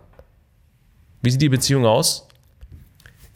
Wie 1.20 1.30
sieht 1.30 1.42
die 1.42 1.50
Beziehung 1.50 1.84
aus? 1.84 2.27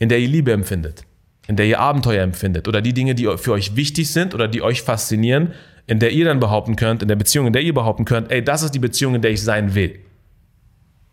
In 0.03 0.09
der 0.09 0.19
ihr 0.19 0.29
Liebe 0.29 0.51
empfindet, 0.51 1.05
in 1.47 1.55
der 1.55 1.67
ihr 1.67 1.79
Abenteuer 1.79 2.25
empfindet 2.25 2.67
oder 2.67 2.83
die 2.83 2.93
Dinge, 2.93 3.15
die 3.15 3.29
für 3.37 3.53
euch 3.53 3.77
wichtig 3.77 4.11
sind 4.11 4.35
oder 4.35 4.49
die 4.49 4.61
euch 4.61 4.83
faszinieren 4.83 5.53
in 5.87 5.99
der 5.99 6.13
ihr 6.13 6.25
dann 6.25 6.41
behaupten 6.41 6.77
könnt, 6.77 7.03
in 7.03 7.09
der 7.09 7.17
Beziehung, 7.17 7.47
in 7.47 7.53
der 7.53 7.63
ihr 7.63 7.75
behaupten 7.75 8.05
könnt, 8.05 8.31
ey, 8.31 8.43
das 8.43 8.63
ist 8.63 8.75
die 8.75 8.79
Beziehung, 8.79 9.15
in 9.15 9.23
der 9.23 9.33
ich 9.33 9.43
sein 9.43 9.75
will. 9.75 9.99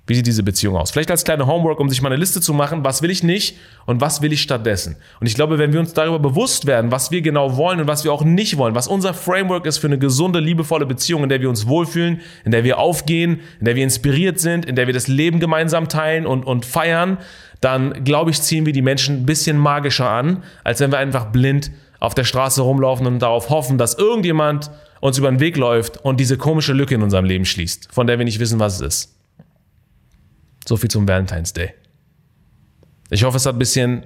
Wie 0.10 0.16
sieht 0.16 0.26
diese 0.26 0.42
Beziehung 0.42 0.76
aus? 0.76 0.90
Vielleicht 0.90 1.12
als 1.12 1.24
kleine 1.24 1.46
Homework, 1.46 1.80
um 1.80 1.88
sich 1.88 2.02
mal 2.02 2.10
eine 2.10 2.16
Liste 2.16 2.42
zu 2.42 2.52
machen, 2.52 2.84
was 2.84 3.04
will 3.04 3.12
ich 3.12 3.22
nicht 3.22 3.58
und 3.86 4.02
was 4.02 4.24
will 4.24 4.34
ich 4.34 4.42
stattdessen. 4.42 4.96
Und 5.20 5.28
ich 5.28 5.36
glaube, 5.36 5.60
wenn 5.60 5.72
wir 5.72 5.80
uns 5.80 5.94
darüber 5.94 6.18
bewusst 6.18 6.66
werden, 6.66 6.92
was 6.92 7.12
wir 7.12 7.22
genau 7.22 7.58
wollen 7.58 7.80
und 7.80 7.88
was 7.88 8.04
wir 8.04 8.12
auch 8.12 8.24
nicht 8.24 8.58
wollen, 8.58 8.74
was 8.74 8.88
unser 8.88 9.14
Framework 9.14 9.68
ist 9.68 9.78
für 9.78 9.86
eine 9.86 10.00
gesunde, 10.00 10.40
liebevolle 10.40 10.88
Beziehung, 10.88 11.22
in 11.22 11.30
der 11.30 11.42
wir 11.42 11.48
uns 11.48 11.68
wohlfühlen, 11.68 12.22
in 12.44 12.52
der 12.52 12.64
wir 12.64 12.80
aufgehen, 12.80 13.42
in 13.60 13.66
der 13.66 13.76
wir 13.76 13.84
inspiriert 13.84 14.40
sind, 14.40 14.66
in 14.66 14.76
der 14.76 14.88
wir 14.88 14.96
das 14.96 15.08
Leben 15.08 15.40
gemeinsam 15.40 15.90
teilen 15.90 16.26
und, 16.26 16.44
und 16.44 16.66
feiern, 16.66 17.20
dann 17.62 18.04
glaube 18.04 18.32
ich, 18.32 18.42
ziehen 18.42 18.66
wir 18.66 18.74
die 18.74 18.82
Menschen 18.82 19.18
ein 19.18 19.26
bisschen 19.28 19.60
magischer 19.60 20.10
an, 20.10 20.44
als 20.64 20.80
wenn 20.80 20.92
wir 20.92 20.98
einfach 20.98 21.26
blind 21.26 21.70
auf 22.00 22.16
der 22.16 22.24
Straße 22.24 22.64
rumlaufen 22.64 23.06
und 23.06 23.20
darauf 23.20 23.52
hoffen, 23.52 23.78
dass 23.78 23.94
irgendjemand 23.94 24.72
uns 25.02 25.20
über 25.20 25.30
den 25.30 25.40
Weg 25.40 25.56
läuft 25.56 25.98
und 26.04 26.20
diese 26.20 26.36
komische 26.36 26.74
Lücke 26.74 26.96
in 26.96 27.04
unserem 27.04 27.26
Leben 27.26 27.46
schließt, 27.46 27.90
von 27.92 28.08
der 28.08 28.18
wir 28.18 28.26
nicht 28.26 28.40
wissen, 28.40 28.60
was 28.60 28.82
es 28.82 28.82
ist. 28.82 29.19
So 30.70 30.78
viel 30.78 30.92
zum 30.92 31.08
Valentine's 31.08 31.52
Day. 31.52 31.74
Ich 33.10 33.24
hoffe, 33.24 33.38
es 33.38 33.48
hat 33.48 33.56
ein 33.56 33.58
bisschen, 33.58 34.06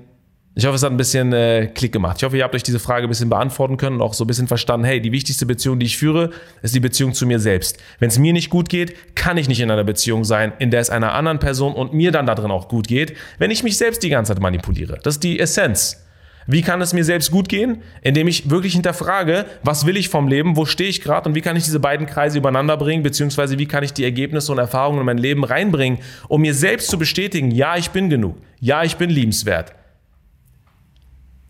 ich 0.55 0.65
hoffe, 0.65 0.75
es 0.75 0.83
hat 0.83 0.91
ein 0.91 0.97
bisschen 0.97 1.33
äh, 1.33 1.67
Klick 1.67 1.91
gemacht. 1.91 2.15
Ich 2.19 2.23
hoffe, 2.23 2.37
ihr 2.37 2.43
habt 2.45 2.55
euch 2.55 2.63
diese 2.63 2.79
Frage 2.79 3.05
ein 3.05 3.09
bisschen 3.09 3.27
beantworten 3.27 3.75
können 3.75 3.97
und 3.97 4.01
auch 4.01 4.13
so 4.13 4.23
ein 4.23 4.27
bisschen 4.27 4.47
verstanden, 4.47 4.85
hey, 4.85 5.01
die 5.01 5.11
wichtigste 5.11 5.45
Beziehung, 5.45 5.77
die 5.77 5.87
ich 5.87 5.97
führe, 5.97 6.29
ist 6.61 6.73
die 6.73 6.79
Beziehung 6.79 7.13
zu 7.13 7.27
mir 7.27 7.41
selbst. 7.41 7.79
Wenn 7.99 8.07
es 8.07 8.17
mir 8.17 8.31
nicht 8.31 8.49
gut 8.49 8.69
geht, 8.69 9.13
kann 9.13 9.35
ich 9.35 9.49
nicht 9.49 9.59
in 9.59 9.71
einer 9.71 9.83
Beziehung 9.83 10.23
sein, 10.23 10.53
in 10.57 10.71
der 10.71 10.79
es 10.79 10.89
einer 10.89 11.11
anderen 11.11 11.39
Person 11.39 11.73
und 11.73 11.91
mir 11.91 12.13
dann 12.13 12.25
darin 12.25 12.49
auch 12.49 12.69
gut 12.69 12.87
geht, 12.87 13.17
wenn 13.39 13.51
ich 13.51 13.61
mich 13.61 13.77
selbst 13.77 14.01
die 14.01 14.09
ganze 14.09 14.33
Zeit 14.33 14.41
manipuliere. 14.41 14.99
Das 15.03 15.15
ist 15.15 15.23
die 15.23 15.41
Essenz. 15.41 16.02
Wie 16.47 16.61
kann 16.61 16.81
es 16.81 16.93
mir 16.93 17.03
selbst 17.03 17.31
gut 17.31 17.49
gehen? 17.49 17.81
Indem 18.01 18.27
ich 18.27 18.49
wirklich 18.49 18.73
hinterfrage, 18.73 19.45
was 19.63 19.85
will 19.85 19.97
ich 19.97 20.09
vom 20.09 20.27
Leben, 20.27 20.55
wo 20.55 20.65
stehe 20.65 20.89
ich 20.89 21.01
gerade 21.01 21.29
und 21.29 21.35
wie 21.35 21.41
kann 21.41 21.55
ich 21.55 21.63
diese 21.63 21.79
beiden 21.79 22.05
Kreise 22.05 22.37
übereinander 22.37 22.77
bringen, 22.77 23.03
beziehungsweise 23.03 23.57
wie 23.59 23.65
kann 23.65 23.83
ich 23.83 23.93
die 23.93 24.03
Ergebnisse 24.03 24.51
und 24.51 24.57
Erfahrungen 24.57 24.99
in 24.99 25.05
mein 25.05 25.17
Leben 25.17 25.43
reinbringen, 25.43 25.99
um 26.27 26.41
mir 26.41 26.53
selbst 26.53 26.89
zu 26.89 26.97
bestätigen, 26.97 27.51
ja, 27.51 27.77
ich 27.77 27.91
bin 27.91 28.09
genug, 28.09 28.37
ja, 28.59 28.83
ich 28.83 28.97
bin 28.97 29.09
liebenswert. 29.09 29.73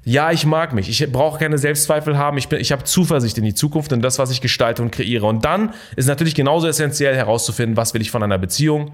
Ja, 0.06 0.32
ich 0.32 0.45
mag 0.45 0.73
mich. 0.73 0.89
Ich 0.89 1.12
brauche 1.12 1.39
keine 1.39 1.58
Selbstzweifel 1.58 2.17
haben. 2.17 2.38
Ich, 2.38 2.49
bin, 2.49 2.60
ich 2.60 2.73
habe 2.73 2.84
Zuversicht 2.84 3.38
in 3.38 3.45
die 3.45 3.53
Zukunft, 3.53 3.91
in 3.93 4.01
das, 4.01 4.19
was 4.19 4.32
ich 4.32 4.41
gestalte 4.41 4.82
und 4.82 4.91
kreiere. 4.91 5.25
Und 5.25 5.45
dann 5.45 5.73
ist 5.95 6.08
natürlich 6.08 6.36
genauso 6.36 6.67
essentiell 6.67 7.15
herauszufinden, 7.15 7.77
was 7.77 7.93
will 7.93 8.01
ich 8.01 8.12
von 8.12 8.21
einer 8.21 8.38
Beziehung, 8.38 8.91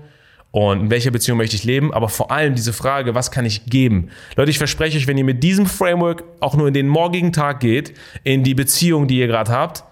und 0.51 0.79
in 0.79 0.89
welcher 0.89 1.12
Beziehung 1.12 1.38
möchte 1.38 1.55
ich 1.55 1.63
leben, 1.63 1.93
aber 1.93 2.09
vor 2.09 2.31
allem 2.31 2.55
diese 2.55 2.73
Frage, 2.73 3.13
was 3.13 3.29
kann 3.29 3.45
ich 3.45 3.65
geben? 3.65 4.09
Leute, 4.35 4.49
ich 4.49 4.57
verspreche 4.57 4.97
euch, 4.97 5.05
wenn 5.05 5.17
ihr 5.17 5.23
mit 5.23 5.43
diesem 5.43 5.67
Framework 5.67 6.23
auch 6.39 6.55
nur 6.55 6.67
in 6.67 6.73
den 6.73 6.88
morgigen 6.88 7.31
Tag 7.31 7.59
geht, 7.59 7.93
in 8.23 8.43
die 8.43 8.55
Beziehung, 8.55 9.07
die 9.07 9.19
ihr 9.19 9.27
gerade 9.27 9.51
habt, 9.51 9.83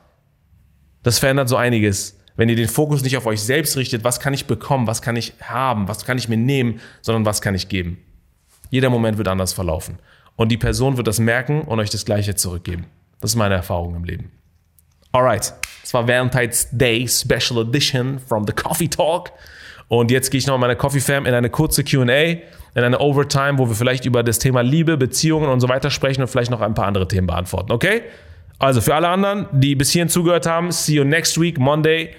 das 1.03 1.19
verändert 1.19 1.47
so 1.47 1.55
einiges. 1.57 2.19
Wenn 2.35 2.49
ihr 2.49 2.55
den 2.55 2.67
Fokus 2.67 3.03
nicht 3.03 3.17
auf 3.17 3.25
euch 3.25 3.41
selbst 3.41 3.77
richtet, 3.77 4.03
was 4.03 4.19
kann 4.19 4.33
ich 4.33 4.45
bekommen, 4.45 4.87
was 4.87 5.01
kann 5.01 5.15
ich 5.15 5.33
haben, 5.41 5.87
was 5.87 6.05
kann 6.05 6.17
ich 6.17 6.27
mir 6.27 6.37
nehmen, 6.37 6.79
sondern 7.01 7.25
was 7.25 7.41
kann 7.41 7.55
ich 7.55 7.69
geben. 7.69 7.99
Jeder 8.69 8.89
Moment 8.89 9.17
wird 9.17 9.27
anders 9.27 9.53
verlaufen. 9.53 9.99
Und 10.35 10.49
die 10.49 10.57
Person 10.57 10.97
wird 10.97 11.07
das 11.07 11.19
merken 11.19 11.61
und 11.61 11.79
euch 11.79 11.89
das 11.89 12.05
Gleiche 12.05 12.35
zurückgeben. 12.35 12.85
Das 13.21 13.31
ist 13.31 13.35
meine 13.35 13.55
Erfahrung 13.55 13.95
im 13.95 14.03
Leben. 14.03 14.31
Alright, 15.11 15.53
das 15.81 15.93
war 15.93 16.07
Valentine's 16.07 16.67
Day 16.71 17.07
Special 17.07 17.61
Edition 17.61 18.19
from 18.19 18.45
the 18.45 18.53
Coffee 18.53 18.87
Talk. 18.87 19.31
Und 19.87 20.11
jetzt 20.11 20.31
gehe 20.31 20.39
ich 20.39 20.47
noch 20.47 20.55
in 20.55 20.61
meine 20.61 20.75
Coffee 20.75 20.99
Fam 20.99 21.25
in 21.25 21.33
eine 21.33 21.49
kurze 21.49 21.83
QA, 21.83 22.01
in 22.03 22.39
eine 22.75 22.99
Overtime, 22.99 23.57
wo 23.57 23.67
wir 23.67 23.75
vielleicht 23.75 24.05
über 24.05 24.21
das 24.23 24.39
Thema 24.39 24.61
Liebe, 24.61 24.97
Beziehungen 24.97 25.49
und 25.49 25.59
so 25.59 25.69
weiter 25.69 25.89
sprechen 25.89 26.21
und 26.21 26.27
vielleicht 26.27 26.51
noch 26.51 26.61
ein 26.61 26.73
paar 26.73 26.85
andere 26.85 27.07
Themen 27.07 27.27
beantworten. 27.27 27.71
Okay? 27.71 28.01
Also 28.59 28.81
für 28.81 28.95
alle 28.95 29.07
anderen, 29.07 29.47
die 29.51 29.75
bis 29.75 29.91
hierhin 29.91 30.09
zugehört 30.09 30.45
haben, 30.45 30.71
see 30.71 30.93
you 30.93 31.03
next 31.03 31.39
week, 31.39 31.59
Monday, 31.59 32.09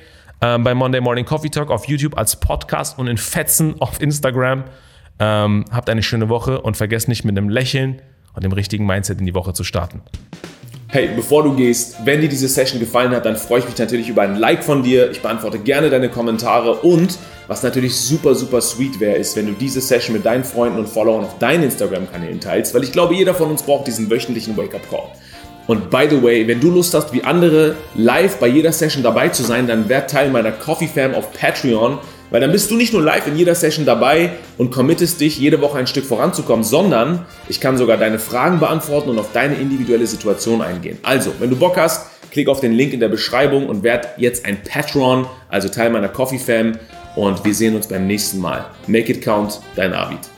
ähm, 0.40 0.62
bei 0.64 0.74
Monday 0.74 1.00
Morning 1.00 1.24
Coffee 1.24 1.50
Talk 1.50 1.70
auf 1.70 1.86
YouTube 1.86 2.16
als 2.16 2.36
Podcast 2.36 2.98
und 2.98 3.08
in 3.08 3.18
Fetzen 3.18 3.80
auf 3.80 4.00
Instagram. 4.00 4.64
Ähm, 5.18 5.64
habt 5.70 5.90
eine 5.90 6.02
schöne 6.02 6.28
Woche 6.28 6.60
und 6.60 6.76
vergesst 6.76 7.08
nicht 7.08 7.24
mit 7.24 7.36
einem 7.36 7.48
Lächeln 7.48 8.00
und 8.34 8.44
dem 8.44 8.52
richtigen 8.52 8.86
Mindset 8.86 9.18
in 9.18 9.26
die 9.26 9.34
Woche 9.34 9.52
zu 9.52 9.64
starten. 9.64 10.00
Hey, 10.90 11.10
bevor 11.14 11.42
du 11.42 11.52
gehst, 11.52 11.96
wenn 12.06 12.22
dir 12.22 12.30
diese 12.30 12.48
Session 12.48 12.80
gefallen 12.80 13.10
hat, 13.10 13.26
dann 13.26 13.36
freue 13.36 13.58
ich 13.58 13.66
mich 13.66 13.76
natürlich 13.76 14.08
über 14.08 14.22
ein 14.22 14.36
Like 14.36 14.64
von 14.64 14.82
dir. 14.82 15.10
Ich 15.10 15.20
beantworte 15.20 15.58
gerne 15.58 15.90
deine 15.90 16.08
Kommentare 16.08 16.76
und 16.76 17.18
was 17.46 17.62
natürlich 17.62 17.94
super, 17.94 18.34
super 18.34 18.62
sweet 18.62 18.98
wäre, 18.98 19.16
ist, 19.16 19.36
wenn 19.36 19.44
du 19.44 19.52
diese 19.52 19.82
Session 19.82 20.14
mit 20.14 20.24
deinen 20.24 20.44
Freunden 20.44 20.78
und 20.78 20.88
Followern 20.88 21.24
auf 21.24 21.38
deinen 21.38 21.64
Instagram-Kanälen 21.64 22.40
teilst, 22.40 22.74
weil 22.74 22.84
ich 22.84 22.92
glaube, 22.92 23.14
jeder 23.14 23.34
von 23.34 23.50
uns 23.50 23.62
braucht 23.62 23.86
diesen 23.86 24.08
wöchentlichen 24.08 24.56
Wake-up-Call. 24.56 25.10
Und 25.66 25.90
by 25.90 26.06
the 26.08 26.22
way, 26.22 26.48
wenn 26.48 26.58
du 26.58 26.70
Lust 26.70 26.94
hast, 26.94 27.12
wie 27.12 27.22
andere 27.22 27.76
live 27.94 28.38
bei 28.38 28.48
jeder 28.48 28.72
Session 28.72 29.02
dabei 29.02 29.28
zu 29.28 29.42
sein, 29.42 29.66
dann 29.66 29.90
werd 29.90 30.10
Teil 30.10 30.30
meiner 30.30 30.52
Coffee 30.52 30.88
Fam 30.88 31.14
auf 31.14 31.34
Patreon. 31.34 31.98
Weil 32.30 32.40
dann 32.40 32.52
bist 32.52 32.70
du 32.70 32.76
nicht 32.76 32.92
nur 32.92 33.02
live 33.02 33.26
in 33.26 33.36
jeder 33.36 33.54
Session 33.54 33.86
dabei 33.86 34.30
und 34.58 34.70
committest 34.70 35.20
dich, 35.20 35.38
jede 35.38 35.60
Woche 35.60 35.78
ein 35.78 35.86
Stück 35.86 36.04
voranzukommen, 36.04 36.64
sondern 36.64 37.26
ich 37.48 37.60
kann 37.60 37.78
sogar 37.78 37.96
deine 37.96 38.18
Fragen 38.18 38.60
beantworten 38.60 39.10
und 39.10 39.18
auf 39.18 39.32
deine 39.32 39.54
individuelle 39.54 40.06
Situation 40.06 40.60
eingehen. 40.60 40.98
Also, 41.02 41.32
wenn 41.38 41.50
du 41.50 41.56
Bock 41.56 41.76
hast, 41.76 42.06
klick 42.30 42.48
auf 42.48 42.60
den 42.60 42.72
Link 42.72 42.92
in 42.92 43.00
der 43.00 43.08
Beschreibung 43.08 43.68
und 43.68 43.82
werd 43.82 44.08
jetzt 44.18 44.44
ein 44.44 44.62
Patron, 44.62 45.26
also 45.48 45.68
Teil 45.68 45.90
meiner 45.90 46.08
Coffee 46.08 46.38
Fam 46.38 46.78
und 47.16 47.44
wir 47.44 47.54
sehen 47.54 47.74
uns 47.74 47.88
beim 47.88 48.06
nächsten 48.06 48.38
Mal. 48.38 48.66
Make 48.86 49.12
it 49.12 49.24
count, 49.24 49.60
dein 49.74 49.92
Arvid. 49.92 50.37